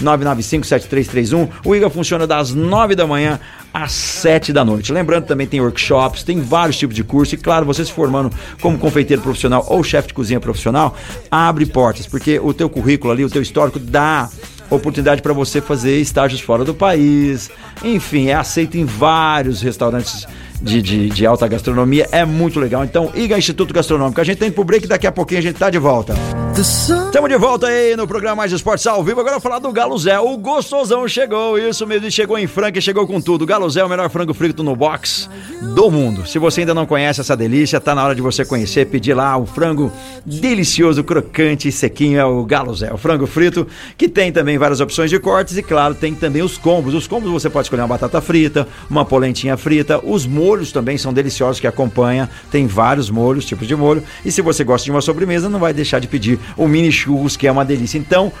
999957331. 0.00 1.48
O 1.64 1.74
IGA 1.74 1.90
funciona 1.90 2.26
das 2.26 2.54
9 2.54 2.94
da 2.94 3.06
manhã 3.06 3.38
às 3.72 3.92
7 3.92 4.52
da 4.52 4.64
noite. 4.64 4.92
Lembrando, 4.92 5.26
também 5.26 5.46
tem 5.46 5.60
workshops, 5.60 6.22
tem 6.22 6.40
vários 6.40 6.78
tipos 6.78 6.94
de 6.94 7.02
curso. 7.02 7.34
E 7.34 7.38
claro, 7.38 7.64
você 7.64 7.84
se 7.84 7.92
formando 7.92 8.30
como 8.60 8.78
confeiteiro 8.78 9.22
profissional 9.22 9.64
ou 9.68 9.82
chefe 9.82 10.08
de 10.08 10.14
cozinha 10.14 10.40
profissional, 10.40 10.96
abre 11.30 11.66
portas, 11.66 12.06
porque 12.06 12.38
o 12.38 12.52
teu 12.52 12.68
currículo 12.68 13.12
ali, 13.12 13.24
o 13.24 13.30
teu 13.30 13.42
histórico 13.42 13.78
dá 13.78 14.28
oportunidade 14.70 15.22
para 15.22 15.32
você 15.32 15.60
fazer 15.60 15.98
estágios 16.00 16.40
fora 16.40 16.64
do 16.64 16.74
país. 16.74 17.50
Enfim, 17.82 18.28
é 18.28 18.34
aceito 18.34 18.76
em 18.76 18.84
vários 18.84 19.62
restaurantes 19.62 20.26
de, 20.62 20.80
de, 20.80 21.08
de, 21.08 21.26
alta 21.26 21.48
gastronomia. 21.48 22.08
É 22.12 22.24
muito 22.24 22.60
legal. 22.60 22.84
Então, 22.84 23.10
IGA 23.14 23.36
Instituto 23.36 23.74
Gastronômico. 23.74 24.20
A 24.20 24.24
gente 24.24 24.38
tem 24.38 24.50
pro 24.50 24.64
break, 24.64 24.86
daqui 24.86 25.06
a 25.06 25.12
pouquinho 25.12 25.40
a 25.40 25.42
gente 25.42 25.58
tá 25.58 25.68
de 25.68 25.78
volta. 25.78 26.14
Estamos 26.56 27.30
de 27.30 27.36
volta 27.36 27.66
aí 27.66 27.96
no 27.96 28.06
programa 28.06 28.36
Mais 28.36 28.52
Esportes 28.52 28.86
ao 28.86 29.02
vivo. 29.02 29.20
Agora 29.20 29.40
falar 29.40 29.58
do 29.58 29.72
Galo 29.72 29.98
Zé. 29.98 30.20
O 30.20 30.36
gostosão 30.36 31.08
chegou, 31.08 31.58
isso 31.58 31.86
mesmo. 31.86 32.10
Chegou 32.10 32.38
em 32.38 32.46
Franca 32.46 32.78
e 32.78 32.82
chegou 32.82 33.06
com 33.06 33.20
tudo. 33.20 33.42
O 33.42 33.46
Galo 33.46 33.68
Zé 33.68 33.80
é 33.80 33.84
o 33.84 33.88
melhor 33.88 34.08
frango 34.10 34.32
frito 34.32 34.62
no 34.62 34.76
box 34.76 35.28
do 35.74 35.90
mundo. 35.90 36.26
Se 36.26 36.38
você 36.38 36.60
ainda 36.60 36.74
não 36.74 36.86
conhece 36.86 37.20
essa 37.20 37.36
delícia, 37.36 37.80
tá 37.80 37.94
na 37.94 38.04
hora 38.04 38.14
de 38.14 38.20
você 38.20 38.44
conhecer. 38.44 38.86
Pedir 38.86 39.14
lá 39.14 39.36
o 39.36 39.46
frango 39.46 39.90
delicioso, 40.24 41.02
crocante 41.02 41.68
e 41.68 41.72
sequinho. 41.72 42.20
É 42.20 42.24
o 42.24 42.44
Galo 42.44 42.74
Zé. 42.74 42.92
O 42.92 42.98
frango 42.98 43.26
frito, 43.26 43.66
que 43.96 44.08
tem 44.08 44.30
também 44.30 44.58
várias 44.58 44.80
opções 44.80 45.10
de 45.10 45.18
cortes 45.18 45.56
e, 45.56 45.62
claro, 45.62 45.94
tem 45.94 46.14
também 46.14 46.42
os 46.42 46.58
combos. 46.58 46.94
Os 46.94 47.06
combos 47.06 47.30
você 47.32 47.48
pode 47.48 47.66
escolher 47.66 47.82
uma 47.82 47.88
batata 47.88 48.20
frita, 48.20 48.68
uma 48.88 49.04
polentinha 49.04 49.56
frita, 49.56 50.00
os 50.04 50.26
molhos 50.26 50.51
também 50.72 50.98
são 50.98 51.12
deliciosos 51.12 51.60
que 51.60 51.66
acompanha. 51.66 52.28
Tem 52.50 52.66
vários 52.66 53.08
molhos, 53.08 53.44
tipos 53.44 53.66
de 53.66 53.74
molho. 53.74 54.02
E 54.24 54.30
se 54.30 54.42
você 54.42 54.64
gosta 54.64 54.84
de 54.84 54.90
uma 54.90 55.00
sobremesa, 55.00 55.48
não 55.48 55.58
vai 55.58 55.72
deixar 55.72 55.98
de 55.98 56.06
pedir 56.08 56.38
o 56.56 56.68
mini 56.68 56.92
churros, 56.92 57.36
que 57.36 57.46
é 57.46 57.52
uma 57.52 57.64
delícia. 57.64 57.98
Então, 57.98 58.32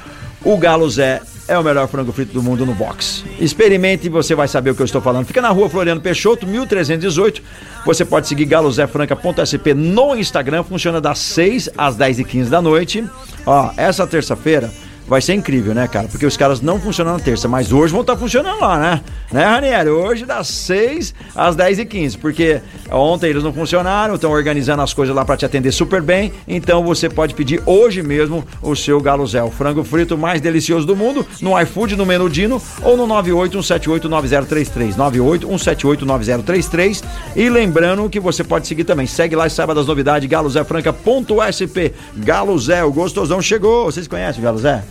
o 0.44 0.56
Galo 0.56 0.88
Zé 0.90 1.22
é 1.48 1.58
o 1.58 1.62
melhor 1.62 1.88
frango 1.88 2.12
frito 2.12 2.32
do 2.32 2.42
mundo 2.42 2.66
no 2.66 2.74
box. 2.74 3.24
Experimente 3.38 4.06
e 4.06 4.10
você 4.10 4.34
vai 4.34 4.48
saber 4.48 4.70
o 4.70 4.74
que 4.74 4.82
eu 4.82 4.86
estou 4.86 5.00
falando. 5.00 5.26
Fica 5.26 5.40
na 5.40 5.50
rua 5.50 5.68
Floriano 5.68 6.00
Peixoto, 6.00 6.46
1318. 6.46 7.42
Você 7.84 8.04
pode 8.04 8.28
seguir 8.28 8.44
galozefranca.sp 8.44 9.74
no 9.74 10.16
Instagram, 10.16 10.62
funciona 10.62 11.00
das 11.00 11.18
6 11.18 11.70
às 11.76 11.96
10 11.96 12.20
e 12.20 12.24
15 12.24 12.50
da 12.50 12.62
noite. 12.62 13.04
Ó, 13.46 13.70
essa 13.76 14.06
terça-feira 14.06 14.70
vai 15.06 15.20
ser 15.20 15.34
incrível, 15.34 15.74
né, 15.74 15.86
cara? 15.88 16.08
Porque 16.08 16.26
os 16.26 16.36
caras 16.36 16.60
não 16.60 16.80
funcionam 16.80 17.14
na 17.14 17.20
terça, 17.20 17.48
mas 17.48 17.72
hoje 17.72 17.92
vão 17.92 18.02
estar 18.02 18.14
tá 18.14 18.18
funcionando 18.18 18.60
lá, 18.60 18.78
né? 18.78 19.00
Né, 19.32 19.44
Ranieri? 19.44 19.90
Hoje 19.90 20.24
das 20.24 20.46
6 20.48 21.14
às 21.34 21.56
10 21.56 21.80
e 21.80 21.84
15 21.84 22.18
porque 22.18 22.60
ontem 22.90 23.30
eles 23.30 23.42
não 23.42 23.52
funcionaram, 23.52 24.14
estão 24.14 24.30
organizando 24.30 24.82
as 24.82 24.94
coisas 24.94 25.14
lá 25.14 25.24
para 25.24 25.36
te 25.36 25.44
atender 25.44 25.72
super 25.72 26.00
bem, 26.00 26.32
então 26.46 26.84
você 26.84 27.08
pode 27.08 27.34
pedir 27.34 27.60
hoje 27.66 28.02
mesmo 28.02 28.44
o 28.60 28.76
seu 28.76 29.00
Galo 29.00 29.26
Zé, 29.26 29.42
o 29.42 29.50
frango 29.50 29.82
frito 29.82 30.16
mais 30.16 30.40
delicioso 30.40 30.86
do 30.86 30.94
mundo, 30.94 31.26
no 31.40 31.60
iFood, 31.60 31.96
no 31.96 32.06
menu 32.06 32.30
Dino 32.30 32.62
ou 32.82 32.96
no 32.96 33.06
981789033, 33.08 34.94
981789033 34.96 37.02
e 37.36 37.48
lembrando 37.48 38.08
que 38.08 38.20
você 38.20 38.44
pode 38.44 38.66
seguir 38.66 38.84
também, 38.84 39.06
segue 39.06 39.34
lá 39.34 39.46
e 39.46 39.50
saiba 39.50 39.74
das 39.74 39.86
novidades, 39.86 40.28
galozefranca.sp 40.28 41.92
Galo 42.16 42.58
Zé, 42.58 42.84
o 42.84 42.92
gostosão 42.92 43.42
chegou, 43.42 43.86
vocês 43.86 44.06
conhecem 44.06 44.40
o 44.40 44.44
Galo 44.44 44.58
Zé? 44.58 44.82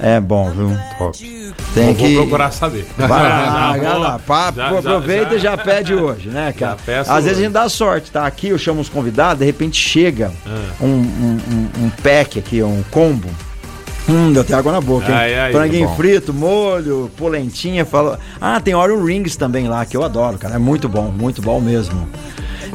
É 0.00 0.20
bom, 0.20 0.50
viu? 0.50 0.70
Top. 0.98 1.54
Tem 1.74 1.94
que... 1.94 2.14
Vou 2.14 2.22
procurar 2.24 2.50
saber. 2.50 2.86
Vai 2.96 3.08
lá, 3.08 3.72
vai 3.76 3.98
lá. 3.98 4.20
Já, 4.54 4.78
aproveita 4.78 5.30
já, 5.30 5.36
e 5.36 5.38
já 5.38 5.56
pede 5.56 5.94
hoje, 5.94 6.28
né, 6.28 6.52
cara? 6.52 6.76
Às 7.00 7.08
hoje. 7.08 7.22
vezes 7.22 7.38
a 7.38 7.42
gente 7.42 7.52
dá 7.52 7.68
sorte, 7.68 8.10
tá? 8.10 8.26
Aqui 8.26 8.48
eu 8.48 8.58
chamo 8.58 8.80
os 8.80 8.88
convidados, 8.88 9.38
de 9.38 9.44
repente 9.44 9.80
chega 9.80 10.30
ah. 10.46 10.72
um, 10.80 10.86
um, 10.86 11.38
um, 11.50 11.84
um 11.84 11.90
pack 12.02 12.38
aqui, 12.38 12.62
um 12.62 12.82
combo. 12.90 13.28
Hum, 14.08 14.32
deu 14.32 14.42
até 14.42 14.54
água 14.54 14.70
na 14.70 14.80
boca, 14.80 15.06
hein? 15.06 15.36
Ai, 15.36 15.52
Franguinho 15.52 15.88
frito, 15.96 16.32
molho, 16.32 17.10
polentinha, 17.16 17.84
falou. 17.84 18.16
Ah, 18.40 18.60
tem 18.60 18.72
Orion 18.72 19.02
Rings 19.02 19.34
também 19.34 19.66
lá, 19.66 19.84
que 19.84 19.96
eu 19.96 20.04
adoro, 20.04 20.38
cara. 20.38 20.54
É 20.54 20.58
muito 20.58 20.88
bom, 20.88 21.10
muito 21.10 21.42
bom 21.42 21.60
mesmo. 21.60 22.08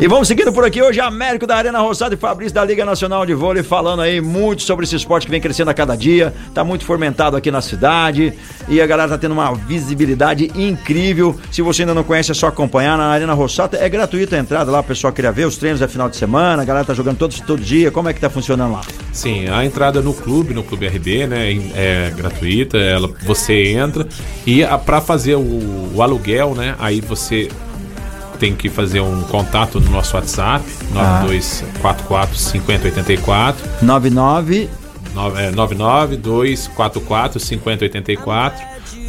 E 0.01 0.07
vamos 0.07 0.27
seguindo 0.27 0.51
por 0.51 0.65
aqui 0.65 0.81
hoje, 0.81 0.99
Américo 0.99 1.45
da 1.45 1.55
Arena 1.55 1.79
Roçado 1.79 2.15
e 2.15 2.17
Fabrício 2.17 2.55
da 2.55 2.65
Liga 2.65 2.83
Nacional 2.83 3.23
de 3.23 3.35
Vôlei, 3.35 3.61
falando 3.61 4.01
aí 4.01 4.19
muito 4.19 4.63
sobre 4.63 4.83
esse 4.83 4.95
esporte 4.95 5.27
que 5.27 5.31
vem 5.31 5.39
crescendo 5.39 5.69
a 5.69 5.75
cada 5.75 5.95
dia, 5.95 6.33
tá 6.55 6.63
muito 6.63 6.83
fomentado 6.85 7.37
aqui 7.37 7.51
na 7.51 7.61
cidade 7.61 8.33
e 8.67 8.81
a 8.81 8.87
galera 8.87 9.09
tá 9.09 9.17
tendo 9.19 9.33
uma 9.33 9.53
visibilidade 9.53 10.51
incrível. 10.55 11.39
Se 11.51 11.61
você 11.61 11.83
ainda 11.83 11.93
não 11.93 12.03
conhece, 12.03 12.31
é 12.31 12.33
só 12.33 12.47
acompanhar 12.47 12.97
na 12.97 13.09
Arena 13.09 13.35
Roçado, 13.35 13.77
é 13.77 13.87
gratuita 13.87 14.35
a 14.35 14.39
entrada 14.39 14.71
lá, 14.71 14.79
o 14.79 14.83
pessoal 14.83 15.13
queria 15.13 15.31
ver 15.31 15.45
os 15.45 15.57
treinos 15.57 15.83
é 15.83 15.87
final 15.87 16.09
de 16.09 16.15
semana, 16.15 16.63
a 16.63 16.65
galera 16.65 16.83
tá 16.83 16.95
jogando 16.95 17.19
todo, 17.19 17.39
todo 17.45 17.61
dia, 17.61 17.91
como 17.91 18.09
é 18.09 18.13
que 18.13 18.19
tá 18.19 18.27
funcionando 18.27 18.71
lá? 18.71 18.81
Sim, 19.13 19.49
a 19.49 19.63
entrada 19.63 20.01
no 20.01 20.15
clube, 20.15 20.51
no 20.51 20.63
Clube 20.63 20.87
RB, 20.87 21.27
né, 21.27 21.51
é 21.75 22.11
gratuita, 22.17 22.75
ela, 22.75 23.07
você 23.23 23.73
entra 23.73 24.07
e 24.47 24.65
para 24.83 24.99
fazer 24.99 25.35
o, 25.35 25.91
o 25.93 26.01
aluguel, 26.01 26.55
né, 26.55 26.75
aí 26.79 26.99
você 27.01 27.49
tem 28.41 28.53
que 28.55 28.69
fazer 28.69 29.01
um 29.01 29.21
contato 29.21 29.79
no 29.79 29.91
nosso 29.91 30.15
WhatsApp, 30.15 30.65
9244 30.95 32.35
5084. 32.35 33.69
99 33.83 34.67
99244 35.13 37.39
5084. 37.39 38.65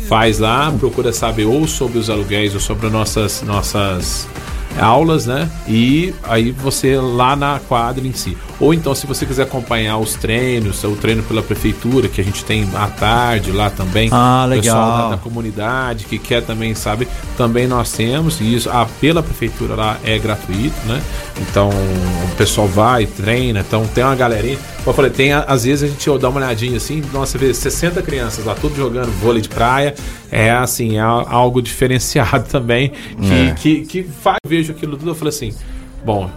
Faz 0.06 0.38
lá, 0.38 0.70
procura 0.78 1.14
saber 1.14 1.46
ou 1.46 1.66
sobre 1.66 1.96
os 1.96 2.10
aluguéis 2.10 2.52
ou 2.52 2.60
sobre 2.60 2.90
nossas 2.90 3.40
nossas 3.40 4.28
aulas, 4.80 5.26
né? 5.26 5.50
E 5.68 6.14
aí 6.22 6.50
você 6.50 6.96
lá 6.96 7.36
na 7.36 7.60
quadra 7.60 8.06
em 8.06 8.12
si. 8.12 8.36
Ou 8.60 8.72
então, 8.72 8.94
se 8.94 9.06
você 9.06 9.26
quiser 9.26 9.42
acompanhar 9.42 9.98
os 9.98 10.14
treinos, 10.14 10.82
o 10.84 10.94
treino 10.94 11.22
pela 11.24 11.42
prefeitura, 11.42 12.08
que 12.08 12.20
a 12.20 12.24
gente 12.24 12.44
tem 12.44 12.68
à 12.74 12.86
tarde 12.86 13.50
lá 13.50 13.70
também. 13.70 14.08
Ah, 14.12 14.46
legal. 14.48 14.62
Pessoal 14.62 14.98
da, 15.10 15.16
da 15.16 15.22
comunidade 15.22 16.04
que 16.04 16.18
quer 16.18 16.42
também, 16.42 16.74
sabe? 16.74 17.08
Também 17.36 17.66
nós 17.66 17.90
temos, 17.92 18.40
e 18.40 18.54
isso 18.54 18.70
a, 18.70 18.86
pela 19.00 19.22
prefeitura 19.22 19.74
lá 19.74 19.98
é 20.04 20.18
gratuito, 20.18 20.76
né? 20.86 21.02
Então 21.40 21.70
o 21.70 22.36
pessoal 22.36 22.68
vai, 22.68 23.06
treina, 23.06 23.60
então 23.60 23.86
tem 23.88 24.04
uma 24.04 24.14
galerinha. 24.14 24.58
Eu 24.84 24.92
falei, 24.92 25.10
tem 25.10 25.32
às 25.32 25.64
vezes 25.64 25.84
a 25.84 25.86
gente 25.86 26.18
dá 26.18 26.28
uma 26.28 26.40
olhadinha 26.40 26.76
assim, 26.76 27.02
nossa, 27.12 27.38
vê 27.38 27.54
60 27.54 28.02
crianças 28.02 28.44
lá, 28.44 28.54
tudo 28.54 28.74
jogando 28.74 29.10
vôlei 29.20 29.40
de 29.40 29.48
praia. 29.48 29.94
É 30.30 30.50
assim, 30.50 30.96
é 30.96 31.00
algo 31.00 31.62
diferenciado 31.62 32.46
também. 32.50 32.90
Que, 33.20 33.32
é. 33.32 33.54
que, 33.54 33.80
que 33.86 34.02
faz, 34.02 34.38
vejo 34.44 34.72
aquilo 34.72 34.96
tudo, 34.96 35.12
eu 35.12 35.14
falei 35.14 35.28
assim, 35.28 35.54
bom, 36.04 36.28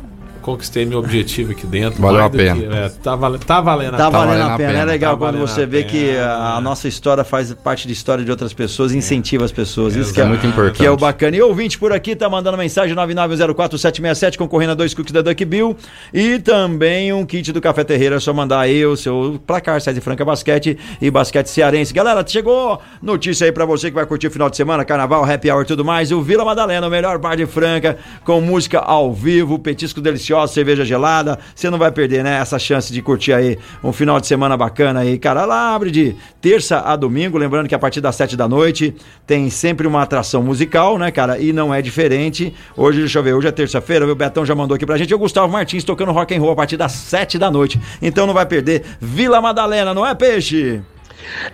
conquistei 0.45 0.85
meu 0.85 0.99
objetivo 0.99 1.53
aqui 1.53 1.65
dentro. 1.65 1.99
Valeu 1.99 2.23
a 2.23 2.29
pena. 2.29 2.61
Que, 2.61 2.65
é, 2.65 2.89
tá, 3.01 3.15
vale, 3.15 3.39
tá 3.39 3.59
valendo 3.59 3.91
tá, 3.91 3.97
tá 3.97 4.09
valendo 4.11 4.43
a 4.43 4.55
pena. 4.55 4.73
É 4.73 4.85
legal 4.85 5.13
tá 5.13 5.17
quando 5.17 5.39
você 5.39 5.65
vê 5.65 5.83
que 5.83 6.15
a, 6.17 6.57
a, 6.57 6.61
nossa 6.61 6.87
história 6.87 7.23
faz 7.23 7.51
parte 7.55 7.87
de 7.87 7.93
história 7.93 8.23
de 8.23 8.29
outras 8.29 8.53
pessoas 8.53 8.91
e 8.93 8.97
incentiva 8.97 9.43
as 9.43 9.51
pessoas. 9.51 9.97
É, 9.97 9.99
Isso 9.99 10.13
que 10.13 10.21
é, 10.21 10.25
muito 10.25 10.45
importante. 10.45 10.77
Que 10.77 10.85
é 10.85 10.91
o 10.91 10.95
bacana. 10.95 11.35
E 11.35 11.41
ouvinte 11.41 11.79
por 11.79 11.91
aqui 11.91 12.15
tá 12.15 12.29
mandando 12.29 12.59
mensagem 12.59 12.95
9904767 12.95 14.37
concorrendo 14.37 14.73
a 14.73 14.75
dois 14.75 14.93
cookies 14.93 15.13
da 15.13 15.23
Duck 15.23 15.43
Bill 15.43 15.75
e 16.13 16.37
também 16.37 17.11
um 17.11 17.25
kit 17.25 17.51
do 17.51 17.59
Café 17.59 17.83
Terreira. 17.83 18.17
É 18.17 18.19
só 18.19 18.31
mandar 18.31 18.59
aí 18.59 18.85
o 18.85 18.95
seu 18.95 19.41
placar, 19.47 19.81
César 19.81 19.99
Franca 20.01 20.23
Basquete 20.23 20.77
e 21.01 21.09
Basquete 21.09 21.47
Cearense. 21.47 21.91
Galera, 21.91 22.23
chegou 22.25 22.79
notícia 23.01 23.45
aí 23.45 23.51
pra 23.51 23.65
você 23.65 23.89
que 23.89 23.95
vai 23.95 24.05
curtir 24.05 24.27
o 24.27 24.31
final 24.31 24.51
de 24.51 24.57
semana, 24.57 24.85
carnaval, 24.85 25.25
happy 25.25 25.49
hour 25.49 25.63
e 25.63 25.65
tudo 25.65 25.83
mais. 25.83 26.11
O 26.11 26.21
Vila 26.21 26.45
Madalena, 26.45 26.85
o 26.85 26.89
melhor 26.91 27.17
bar 27.17 27.35
de 27.35 27.47
Franca, 27.47 27.97
com 28.23 28.39
música 28.39 28.77
ao 28.77 29.11
vivo, 29.11 29.57
petisco 29.57 29.99
delicioso 29.99 30.34
deliciosa, 30.35 30.53
cerveja 30.53 30.83
gelada. 30.83 31.39
Você 31.55 31.69
não 31.69 31.77
vai 31.77 31.91
perder, 31.91 32.23
né? 32.23 32.39
Essa 32.39 32.59
chance 32.59 32.91
de 32.91 33.01
curtir 33.01 33.33
aí 33.33 33.57
um 33.83 33.93
final 33.93 34.19
de 34.19 34.27
semana 34.27 34.57
bacana 34.57 34.99
aí, 34.99 35.17
cara. 35.17 35.41
Ela 35.41 35.73
abre 35.73 35.89
de 35.89 36.15
terça 36.41 36.79
a 36.79 36.95
domingo, 36.95 37.37
lembrando 37.37 37.67
que 37.67 37.75
a 37.75 37.79
partir 37.79 38.01
das 38.01 38.15
sete 38.15 38.35
da 38.35 38.47
noite 38.47 38.95
tem 39.25 39.49
sempre 39.49 39.87
uma 39.87 40.01
atração 40.01 40.43
musical, 40.43 40.97
né, 40.97 41.11
cara? 41.11 41.39
E 41.39 41.53
não 41.53 41.73
é 41.73 41.81
diferente. 41.81 42.53
Hoje, 42.75 42.99
deixa 42.99 43.19
eu 43.19 43.23
ver, 43.23 43.33
hoje 43.33 43.47
é 43.47 43.51
terça-feira, 43.51 44.05
o 44.05 44.15
Betão 44.15 44.45
já 44.45 44.53
mandou 44.53 44.75
aqui 44.75 44.85
pra 44.85 44.97
gente. 44.97 45.11
E 45.11 45.15
o 45.15 45.19
Gustavo 45.19 45.51
Martins 45.51 45.83
tocando 45.83 46.11
rock 46.11 46.35
and 46.35 46.39
roll 46.39 46.51
a 46.51 46.55
partir 46.55 46.77
das 46.77 46.91
sete 46.91 47.37
da 47.37 47.49
noite. 47.49 47.79
Então 48.01 48.27
não 48.27 48.33
vai 48.33 48.45
perder. 48.45 48.83
Vila 48.99 49.41
Madalena, 49.41 49.93
não 49.93 50.05
é 50.05 50.13
peixe? 50.13 50.81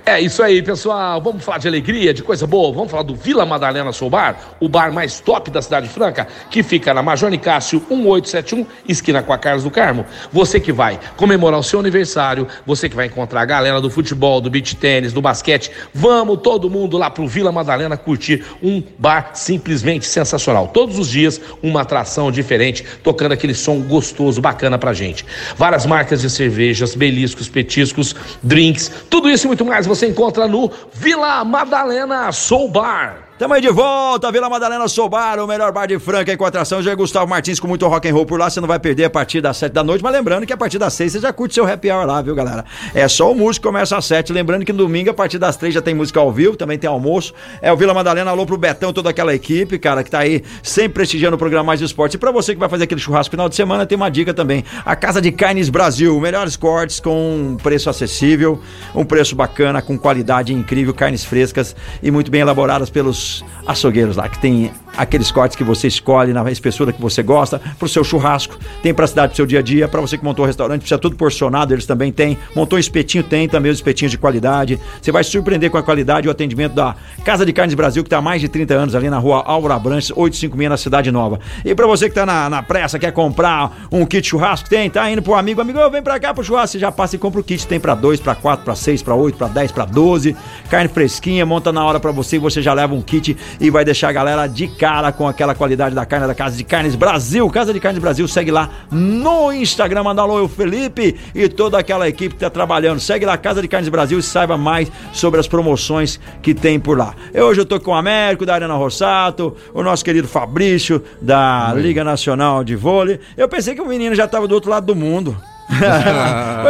É 0.05 0.19
isso 0.19 0.41
aí, 0.43 0.61
pessoal. 0.61 1.21
Vamos 1.21 1.43
falar 1.43 1.57
de 1.57 1.67
alegria, 1.67 2.13
de 2.13 2.23
coisa 2.23 2.45
boa. 2.47 2.73
Vamos 2.73 2.91
falar 2.91 3.03
do 3.03 3.15
Vila 3.15 3.45
Madalena 3.45 3.91
Soul 3.91 4.09
Bar, 4.09 4.55
o 4.59 4.67
bar 4.67 4.91
mais 4.91 5.19
top 5.19 5.49
da 5.49 5.61
Cidade 5.61 5.87
Franca, 5.87 6.27
que 6.49 6.63
fica 6.63 6.93
na 6.93 7.01
Major 7.01 7.29
Nicásio 7.29 7.79
1871, 7.89 8.65
esquina 8.87 9.23
com 9.23 9.33
a 9.33 9.37
Carlos 9.37 9.63
do 9.63 9.71
Carmo. 9.71 10.05
Você 10.31 10.59
que 10.59 10.71
vai 10.71 10.99
comemorar 11.15 11.59
o 11.59 11.63
seu 11.63 11.79
aniversário, 11.79 12.47
você 12.65 12.89
que 12.89 12.95
vai 12.95 13.05
encontrar 13.05 13.41
a 13.41 13.45
galera 13.45 13.79
do 13.79 13.89
futebol, 13.89 14.41
do 14.41 14.49
beach 14.49 14.75
tênis, 14.75 15.13
do 15.13 15.21
basquete, 15.21 15.71
vamos 15.93 16.39
todo 16.41 16.69
mundo 16.69 16.97
lá 16.97 17.09
pro 17.09 17.27
Vila 17.27 17.51
Madalena 17.51 17.97
curtir 17.97 18.43
um 18.61 18.83
bar 18.97 19.31
simplesmente 19.33 20.05
sensacional. 20.05 20.67
Todos 20.67 20.97
os 20.97 21.07
dias 21.07 21.39
uma 21.61 21.81
atração 21.81 22.31
diferente, 22.31 22.83
tocando 23.03 23.33
aquele 23.33 23.53
som 23.53 23.81
gostoso, 23.81 24.41
bacana 24.41 24.77
pra 24.77 24.93
gente. 24.93 25.25
Várias 25.55 25.85
marcas 25.85 26.21
de 26.21 26.29
cervejas, 26.29 26.95
beliscos, 26.95 27.47
petiscos, 27.47 28.15
drinks, 28.41 28.91
tudo 29.09 29.29
isso 29.29 29.47
e 29.51 29.60
muito 29.61 29.69
mais 29.69 29.85
você 29.85 30.07
encontra 30.07 30.47
no 30.47 30.71
Vila 30.91 31.43
Madalena 31.45 32.31
Soul 32.31 32.69
Bar. 32.69 33.30
Tamo 33.41 33.55
aí 33.55 33.61
de 33.61 33.71
volta, 33.71 34.31
Vila 34.31 34.47
Madalena 34.47 34.87
Sobar, 34.87 35.39
o 35.39 35.47
melhor 35.47 35.71
bar 35.71 35.87
de 35.87 35.97
Franca 35.97 36.31
em 36.31 36.37
contração. 36.37 36.79
Já 36.79 36.91
é 36.91 36.95
Gustavo 36.95 37.27
Martins 37.27 37.59
com 37.59 37.67
muito 37.67 37.87
rock 37.87 38.07
and 38.07 38.13
roll 38.13 38.23
por 38.23 38.39
lá. 38.39 38.47
Você 38.47 38.61
não 38.61 38.67
vai 38.67 38.77
perder 38.77 39.05
a 39.05 39.09
partir 39.09 39.41
das 39.41 39.57
sete 39.57 39.73
da 39.73 39.83
noite, 39.83 40.03
mas 40.03 40.13
lembrando 40.13 40.45
que 40.45 40.53
a 40.53 40.57
partir 40.57 40.77
das 40.77 40.93
seis 40.93 41.11
você 41.11 41.19
já 41.19 41.33
curte 41.33 41.55
seu 41.55 41.65
happy 41.65 41.89
hour 41.89 42.05
lá, 42.05 42.21
viu, 42.21 42.35
galera? 42.35 42.63
É 42.93 43.07
só 43.07 43.31
o 43.31 43.35
músico 43.35 43.65
começa 43.65 43.97
às 43.97 44.05
sete. 44.05 44.31
Lembrando 44.31 44.63
que 44.63 44.71
no 44.71 44.77
domingo, 44.77 45.09
a 45.09 45.13
partir 45.15 45.39
das 45.39 45.57
três, 45.57 45.73
já 45.73 45.81
tem 45.81 45.95
música 45.95 46.19
ao 46.19 46.31
vivo, 46.31 46.55
também 46.55 46.77
tem 46.77 46.87
almoço. 46.87 47.33
É 47.63 47.73
o 47.73 47.75
Vila 47.75 47.95
Madalena, 47.95 48.29
alô 48.29 48.45
pro 48.45 48.59
Betão, 48.59 48.93
toda 48.93 49.09
aquela 49.09 49.33
equipe, 49.33 49.79
cara, 49.79 50.03
que 50.03 50.11
tá 50.11 50.19
aí 50.19 50.43
sempre 50.61 50.93
prestigiando 50.93 51.35
o 51.35 51.39
programa 51.39 51.65
Mais 51.65 51.81
Esporte. 51.81 52.17
E 52.17 52.19
pra 52.19 52.29
você 52.29 52.53
que 52.53 52.59
vai 52.59 52.69
fazer 52.69 52.83
aquele 52.83 53.01
churrasco 53.01 53.31
final 53.31 53.49
de 53.49 53.55
semana, 53.55 53.87
tem 53.87 53.95
uma 53.95 54.11
dica 54.11 54.35
também. 54.35 54.63
A 54.85 54.95
Casa 54.95 55.19
de 55.19 55.31
Carnes 55.31 55.67
Brasil, 55.67 56.19
melhores 56.19 56.55
cortes 56.55 56.99
com 56.99 57.53
um 57.53 57.57
preço 57.57 57.89
acessível, 57.89 58.61
um 58.93 59.03
preço 59.03 59.35
bacana, 59.35 59.81
com 59.81 59.97
qualidade 59.97 60.53
incrível, 60.53 60.93
carnes 60.93 61.25
frescas 61.25 61.75
e 62.03 62.11
muito 62.11 62.29
bem 62.29 62.41
elaboradas 62.41 62.91
pelos 62.91 63.30
açougueiros 63.65 64.17
lá, 64.17 64.27
que 64.29 64.39
tem 64.39 64.71
aqueles 64.97 65.31
cortes 65.31 65.55
que 65.55 65.63
você 65.63 65.87
escolhe 65.87 66.33
na 66.33 66.49
espessura 66.51 66.91
que 66.91 67.01
você 67.01 67.23
gosta, 67.23 67.61
pro 67.79 67.87
seu 67.87 68.03
churrasco, 68.03 68.57
tem 68.81 68.93
pra 68.93 69.07
cidade 69.07 69.29
pro 69.29 69.37
seu 69.37 69.45
dia 69.45 69.59
a 69.59 69.61
dia, 69.61 69.87
para 69.87 70.01
você 70.01 70.17
que 70.17 70.23
montou 70.23 70.43
o 70.43 70.47
restaurante, 70.47 70.81
precisa 70.81 70.99
tudo 70.99 71.15
porcionado, 71.15 71.73
eles 71.73 71.85
também 71.85 72.11
têm. 72.11 72.37
Montou 72.55 72.77
espetinho, 72.77 73.23
tem 73.23 73.47
também 73.47 73.71
os 73.71 73.77
espetinhos 73.77 74.11
de 74.11 74.17
qualidade. 74.17 74.79
Você 75.01 75.11
vai 75.11 75.23
surpreender 75.23 75.69
com 75.69 75.77
a 75.77 75.83
qualidade 75.83 76.27
e 76.27 76.29
o 76.29 76.31
atendimento 76.31 76.73
da 76.73 76.95
Casa 77.23 77.45
de 77.45 77.53
Carnes 77.53 77.73
Brasil, 77.73 78.03
que 78.03 78.09
tá 78.09 78.17
há 78.17 78.21
mais 78.21 78.41
de 78.41 78.49
30 78.49 78.73
anos 78.73 78.95
ali 78.95 79.09
na 79.09 79.17
rua 79.17 79.43
Álvaro 79.45 79.73
Abrantes, 79.73 80.11
856 80.11 80.69
na 80.69 80.77
Cidade 80.77 81.11
Nova. 81.11 81.39
E 81.63 81.73
para 81.75 81.87
você 81.87 82.09
que 82.09 82.15
tá 82.15 82.25
na, 82.25 82.49
na 82.49 82.63
pressa, 82.63 82.99
quer 82.99 83.11
comprar 83.11 83.87
um 83.91 84.05
kit 84.05 84.27
churrasco, 84.27 84.69
tem, 84.69 84.89
tá 84.89 85.09
indo 85.09 85.21
pro 85.21 85.33
amigo, 85.33 85.61
amigo, 85.61 85.89
vem 85.89 86.01
pra 86.01 86.19
cá 86.19 86.33
pro 86.33 86.43
churrasco, 86.43 86.73
você 86.73 86.79
já 86.79 86.91
passa 86.91 87.15
e 87.15 87.19
compra 87.19 87.39
o 87.39 87.43
kit, 87.43 87.65
tem 87.67 87.79
para 87.79 87.95
2, 87.95 88.19
para 88.19 88.35
4, 88.35 88.65
para 88.65 88.75
6, 88.75 89.01
para 89.01 89.15
8, 89.15 89.37
para 89.37 89.47
10, 89.47 89.71
para 89.71 89.85
12, 89.85 90.35
carne 90.69 90.89
fresquinha, 90.89 91.45
monta 91.45 91.71
na 91.71 91.83
hora 91.83 91.99
para 91.99 92.11
você 92.11 92.35
e 92.35 92.39
você 92.39 92.61
já 92.61 92.73
leva 92.73 92.93
um 92.93 93.01
kit 93.01 93.37
e 93.59 93.69
vai 93.69 93.83
deixar 93.83 94.09
a 94.09 94.11
galera 94.11 94.47
de 94.47 94.67
cara 94.81 95.11
com 95.11 95.27
aquela 95.27 95.53
qualidade 95.53 95.93
da 95.93 96.07
carne 96.07 96.25
da 96.25 96.33
Casa 96.33 96.57
de 96.57 96.63
Carnes 96.63 96.95
Brasil. 96.95 97.47
Casa 97.51 97.71
de 97.71 97.79
Carnes 97.79 98.01
Brasil, 98.01 98.27
segue 98.27 98.49
lá 98.49 98.67
no 98.89 99.53
Instagram, 99.53 100.01
manda 100.01 100.23
alô, 100.23 100.43
o 100.43 100.47
Felipe 100.47 101.15
e 101.35 101.47
toda 101.47 101.77
aquela 101.77 102.09
equipe 102.09 102.33
que 102.33 102.41
tá 102.41 102.49
trabalhando. 102.49 102.99
Segue 102.99 103.23
lá, 103.23 103.37
Casa 103.37 103.61
de 103.61 103.67
Carnes 103.67 103.89
Brasil 103.89 104.17
e 104.17 104.23
saiba 104.23 104.57
mais 104.57 104.91
sobre 105.13 105.39
as 105.39 105.47
promoções 105.47 106.19
que 106.41 106.55
tem 106.55 106.79
por 106.79 106.97
lá. 106.97 107.13
Eu, 107.31 107.45
hoje 107.45 107.61
eu 107.61 107.65
tô 107.65 107.79
com 107.79 107.91
o 107.91 107.93
Américo, 107.93 108.43
da 108.43 108.55
Arena 108.55 108.73
Rossato, 108.73 109.55
o 109.71 109.83
nosso 109.83 110.03
querido 110.03 110.27
Fabrício, 110.27 111.03
da 111.21 111.71
Liga 111.75 112.03
Nacional 112.03 112.63
de 112.63 112.75
Vôlei. 112.75 113.19
Eu 113.37 113.47
pensei 113.47 113.75
que 113.75 113.81
o 113.81 113.85
menino 113.87 114.15
já 114.15 114.27
tava 114.27 114.47
do 114.47 114.55
outro 114.55 114.71
lado 114.71 114.87
do 114.87 114.95
mundo. 114.95 115.37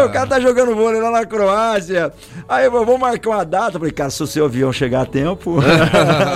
O 0.05 0.09
cara 0.09 0.27
tá 0.27 0.39
jogando 0.39 0.75
vôlei 0.75 1.01
lá 1.01 1.11
na 1.11 1.25
Croácia. 1.25 2.11
Aí 2.47 2.65
eu 2.65 2.85
vou 2.85 2.97
marcar 2.97 3.29
uma 3.29 3.45
data. 3.45 3.79
Falei, 3.79 3.91
cara, 3.91 4.09
se 4.09 4.21
o 4.21 4.27
seu 4.27 4.45
avião 4.45 4.71
chegar 4.71 5.01
a 5.01 5.05
tempo. 5.05 5.57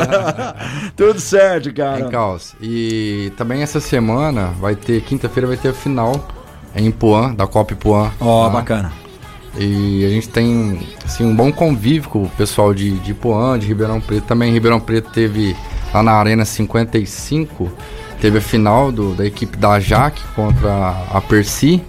Tudo 0.95 1.19
certo, 1.19 1.73
cara. 1.73 1.99
Em 1.99 2.09
caos. 2.09 2.55
E 2.61 3.31
também 3.37 3.61
essa 3.61 3.79
semana 3.79 4.53
vai 4.59 4.75
ter, 4.75 5.01
quinta-feira 5.01 5.47
vai 5.47 5.57
ter 5.57 5.69
a 5.69 5.73
final 5.73 6.27
em 6.75 6.91
Puan, 6.91 7.33
da 7.33 7.47
Copa 7.47 7.75
Puan. 7.75 8.11
Ó, 8.19 8.47
oh, 8.47 8.49
bacana. 8.49 8.91
E 9.57 10.05
a 10.05 10.09
gente 10.09 10.27
tem 10.27 10.79
assim, 11.05 11.25
um 11.25 11.33
bom 11.33 11.51
convívio 11.51 12.09
com 12.09 12.23
o 12.23 12.29
pessoal 12.29 12.73
de, 12.73 12.91
de 12.99 13.13
Puan, 13.13 13.57
de 13.57 13.67
Ribeirão 13.67 14.01
Preto. 14.01 14.25
Também 14.25 14.51
Ribeirão 14.51 14.79
Preto 14.79 15.11
teve 15.11 15.55
lá 15.93 16.03
na 16.03 16.11
Arena 16.11 16.43
55, 16.43 17.71
teve 18.19 18.39
a 18.39 18.41
final 18.41 18.91
do, 18.91 19.15
da 19.15 19.25
equipe 19.25 19.55
da 19.55 19.79
Jaque 19.79 20.21
contra 20.35 20.93
a 21.09 21.21
Percy 21.21 21.81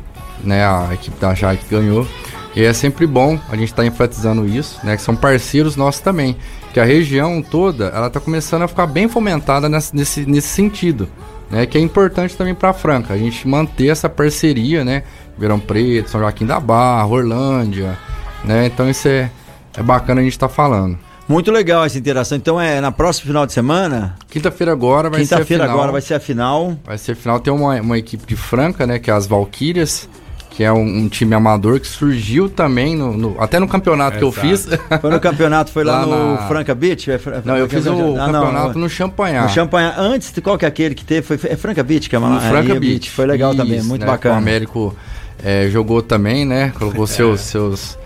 né? 0.42 0.64
A 0.64 0.90
equipe 0.92 1.18
da 1.20 1.34
Jaque 1.34 1.64
ganhou. 1.70 2.06
E 2.54 2.64
é 2.64 2.72
sempre 2.72 3.06
bom 3.06 3.38
a 3.50 3.56
gente 3.56 3.68
estar 3.68 3.82
tá 3.82 3.86
enfatizando 3.86 4.46
isso, 4.48 4.80
né? 4.82 4.96
Que 4.96 5.02
são 5.02 5.14
parceiros 5.14 5.76
nossos 5.76 6.00
também. 6.00 6.36
Que 6.72 6.80
a 6.80 6.84
região 6.84 7.42
toda, 7.42 7.86
ela 7.86 8.06
está 8.06 8.18
começando 8.18 8.62
a 8.62 8.68
ficar 8.68 8.86
bem 8.86 9.08
fomentada 9.08 9.68
nesse, 9.68 9.94
nesse, 9.94 10.26
nesse 10.26 10.48
sentido. 10.48 11.08
Né, 11.48 11.64
que 11.64 11.78
é 11.78 11.80
importante 11.80 12.36
também 12.36 12.56
para 12.56 12.72
Franca, 12.72 13.14
a 13.14 13.16
gente 13.16 13.46
manter 13.46 13.86
essa 13.86 14.08
parceria, 14.08 14.84
né? 14.84 15.04
Verão 15.38 15.60
Preto, 15.60 16.10
São 16.10 16.20
Joaquim 16.20 16.44
da 16.44 16.58
Barra, 16.58 17.06
Orlândia, 17.06 17.96
né? 18.44 18.66
Então 18.66 18.90
isso 18.90 19.06
é, 19.06 19.30
é 19.76 19.80
bacana 19.80 20.20
a 20.20 20.24
gente 20.24 20.32
estar 20.32 20.48
tá 20.48 20.54
falando. 20.54 20.98
Muito 21.28 21.52
legal 21.52 21.84
essa 21.84 21.98
interação. 21.98 22.36
Então 22.36 22.60
é 22.60 22.80
na 22.80 22.90
próxima 22.90 23.28
final 23.28 23.46
de 23.46 23.52
semana? 23.52 24.16
Quinta-feira 24.28 24.72
agora 24.72 25.08
vai 25.08 25.20
Quinta 25.20 25.36
ser 25.36 25.42
a 25.42 25.44
final. 25.44 25.46
Quinta-feira 25.46 25.72
agora 25.72 25.92
vai 25.92 26.00
ser 26.00 26.14
a 26.14 26.20
final. 26.20 26.76
Vai 26.84 26.98
ser 26.98 27.12
a 27.12 27.16
final. 27.16 27.38
Tem 27.38 27.52
uma, 27.52 27.80
uma 27.80 27.98
equipe 27.98 28.26
de 28.26 28.34
Franca, 28.34 28.84
né? 28.84 28.98
Que 28.98 29.10
é 29.10 29.14
as 29.14 29.26
Valquírias 29.28 30.08
que 30.56 30.64
é 30.64 30.72
um, 30.72 31.00
um, 31.00 31.06
time 31.06 31.34
amador 31.34 31.78
que 31.78 31.86
surgiu 31.86 32.48
também, 32.48 32.96
no, 32.96 33.14
no 33.14 33.36
até 33.38 33.60
no 33.60 33.68
campeonato 33.68 34.16
é, 34.16 34.18
que 34.20 34.24
eu 34.24 34.32
fiz. 34.32 34.66
Foi 35.02 35.10
no 35.10 35.20
campeonato, 35.20 35.70
foi 35.70 35.84
lá, 35.84 36.00
lá 36.00 36.06
no 36.06 36.32
na... 36.32 36.48
Franca 36.48 36.74
Beach? 36.74 37.10
É, 37.10 37.20
não, 37.44 37.58
eu 37.58 37.68
fiz 37.68 37.84
o 37.84 37.90
ah, 37.90 38.24
campeonato 38.24 38.72
não, 38.72 38.80
no 38.80 38.88
Champanhar. 38.88 39.42
No 39.42 39.50
Champanhar. 39.50 39.94
Antes, 39.98 40.32
de 40.32 40.40
qual 40.40 40.56
que 40.56 40.64
é 40.64 40.68
aquele 40.68 40.94
que 40.94 41.04
teve? 41.04 41.20
Foi, 41.36 41.38
é 41.50 41.56
Franca 41.56 41.82
Beach 41.82 42.08
que 42.08 42.16
é 42.16 42.18
uma 42.18 42.40
Franca 42.40 42.72
Beach. 42.72 42.80
Beach. 42.80 43.10
Foi 43.10 43.26
legal 43.26 43.50
Isso, 43.50 43.62
também, 43.62 43.82
muito 43.82 44.00
né, 44.00 44.06
bacana. 44.06 44.36
O 44.36 44.38
Américo 44.38 44.96
é, 45.44 45.68
jogou 45.68 46.00
também, 46.00 46.46
né? 46.46 46.72
Colocou 46.78 47.04
é. 47.04 47.08
seus, 47.08 47.42
seus 47.42 47.98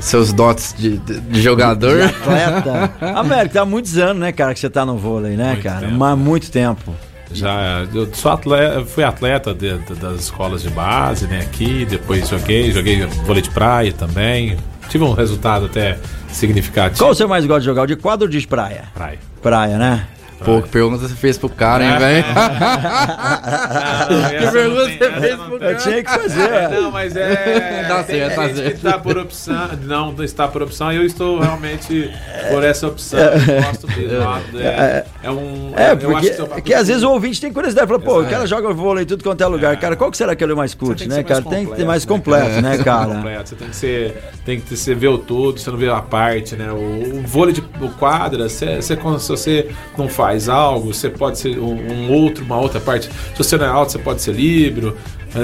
seus 0.00 0.32
dotes 0.32 0.74
de, 0.76 0.98
de, 0.98 1.20
de 1.20 1.40
jogador. 1.40 1.98
De 1.98 2.02
atleta. 2.02 2.90
Américo, 3.14 3.60
há 3.60 3.64
muitos 3.64 3.96
anos, 3.96 4.20
né, 4.20 4.32
cara, 4.32 4.54
que 4.54 4.58
você 4.58 4.70
tá 4.70 4.84
no 4.84 4.96
vôlei, 4.96 5.36
né, 5.36 5.52
muito 5.52 5.62
cara? 5.62 5.88
Mas 5.88 6.18
muito 6.18 6.50
tempo. 6.50 6.92
Já, 7.32 7.86
eu 7.94 8.12
sou 8.12 8.32
atleta, 8.32 8.84
fui 8.84 9.04
atleta 9.04 9.54
de, 9.54 9.78
de, 9.78 9.94
das 9.94 10.22
escolas 10.22 10.62
de 10.62 10.70
base, 10.70 11.26
né, 11.26 11.40
aqui, 11.40 11.84
depois 11.84 12.28
joguei, 12.28 12.72
joguei 12.72 13.04
vôlei 13.06 13.42
de 13.42 13.50
praia 13.50 13.92
também. 13.92 14.56
Tive 14.88 15.04
um 15.04 15.12
resultado 15.12 15.66
até 15.66 15.98
significativo. 16.28 16.98
Qual 16.98 17.14
você 17.14 17.24
mais 17.26 17.46
gosta 17.46 17.60
de 17.60 17.66
jogar, 17.66 17.82
o 17.82 17.86
de 17.86 17.96
quadro 17.96 18.26
ou 18.26 18.30
de 18.30 18.44
praia? 18.46 18.84
Praia. 18.92 19.18
Praia, 19.40 19.78
né? 19.78 20.06
Pô, 20.44 20.62
que 20.62 20.68
pergunta 20.68 21.06
você 21.06 21.14
fez 21.14 21.36
pro 21.36 21.48
cara, 21.48 21.84
hein, 21.84 21.98
velho? 21.98 22.24
que 24.40 24.52
pergunta 24.52 24.84
você 24.84 25.20
fez 25.20 25.36
pro 25.36 25.58
cara? 25.58 25.72
Eu 25.72 25.78
tinha 25.78 26.02
que 26.02 26.10
fazer. 26.10 26.68
Não, 26.70 26.90
mas 26.90 27.16
é. 27.16 27.84
Tá 27.90 28.04
certo, 28.04 28.34
tá 28.34 28.54
certo. 28.54 28.76
está 28.76 28.98
por 28.98 29.18
opção. 29.18 29.68
Não, 29.82 30.12
não 30.12 30.24
está 30.24 30.48
por 30.48 30.62
opção. 30.62 30.92
Eu 30.92 31.04
estou 31.04 31.40
realmente 31.40 32.10
por 32.50 32.62
essa 32.62 32.86
opção. 32.86 33.18
Eu 33.18 33.62
gosto 33.62 33.86
do 33.86 34.60
É, 34.60 35.04
é 35.22 35.30
um. 35.30 35.72
É, 35.76 35.96
porque 35.96 36.62
que 36.62 36.74
às 36.74 36.88
vezes 36.88 37.02
o 37.02 37.10
ouvinte 37.10 37.40
tem 37.40 37.52
curiosidade. 37.52 37.86
Fala, 37.86 38.00
pô, 38.00 38.20
o 38.20 38.26
cara 38.26 38.46
joga 38.46 38.72
vôlei 38.72 39.04
em 39.04 39.06
tudo 39.06 39.24
quanto 39.24 39.42
é 39.42 39.46
lugar. 39.46 39.76
Cara, 39.78 39.96
qual 39.96 40.10
que 40.10 40.16
será 40.16 40.36
que 40.36 40.44
ele 40.44 40.52
é 40.52 40.56
mais 40.56 40.74
curte, 40.74 41.08
né, 41.08 41.22
cara? 41.22 41.42
Tem 41.42 41.66
que 41.66 41.74
ter 41.74 41.84
mais 41.84 42.04
completo, 42.04 42.60
né, 42.60 42.78
cara? 42.78 43.44
Você 43.44 43.54
tem 43.54 43.68
que 43.68 43.76
ser. 43.76 44.16
Tem 44.44 44.60
que 44.60 44.76
você 44.76 44.94
ver 44.94 45.08
o 45.08 45.18
todo, 45.18 45.58
você 45.58 45.70
não 45.70 45.78
vê 45.78 45.88
a 45.88 46.00
parte, 46.00 46.56
né? 46.56 46.70
O, 46.72 47.22
vôlei 47.26 47.54
de 47.54 47.62
quadra, 47.98 48.48
você, 48.48 48.76
você, 48.76 48.96
se 48.96 49.28
você 49.28 49.70
não 49.96 50.08
faz 50.08 50.29
faz 50.30 50.48
algo, 50.48 50.94
você 50.94 51.10
pode 51.10 51.38
ser 51.38 51.58
um, 51.58 52.10
outro, 52.12 52.44
uma 52.44 52.58
outra 52.58 52.80
parte. 52.80 53.08
Se 53.08 53.38
você 53.38 53.56
não 53.56 53.66
é 53.66 53.68
alto, 53.68 53.92
você 53.92 53.98
pode 53.98 54.22
ser 54.22 54.32
livre. 54.32 54.94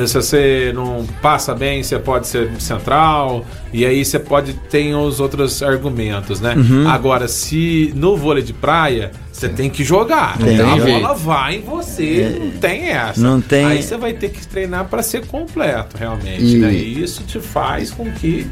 Se 0.07 0.14
você 0.14 0.72
não 0.74 1.07
passa 1.22 1.55
bem, 1.55 1.82
você 1.82 1.99
pode 1.99 2.26
ser 2.26 2.51
central. 2.61 3.45
E 3.72 3.87
aí 3.87 4.05
você 4.05 4.18
pode 4.18 4.53
ter 4.55 4.95
os 4.95 5.20
outros 5.20 5.62
argumentos, 5.62 6.41
né? 6.41 6.55
Uhum. 6.57 6.89
Agora, 6.89 7.28
se 7.28 7.93
no 7.95 8.16
vôlei 8.16 8.43
de 8.43 8.53
praia, 8.53 9.12
você 9.30 9.49
tem 9.49 9.70
que 9.70 9.84
jogar. 9.84 10.39
Tem 10.39 10.55
então 10.55 10.72
a 10.72 10.76
bola 10.76 11.14
vai 11.14 11.57
em 11.57 11.61
você, 11.61 12.22
é. 12.22 12.39
não 12.39 12.51
tem 12.53 12.89
essa. 12.89 13.20
Não 13.20 13.41
tem. 13.41 13.64
Aí 13.64 13.82
você 13.82 13.97
vai 13.97 14.12
ter 14.12 14.30
que 14.30 14.45
treinar 14.47 14.87
para 14.87 15.03
ser 15.05 15.24
completo, 15.26 15.97
realmente. 15.97 16.57
E... 16.57 16.59
Né? 16.59 16.72
e 16.72 17.03
isso 17.03 17.22
te 17.22 17.39
faz 17.39 17.91
com 17.93 18.11
que 18.11 18.47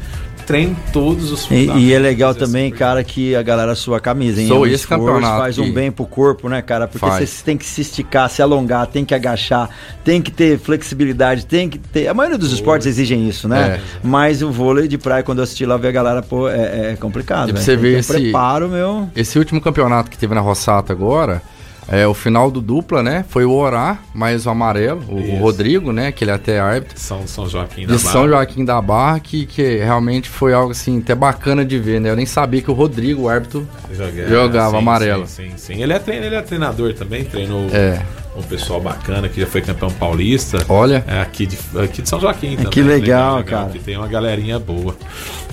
treino 0.45 0.75
todos 0.93 1.31
os 1.31 1.49
E, 1.49 1.65
e 1.65 1.93
é 1.93 1.99
legal 1.99 2.33
também, 2.35 2.71
cara, 2.71 3.03
que 3.03 3.35
a 3.35 3.41
galera 3.41 3.75
sua 3.75 3.99
camisa, 3.99 4.41
hein? 4.41 4.47
Sou 4.47 4.57
É 4.57 4.59
um 4.61 4.65
esse 4.65 4.75
esforço, 4.83 5.03
campeonato 5.05 5.39
Faz 5.39 5.57
um 5.57 5.71
bem 5.71 5.91
pro 5.91 6.05
corpo, 6.05 6.47
né, 6.47 6.61
cara? 6.61 6.87
Porque 6.87 7.05
Faz. 7.05 7.29
você 7.29 7.43
tem 7.43 7.57
que 7.57 7.65
se 7.65 7.81
esticar, 7.81 8.29
se 8.29 8.41
alongar, 8.41 8.87
tem 8.87 9.03
que 9.03 9.13
agachar, 9.13 9.69
tem 10.03 10.21
que 10.21 10.31
ter 10.31 10.57
flexibilidade, 10.59 11.45
tem 11.45 11.69
que 11.69 11.77
ter. 11.77 12.07
A 12.07 12.13
maioria 12.13 12.37
dos 12.37 12.51
esportes 12.51 12.87
exigem 12.87 13.27
isso, 13.27 13.47
né? 13.47 13.79
É. 13.79 13.81
Mas 14.03 14.41
o 14.41 14.51
vôlei 14.51 14.87
de 14.87 14.97
praia, 14.97 15.23
quando 15.23 15.39
eu 15.39 15.43
assisti 15.43 15.65
lá, 15.65 15.77
ver 15.77 15.89
a 15.89 15.91
galera, 15.91 16.21
pô, 16.21 16.47
é, 16.49 16.91
é 16.91 16.97
complicado. 16.99 17.49
E 17.49 17.53
pra 17.53 17.61
você 17.61 17.75
ver 17.75 17.95
um 17.95 17.99
esse- 17.99 18.13
preparo, 18.13 18.69
meu. 18.69 19.09
Esse 19.15 19.37
último 19.39 19.59
campeonato 19.61 20.09
que 20.09 20.17
teve 20.17 20.33
na 20.35 20.41
Roçata 20.41 20.93
agora, 20.93 21.41
é, 21.87 22.05
o 22.07 22.13
final 22.13 22.49
do 22.49 22.61
dupla, 22.61 23.01
né? 23.03 23.23
Foi 23.29 23.45
o 23.45 23.51
Orá, 23.51 23.97
mais 24.13 24.45
o 24.45 24.49
amarelo, 24.49 25.01
o. 25.09 25.37
Rodrigo, 25.37 25.91
né? 25.91 26.11
Que 26.11 26.23
ele 26.23 26.31
é 26.31 26.33
até 26.33 26.59
árbitro. 26.59 26.99
São, 26.99 27.27
São 27.27 27.47
Joaquim 27.47 27.85
da 27.85 27.93
De 27.95 27.99
São 28.01 28.13
Barra. 28.21 28.27
Joaquim 28.27 28.65
da 28.65 28.81
Barra, 28.81 29.19
que, 29.19 29.45
que 29.45 29.77
realmente 29.77 30.29
foi 30.29 30.53
algo 30.53 30.71
assim, 30.71 30.99
até 30.99 31.13
bacana 31.13 31.63
de 31.63 31.77
ver, 31.79 31.99
né? 32.01 32.09
Eu 32.09 32.15
nem 32.15 32.25
sabia 32.25 32.61
que 32.61 32.71
o 32.71 32.73
Rodrigo, 32.73 33.23
o 33.23 33.29
árbitro, 33.29 33.67
Joga- 33.91 34.27
Jogava 34.27 34.71
sim, 34.71 34.77
amarelo. 34.77 35.27
Sim, 35.27 35.49
sim, 35.51 35.73
sim. 35.75 35.81
Ele 35.83 35.93
é, 35.93 35.99
trein- 35.99 36.23
ele 36.23 36.35
é 36.35 36.41
treinador 36.41 36.93
também, 36.93 37.23
treinou 37.23 37.67
É. 37.71 38.01
um 38.37 38.41
pessoal 38.43 38.81
bacana 38.81 39.29
que 39.29 39.39
já 39.39 39.47
foi 39.47 39.61
campeão 39.61 39.89
paulista. 39.91 40.57
Olha. 40.69 41.03
É, 41.07 41.21
aqui, 41.21 41.45
de, 41.45 41.57
aqui 41.81 42.01
de 42.01 42.09
São 42.09 42.19
Joaquim 42.19 42.55
também. 42.55 42.71
que 42.71 42.81
legal, 42.81 43.43
cara. 43.43 43.69
Que 43.69 43.79
tem 43.79 43.95
uma 43.97 44.07
galerinha 44.07 44.59
boa 44.59 44.95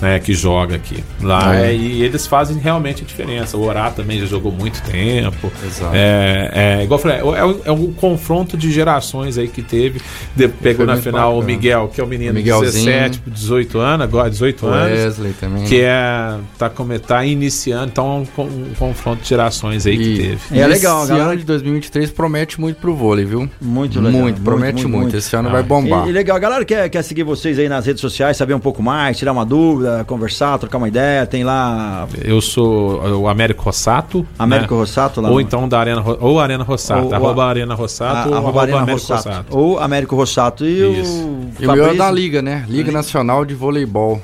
né, 0.01 0.19
que 0.19 0.35
joga 0.35 0.75
aqui. 0.77 1.03
Lá 1.21 1.55
É. 1.57 1.69
é, 1.71 1.75
e 1.75 2.03
eles 2.03 2.27
fazem 2.27 2.59
realmente 2.59 3.03
a 3.03 3.07
diferença. 3.07 3.57
O 3.57 3.63
Orá 3.65 3.91
também 3.91 4.19
já 4.19 4.27
jogou 4.27 4.51
muito 4.51 4.83
tempo. 4.83 5.51
Exato. 5.65 5.93
É, 5.95 6.51
é, 6.81 6.83
igual 6.85 6.99
eu 6.99 7.03
falei, 7.03 7.19
é, 7.19 7.45
um- 7.45 7.61
é 7.67 7.71
um 7.73 7.93
confronto 7.93 8.57
de 8.57 8.73
gerações 8.73 9.39
aí 9.39 9.47
que 9.49 9.63
teve. 9.63 10.01
De- 10.35 10.49
pegou 10.49 10.85
na 10.85 10.97
final 10.97 11.33
o 11.35 11.41
bacana. 11.41 11.57
Miguel, 11.57 11.89
que 11.95 12.01
é 12.01 12.05
o 12.05 12.07
menino 12.07 12.33
de 12.33 12.39
Miguelzinho. 12.41 12.85
17, 12.87 13.23
18 13.27 13.79
anos, 13.79 14.05
agora 14.05 14.29
18 14.29 14.67
o 14.67 14.69
anos. 14.69 14.99
Wesley 14.99 15.33
também. 15.35 15.65
Que 15.65 15.83
é. 15.83 16.37
Tá, 16.59 16.69
como, 16.69 16.99
tá 16.99 17.25
iniciando, 17.25 17.87
então 17.93 18.27
é 18.37 18.41
um, 18.41 18.45
um 18.45 18.75
confronto 18.79 19.23
de 19.23 19.29
gerações 19.29 19.87
aí 19.87 19.97
que 19.97 20.03
E, 20.03 20.17
teve. 20.19 20.39
e 20.51 20.61
É 20.61 20.67
legal, 20.67 21.05
esse 21.05 21.13
galera. 21.13 21.37
de 21.37 21.45
2023 21.45 22.11
promete 22.11 22.61
muito 22.61 22.72
pro 22.77 22.95
vôlei, 22.95 23.25
viu? 23.25 23.49
Muito 23.61 24.01
legal. 24.01 24.21
Muito, 24.23 24.41
promete 24.41 24.87
muito. 24.87 25.17
Esse 25.17 25.35
ano 25.37 25.49
Ah, 25.49 25.53
vai 25.53 25.63
bombar. 25.63 26.07
E, 26.07 26.11
e 26.11 26.13
legal, 26.13 26.37
a 26.37 26.41
galera 26.41 26.65
quer, 26.65 26.89
quer 26.89 27.03
seguir 27.03 27.23
vocês 27.23 27.59
aí 27.59 27.69
nas 27.69 27.87
redes 27.87 28.01
sociais, 28.01 28.37
saber 28.37 28.55
um 28.55 28.61
pouco 28.61 28.83
mais, 28.83 29.19
tirar 29.19 29.33
uma 29.33 29.45
dúvida, 29.45 30.05
conversar, 30.07 30.59
trocar 30.59 30.79
uma 30.79 30.89
ideia. 30.89 31.27
Tem 31.27 31.45
lá 31.45 32.07
Eu 32.25 32.41
sou 32.41 33.01
o 33.21 33.29
Américo 33.29 33.63
Rossato. 33.65 34.27
Américo 34.39 34.75
né? 34.75 34.81
Rossato 34.81 35.21
lá. 35.21 35.29
Ou 35.29 35.35
no- 35.37 35.41
então 35.41 35.69
da 35.69 35.79
Arena, 35.79 36.03
ou 36.21 36.41
Arena 36.41 36.65
Rossato. 36.65 37.07
Ou- 37.07 37.15
arroba 37.15 37.43
ou- 37.45 37.49
Arena 37.49 37.75
Rossato 37.75 38.29
ou 38.29 38.35
a, 38.35 38.39
arroba 38.39 38.63
Arena 38.63 38.79
Américo 38.83 39.07
Rossato. 39.07 39.29
Rossato. 39.29 39.59
Ou 39.59 39.79
Américo 39.79 40.17
Rossato. 40.17 40.65
E 40.65 41.01
Isso. 41.01 41.13
o 41.25 41.51
E 41.61 41.67
o 41.67 41.73
meu 41.73 41.87
é 41.87 41.95
da 41.95 42.11
Liga, 42.11 42.43
né? 42.43 42.65
Liga 42.69 42.91
Nacional 42.93 43.45
de 43.45 43.55
Voleibol. 43.55 44.21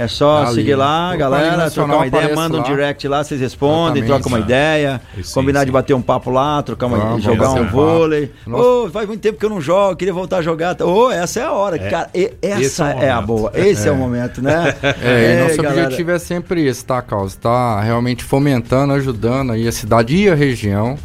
É 0.00 0.08
só 0.08 0.40
Da 0.44 0.46
seguir 0.48 0.62
Liga. 0.62 0.76
lá, 0.78 1.12
O 1.14 1.18
galera, 1.18 1.70
trocar 1.70 1.96
uma 1.96 2.06
ideia, 2.06 2.34
manda 2.34 2.56
um 2.56 2.60
lá. 2.60 2.66
direct 2.66 3.06
lá, 3.06 3.22
vocês 3.22 3.40
respondem, 3.40 4.02
trocam 4.04 4.28
uma 4.28 4.38
ideia, 4.40 5.00
Sim, 5.22 5.34
combinar 5.34 5.60
sim. 5.60 5.66
de 5.66 5.72
bater 5.72 5.94
um 5.94 6.00
papo 6.00 6.30
lá, 6.30 6.62
trocar 6.62 6.86
uma 6.86 6.96
Vamos, 6.98 7.22
jogar 7.22 7.50
um 7.50 7.66
vôlei. 7.66 8.32
Ô, 8.46 8.88
faz 8.90 9.06
muito 9.06 9.20
tempo 9.20 9.38
que 9.38 9.44
eu 9.44 9.50
não 9.50 9.60
jogo, 9.60 9.96
queria 9.96 10.14
voltar 10.14 10.38
a 10.38 10.42
jogar. 10.42 10.80
Ô, 10.82 11.10
essa 11.10 11.40
é 11.40 11.42
a 11.44 11.52
hora, 11.52 11.78
cara. 11.78 12.08
e- 12.14 12.32
essa 12.40 12.92
é 12.94 13.04
é, 13.06 13.10
a 13.10 13.20
boa. 13.20 13.50
Esse 13.54 13.88
é. 13.88 13.90
o 13.92 13.96
momento, 13.96 14.40
né? 14.42 14.74
É, 15.02 15.34
e 15.38 15.42
nosso 15.48 15.62
galera. 15.62 15.82
objetivo 15.84 16.10
é 16.12 16.18
sempre 16.18 16.66
esse, 16.66 16.84
tá, 16.84 17.00
Carlos? 17.02 17.34
Tá 17.34 17.80
realmente 17.80 18.24
fomentando, 18.24 18.92
ajudando 18.94 19.52
aí 19.52 19.66
a 19.68 19.72
cidade 19.72 20.16
e 20.16 20.28
a 20.30 20.34
região, 20.34 20.98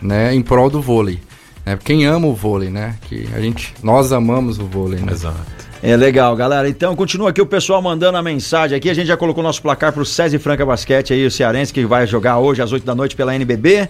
né, 0.00 0.34
em 0.34 0.42
prol 0.42 0.68
do 0.68 0.80
vôlei. 0.82 1.20
Né? 1.64 1.78
Quem 1.82 2.06
ama 2.06 2.26
o 2.26 2.34
vôlei, 2.34 2.70
né? 2.70 2.96
Que 3.08 3.28
a 3.34 3.40
gente, 3.40 3.74
nós 3.82 4.12
amamos 4.12 4.58
o 4.58 4.66
vôlei, 4.66 5.00
né? 5.00 5.12
Exato. 5.12 5.62
É 5.82 5.96
legal, 5.96 6.36
galera. 6.36 6.68
Então, 6.68 6.94
continua 6.94 7.30
aqui 7.30 7.42
o 7.42 7.46
pessoal 7.46 7.82
mandando 7.82 8.16
a 8.16 8.22
mensagem 8.22 8.76
aqui. 8.76 8.88
A 8.88 8.94
gente 8.94 9.08
já 9.08 9.16
colocou 9.16 9.42
nosso 9.42 9.60
placar 9.60 9.92
pro 9.92 10.04
César 10.04 10.38
Franca 10.38 10.64
Basquete 10.64 11.12
aí, 11.12 11.26
o 11.26 11.30
cearense, 11.30 11.72
que 11.72 11.84
vai 11.84 12.06
jogar 12.06 12.38
hoje 12.38 12.62
às 12.62 12.70
8 12.70 12.86
da 12.86 12.94
noite 12.94 13.16
pela 13.16 13.34
NBB. 13.34 13.88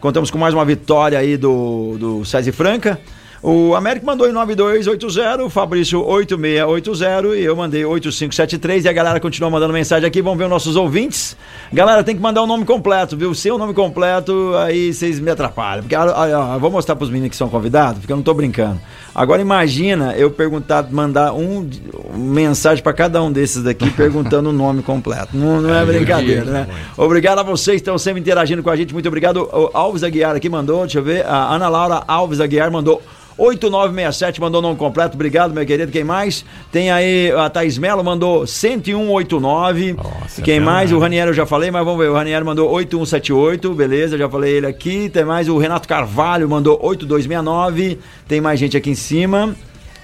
Contamos 0.00 0.30
com 0.30 0.36
mais 0.36 0.52
uma 0.52 0.64
vitória 0.64 1.18
aí 1.18 1.36
do, 1.38 1.96
do 1.98 2.24
César 2.26 2.52
Franca. 2.52 3.00
O 3.42 3.74
Américo 3.74 4.04
mandou 4.04 4.28
em 4.28 4.32
9280, 4.32 5.44
o 5.44 5.48
Fabrício 5.48 6.06
8680 6.06 7.38
e 7.38 7.44
eu 7.44 7.56
mandei 7.56 7.86
8573 7.86 8.84
e 8.84 8.88
a 8.88 8.92
galera 8.92 9.18
continua 9.18 9.48
mandando 9.48 9.72
mensagem 9.72 10.06
aqui, 10.06 10.20
vamos 10.20 10.38
ver 10.38 10.44
os 10.44 10.50
nossos 10.50 10.76
ouvintes. 10.76 11.34
Galera, 11.72 12.04
tem 12.04 12.14
que 12.14 12.20
mandar 12.20 12.42
o 12.42 12.46
nome 12.46 12.66
completo, 12.66 13.16
viu? 13.16 13.32
Sem 13.34 13.50
o 13.50 13.56
nome 13.56 13.72
completo, 13.72 14.54
aí 14.58 14.92
vocês 14.92 15.18
me 15.18 15.30
atrapalham. 15.30 15.82
Porque, 15.82 15.96
ó, 15.96 16.12
ó, 16.14 16.54
eu 16.54 16.60
vou 16.60 16.70
mostrar 16.70 16.96
pros 16.96 17.08
meninos 17.08 17.30
que 17.30 17.36
são 17.36 17.48
convidados, 17.48 18.00
porque 18.00 18.12
eu 18.12 18.16
não 18.16 18.22
tô 18.22 18.34
brincando. 18.34 18.78
Agora 19.14 19.40
imagina 19.40 20.14
eu 20.16 20.30
perguntar, 20.30 20.86
mandar 20.90 21.32
um, 21.32 21.66
um 22.14 22.18
mensagem 22.18 22.84
para 22.84 22.92
cada 22.92 23.22
um 23.22 23.32
desses 23.32 23.62
daqui 23.62 23.88
perguntando 23.96 24.50
o 24.50 24.52
nome 24.52 24.82
completo. 24.82 25.34
Não, 25.34 25.62
não 25.62 25.74
é, 25.74 25.82
brincadeira, 25.86 26.44
né? 26.44 26.68
Obrigado 26.94 27.38
a 27.38 27.42
vocês 27.42 27.76
que 27.76 27.80
estão 27.80 27.96
sempre 27.96 28.20
interagindo 28.20 28.62
com 28.62 28.68
a 28.68 28.76
gente. 28.76 28.92
Muito 28.92 29.08
obrigado. 29.08 29.48
O 29.50 29.70
Alves 29.72 30.02
Aguiar 30.02 30.36
aqui 30.36 30.50
mandou, 30.50 30.82
deixa 30.82 30.98
eu 30.98 31.02
ver. 31.02 31.24
A 31.24 31.54
Ana 31.54 31.70
Laura 31.70 32.04
Alves 32.06 32.38
Aguiar 32.38 32.70
mandou 32.70 33.00
8967 33.40 34.38
mandou 34.38 34.60
nome 34.60 34.76
completo, 34.76 35.14
obrigado, 35.14 35.54
meu 35.54 35.64
querido. 35.64 35.90
Quem 35.90 36.04
mais? 36.04 36.44
Tem 36.70 36.90
aí 36.90 37.32
a 37.32 37.48
Thaís 37.48 37.78
Melo 37.78 38.04
mandou 38.04 38.46
10189. 38.46 39.94
Nossa, 39.94 40.42
Quem 40.42 40.60
mais? 40.60 40.92
O 40.92 40.98
Raniero 40.98 41.30
eu 41.30 41.34
já 41.34 41.46
falei, 41.46 41.70
mas 41.70 41.82
vamos 41.82 41.98
ver. 41.98 42.10
O 42.10 42.14
Raniero 42.14 42.44
mandou 42.44 42.70
8178, 42.70 43.72
beleza, 43.74 44.18
já 44.18 44.28
falei 44.28 44.58
ele 44.58 44.66
aqui. 44.66 45.08
Tem 45.08 45.24
mais 45.24 45.48
o 45.48 45.56
Renato 45.56 45.88
Carvalho 45.88 46.48
mandou 46.48 46.78
8269. 46.82 47.98
Tem 48.28 48.40
mais 48.42 48.60
gente 48.60 48.76
aqui 48.76 48.90
em 48.90 48.94
cima. 48.94 49.54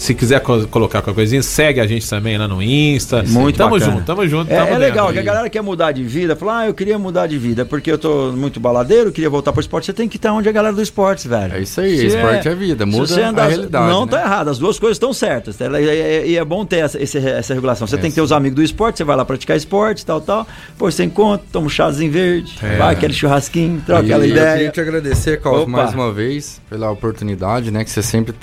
Se 0.04 0.14
quiser 0.14 0.42
co- 0.42 0.68
colocar 0.68 1.02
qualquer 1.02 1.16
coisinha, 1.16 1.42
segue 1.42 1.80
a 1.80 1.88
gente 1.88 2.10
também 2.10 2.38
lá 2.38 2.46
no 2.46 2.62
Insta. 2.62 3.24
Muito 3.26 3.56
tamo 3.56 3.72
bacana. 3.80 3.92
junto, 3.94 4.06
tamo 4.06 4.28
junto. 4.28 4.52
É, 4.52 4.58
tamo 4.58 4.74
é 4.74 4.78
legal, 4.78 5.14
que 5.14 5.20
a 5.20 5.22
galera 5.22 5.50
quer 5.50 5.62
mudar 5.62 5.94
de 5.94 6.04
vida, 6.04 6.36
fala, 6.36 6.60
ah, 6.60 6.68
eu 6.68 6.74
queria 6.74 7.00
mudar 7.00 7.26
de 7.26 7.38
vida, 7.38 7.64
porque 7.64 7.90
eu 7.90 7.98
tô 7.98 8.34
muito 8.34 8.60
baladeiro, 8.60 9.14
queria 9.14 9.30
voltar 9.30 9.54
pro 9.54 9.62
esporte. 9.62 9.86
Você 9.86 9.94
tem 9.94 10.10
que 10.10 10.18
estar 10.18 10.34
onde 10.34 10.50
a 10.50 10.52
galera 10.52 10.76
do 10.76 10.82
esporte, 10.82 11.26
velho. 11.26 11.54
É 11.56 11.62
isso 11.62 11.80
aí, 11.80 11.98
Se 11.98 12.08
esporte 12.08 12.50
é 12.50 12.54
vida, 12.54 12.84
se 12.84 12.92
muda 12.92 13.08
você 13.08 13.22
a 13.22 13.30
andar- 13.30 13.48
realidade, 13.48 13.88
Não 13.94 14.06
né? 14.06 14.12
tá 14.12 14.22
errado, 14.22 14.50
as 14.50 14.60
duas 14.60 14.78
coisas 14.78 14.96
estão 14.98 15.14
certas. 15.14 15.56
tá? 15.56 15.80
E 15.80 15.88
é, 15.88 16.34
é 16.34 16.44
bom 16.44 16.66
ter 16.66 16.80
essa, 16.80 17.00
essa 17.02 17.54
regulação. 17.54 17.88
Você 17.88 17.96
É, 17.96 18.00
tem 18.00 18.10
que 18.12 18.16
ter 18.16 18.22
os 18.22 18.34
amigos 18.34 18.58
do 18.58 18.64
esporte, 18.64 18.98
você 18.98 19.06
vai 19.06 19.16
lá 19.16 19.24
praticar 19.24 19.56
esporte, 19.56 20.06
tal, 20.06 20.20
tal. 20.20 20.46
Pô, 20.78 20.92
você 20.92 21.06
encontra, 21.06 21.46
toma 21.50 21.68
um 21.68 21.70
chazinho 21.70 22.12
verde, 22.12 22.56
É. 22.62 22.76
vai 22.76 22.94
aquele 22.94 23.14
churrasquinho, 23.14 23.82
troca 23.86 24.02
E 24.02 24.06
aquela 24.08 24.26
Eu 24.26 24.34
queria 24.34 24.52
ideia. 24.56 24.70
te 24.70 24.82
agradecer, 24.82 25.40
Carlos, 25.40 25.66
mais 25.66 25.94
uma 25.94 26.12
vez 26.12 26.60
pela 26.70 26.92
oportunidade, 26.92 27.72
né? 27.72 27.86
Que 27.86 27.90
você 27.90 28.02
sempre 28.04 28.34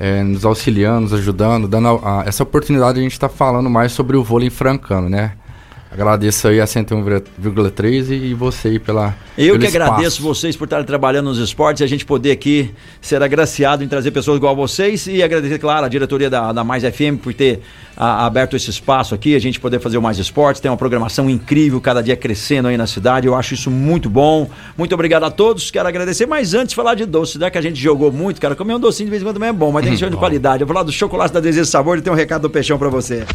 está 0.00 0.24
nos 0.24 0.44
auxiliando, 0.46 1.02
nos 1.02 1.12
ajudando, 1.12 1.68
dando 1.68 1.88
a- 1.88 2.22
a- 2.22 2.24
essa 2.24 2.42
oportunidade 2.42 2.94
de 2.94 3.00
a 3.00 3.02
gente 3.02 3.12
estar 3.12 3.28
falando 3.28 3.68
mais 3.68 3.92
sobre 3.92 4.16
o 4.16 4.24
vôlei 4.24 4.48
francano, 4.48 5.08
né? 5.08 5.32
Agradeço 5.92 6.46
aí 6.46 6.60
a 6.60 6.64
101,3 6.64 8.10
e 8.10 8.32
você 8.32 8.68
aí 8.68 8.78
pela. 8.78 9.16
Eu 9.36 9.58
que 9.58 9.66
espaço. 9.66 9.82
agradeço 9.82 10.22
vocês 10.22 10.56
por 10.56 10.64
estarem 10.64 10.86
trabalhando 10.86 11.26
nos 11.26 11.38
esportes 11.38 11.80
e 11.80 11.84
a 11.84 11.86
gente 11.88 12.06
poder 12.06 12.30
aqui 12.30 12.70
ser 13.00 13.20
agraciado 13.20 13.82
em 13.82 13.88
trazer 13.88 14.12
pessoas 14.12 14.36
igual 14.36 14.52
a 14.52 14.56
vocês 14.56 15.08
e 15.08 15.20
agradecer, 15.20 15.58
claro, 15.58 15.86
a 15.86 15.88
diretoria 15.88 16.30
da, 16.30 16.52
da 16.52 16.62
Mais 16.62 16.84
FM 16.84 17.18
por 17.20 17.34
ter 17.34 17.60
a, 17.96 18.24
aberto 18.24 18.54
esse 18.54 18.70
espaço 18.70 19.16
aqui, 19.16 19.34
a 19.34 19.40
gente 19.40 19.58
poder 19.58 19.80
fazer 19.80 19.98
o 19.98 20.02
Mais 20.02 20.16
Esportes, 20.16 20.60
tem 20.60 20.70
uma 20.70 20.76
programação 20.76 21.28
incrível, 21.28 21.80
cada 21.80 22.00
dia 22.00 22.16
crescendo 22.16 22.68
aí 22.68 22.76
na 22.76 22.86
cidade, 22.86 23.26
eu 23.26 23.34
acho 23.34 23.54
isso 23.54 23.68
muito 23.68 24.08
bom. 24.08 24.48
Muito 24.78 24.94
obrigado 24.94 25.24
a 25.24 25.30
todos, 25.30 25.72
quero 25.72 25.88
agradecer, 25.88 26.24
mas 26.24 26.54
antes 26.54 26.72
falar 26.72 26.94
de 26.94 27.04
doce, 27.04 27.36
né, 27.36 27.50
que 27.50 27.58
a 27.58 27.62
gente 27.62 27.80
jogou 27.80 28.12
muito, 28.12 28.40
cara, 28.40 28.54
comer 28.54 28.74
um 28.74 28.80
docinho 28.80 29.06
de 29.06 29.10
vez 29.10 29.22
em 29.22 29.26
quando 29.26 29.34
também 29.34 29.48
é 29.48 29.52
bom, 29.52 29.72
mas 29.72 29.82
tem 29.82 29.92
que 29.92 29.98
ser 29.98 30.08
de 30.08 30.16
qualidade. 30.16 30.62
Eu 30.62 30.68
vou 30.68 30.74
falar 30.74 30.84
do 30.84 30.92
chocolate 30.92 31.34
da 31.34 31.40
Desejo 31.40 31.66
Sabor 31.68 31.98
e 31.98 32.00
tem 32.00 32.12
um 32.12 32.16
recado 32.16 32.42
do 32.42 32.50
Peixão 32.50 32.78
pra 32.78 32.88
você. 32.88 33.26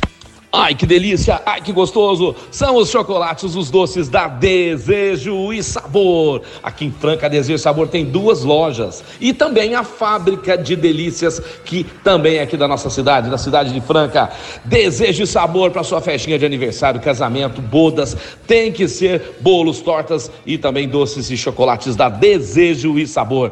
Ai, 0.57 0.73
que 0.73 0.85
delícia! 0.85 1.41
Ai, 1.45 1.59
que 1.59 1.73
gostoso! 1.73 2.33
São 2.49 2.77
os 2.77 2.89
chocolates, 2.89 3.57
os 3.57 3.69
doces 3.69 4.07
da 4.07 4.29
Desejo 4.29 5.51
e 5.51 5.61
Sabor. 5.61 6.43
Aqui 6.63 6.85
em 6.85 6.91
Franca, 6.91 7.29
Desejo 7.29 7.57
e 7.57 7.59
Sabor 7.59 7.89
tem 7.89 8.05
duas 8.05 8.45
lojas 8.45 9.03
e 9.19 9.33
também 9.33 9.75
a 9.75 9.83
fábrica 9.83 10.57
de 10.57 10.77
delícias, 10.77 11.41
que 11.65 11.83
também 12.05 12.37
é 12.37 12.43
aqui 12.43 12.55
da 12.55 12.69
nossa 12.69 12.89
cidade, 12.89 13.29
da 13.29 13.37
cidade 13.37 13.73
de 13.73 13.81
Franca. 13.81 14.29
Desejo 14.63 15.23
e 15.23 15.27
Sabor 15.27 15.71
para 15.71 15.83
sua 15.83 15.99
festinha 15.99 16.39
de 16.39 16.45
aniversário, 16.45 17.01
casamento, 17.01 17.61
bodas. 17.61 18.15
Tem 18.47 18.71
que 18.71 18.87
ser 18.87 19.35
bolos, 19.41 19.81
tortas 19.81 20.31
e 20.45 20.57
também 20.57 20.87
doces 20.87 21.29
e 21.29 21.35
chocolates 21.35 21.97
da 21.97 22.07
Desejo 22.07 22.97
e 22.97 23.05
Sabor. 23.05 23.51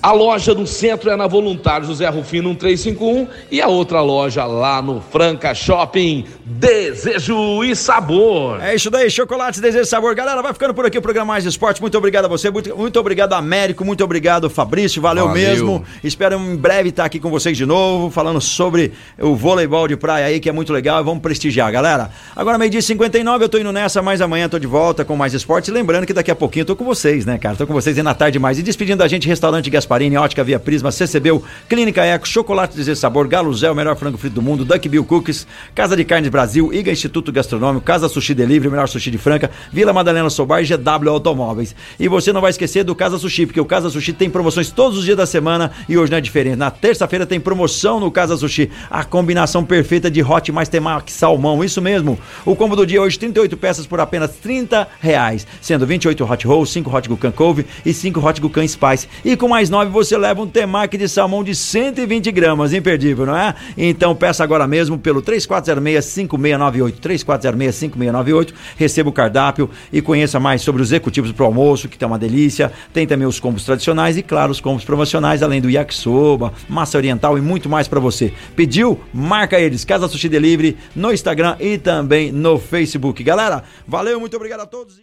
A 0.00 0.12
loja 0.12 0.54
no 0.54 0.64
centro 0.64 1.10
é 1.10 1.16
na 1.16 1.26
Voluntário 1.26 1.84
José 1.84 2.08
Rufino 2.08 2.50
1351 2.50 3.26
e 3.50 3.60
a 3.60 3.66
outra 3.66 4.00
loja 4.00 4.44
lá 4.44 4.80
no 4.80 5.00
Franca 5.00 5.52
Shopping 5.54 6.24
Desejo 6.44 7.64
e 7.64 7.74
Sabor. 7.74 8.62
É 8.62 8.76
isso 8.76 8.90
daí, 8.90 9.10
Chocolates 9.10 9.60
Desejo 9.60 9.82
e 9.82 9.86
Sabor. 9.86 10.14
Galera, 10.14 10.40
vai 10.40 10.52
ficando 10.52 10.72
por 10.72 10.86
aqui 10.86 10.96
o 10.98 11.02
programa 11.02 11.32
Mais 11.32 11.44
Esporte. 11.44 11.80
Muito 11.80 11.98
obrigado 11.98 12.26
a 12.26 12.28
você, 12.28 12.48
muito, 12.48 12.76
muito 12.76 12.98
obrigado 13.00 13.32
Américo, 13.32 13.84
muito 13.84 14.04
obrigado 14.04 14.48
Fabrício, 14.48 15.02
valeu, 15.02 15.26
Valeu. 15.26 15.42
mesmo. 15.42 15.84
Espero 16.04 16.36
em 16.36 16.54
breve 16.56 16.90
estar 16.90 17.04
aqui 17.04 17.18
com 17.18 17.28
vocês 17.28 17.56
de 17.56 17.66
novo, 17.66 18.08
falando 18.08 18.40
sobre 18.40 18.92
o 19.18 19.34
voleibol 19.34 19.88
de 19.88 19.96
praia 19.96 20.26
aí, 20.26 20.38
que 20.38 20.48
é 20.48 20.52
muito 20.52 20.72
legal. 20.72 21.02
Vamos 21.02 21.20
prestigiar, 21.20 21.72
galera. 21.72 22.10
Agora, 22.36 22.56
meio-dia 22.56 22.78
e 22.78 22.82
59, 22.84 23.44
eu 23.44 23.48
tô 23.48 23.58
indo 23.58 23.72
nessa, 23.72 24.00
mas 24.00 24.20
amanhã 24.20 24.48
tô 24.48 24.60
de 24.60 24.66
volta 24.68 25.04
com 25.04 25.16
Mais 25.16 25.34
Esporte. 25.34 25.72
Lembrando 25.72 26.06
que 26.06 26.12
daqui 26.12 26.30
a 26.30 26.36
pouquinho 26.36 26.62
eu 26.62 26.66
tô 26.66 26.76
com 26.76 26.84
vocês, 26.84 27.26
né, 27.26 27.36
cara? 27.36 27.56
Tô 27.56 27.66
com 27.66 27.72
vocês 27.72 27.96
aí 27.96 28.02
na 28.04 28.14
tarde 28.14 28.38
mais. 28.38 28.60
E 28.60 28.62
despedindo 28.62 28.98
da 28.98 29.08
gente, 29.08 29.26
Restaurante 29.26 29.68
Gasparini, 29.88 30.18
Ótica 30.18 30.44
Via 30.44 30.58
Prisma, 30.58 30.92
CCBU, 30.92 31.42
Clínica 31.66 32.04
Eco, 32.04 32.28
Chocolate 32.28 32.76
Desejo 32.76 32.92
e 32.92 33.00
Sabor, 33.00 33.26
Galo 33.26 33.52
Zé, 33.54 33.70
o 33.70 33.74
melhor 33.74 33.96
frango 33.96 34.18
frito 34.18 34.34
do 34.34 34.42
mundo, 34.42 34.64
Duck 34.64 34.86
Bill 34.86 35.04
Cookies, 35.04 35.46
Casa 35.74 35.96
de 35.96 36.04
Carnes 36.04 36.28
Brasil, 36.28 36.72
IGA 36.72 36.92
Instituto 36.92 37.32
Gastronômico, 37.32 37.84
Casa 37.84 38.08
Sushi 38.08 38.34
Delivery, 38.34 38.68
o 38.68 38.70
melhor 38.70 38.86
sushi 38.86 39.10
de 39.10 39.16
Franca, 39.16 39.50
Vila 39.72 39.92
Madalena 39.92 40.28
Sobar 40.28 40.62
e 40.62 40.66
GW 40.66 41.08
Automóveis. 41.08 41.74
E 41.98 42.06
você 42.06 42.32
não 42.32 42.42
vai 42.42 42.50
esquecer 42.50 42.84
do 42.84 42.94
Casa 42.94 43.18
Sushi, 43.18 43.46
porque 43.46 43.60
o 43.60 43.64
Casa 43.64 43.88
Sushi 43.88 44.12
tem 44.12 44.28
promoções 44.28 44.70
todos 44.70 44.98
os 44.98 45.04
dias 45.04 45.16
da 45.16 45.26
semana 45.26 45.70
e 45.88 45.96
hoje 45.96 46.10
não 46.10 46.18
é 46.18 46.20
diferente. 46.20 46.56
Na 46.56 46.70
terça-feira 46.70 47.24
tem 47.24 47.40
promoção 47.40 47.98
no 47.98 48.10
Casa 48.10 48.36
Sushi, 48.36 48.70
a 48.90 49.04
combinação 49.04 49.64
perfeita 49.64 50.10
de 50.10 50.22
hot 50.22 50.52
mais 50.52 50.68
temaki 50.68 51.10
salmão, 51.10 51.64
isso 51.64 51.80
mesmo. 51.80 52.18
O 52.44 52.54
combo 52.54 52.76
do 52.76 52.86
dia 52.86 53.00
hoje, 53.00 53.18
38 53.18 53.56
peças 53.56 53.86
por 53.86 54.00
apenas 54.00 54.32
30 54.32 54.86
reais, 55.00 55.46
sendo 55.62 55.86
28 55.86 56.24
hot 56.24 56.46
rolls, 56.46 56.72
5 56.72 56.94
hot 56.94 57.08
Gucan 57.08 57.30
Cove 57.30 57.64
e 57.86 57.94
5 57.94 58.20
hot 58.20 58.40
Gucan 58.40 58.66
Spice. 58.68 59.08
E 59.24 59.36
com 59.36 59.48
mais 59.48 59.70
9 59.70 59.77
você 59.86 60.16
leva 60.16 60.42
um 60.42 60.46
temaki 60.46 60.96
de 60.96 61.08
salmão 61.08 61.44
de 61.44 61.54
120 61.54 62.32
gramas, 62.32 62.72
imperdível, 62.72 63.26
não 63.26 63.36
é? 63.36 63.54
Então 63.76 64.14
peça 64.16 64.42
agora 64.42 64.66
mesmo 64.66 64.98
pelo 64.98 65.22
3406-5698, 65.22 67.00
3406-5698, 67.00 68.52
receba 68.76 69.08
o 69.08 69.12
cardápio 69.12 69.70
e 69.92 70.00
conheça 70.00 70.40
mais 70.40 70.62
sobre 70.62 70.82
os 70.82 70.88
executivos 70.88 71.32
pro 71.32 71.44
almoço, 71.44 71.88
que 71.88 71.98
tá 71.98 72.06
uma 72.06 72.18
delícia. 72.18 72.72
Tem 72.92 73.06
também 73.06 73.26
os 73.26 73.38
combos 73.38 73.64
tradicionais 73.64 74.16
e, 74.16 74.22
claro, 74.22 74.50
os 74.50 74.60
combos 74.60 74.84
promocionais, 74.84 75.42
além 75.42 75.60
do 75.60 75.70
yakisoba, 75.70 76.52
massa 76.68 76.96
oriental 76.96 77.36
e 77.36 77.40
muito 77.40 77.68
mais 77.68 77.86
para 77.86 78.00
você. 78.00 78.32
Pediu? 78.56 78.98
Marca 79.12 79.60
eles, 79.60 79.84
Casa 79.84 80.08
Sushi 80.08 80.28
Delivery, 80.28 80.76
no 80.96 81.12
Instagram 81.12 81.56
e 81.60 81.78
também 81.78 82.32
no 82.32 82.58
Facebook. 82.58 83.22
Galera, 83.22 83.62
valeu, 83.86 84.18
muito 84.18 84.36
obrigado 84.36 84.60
a 84.60 84.66
todos. 84.66 84.96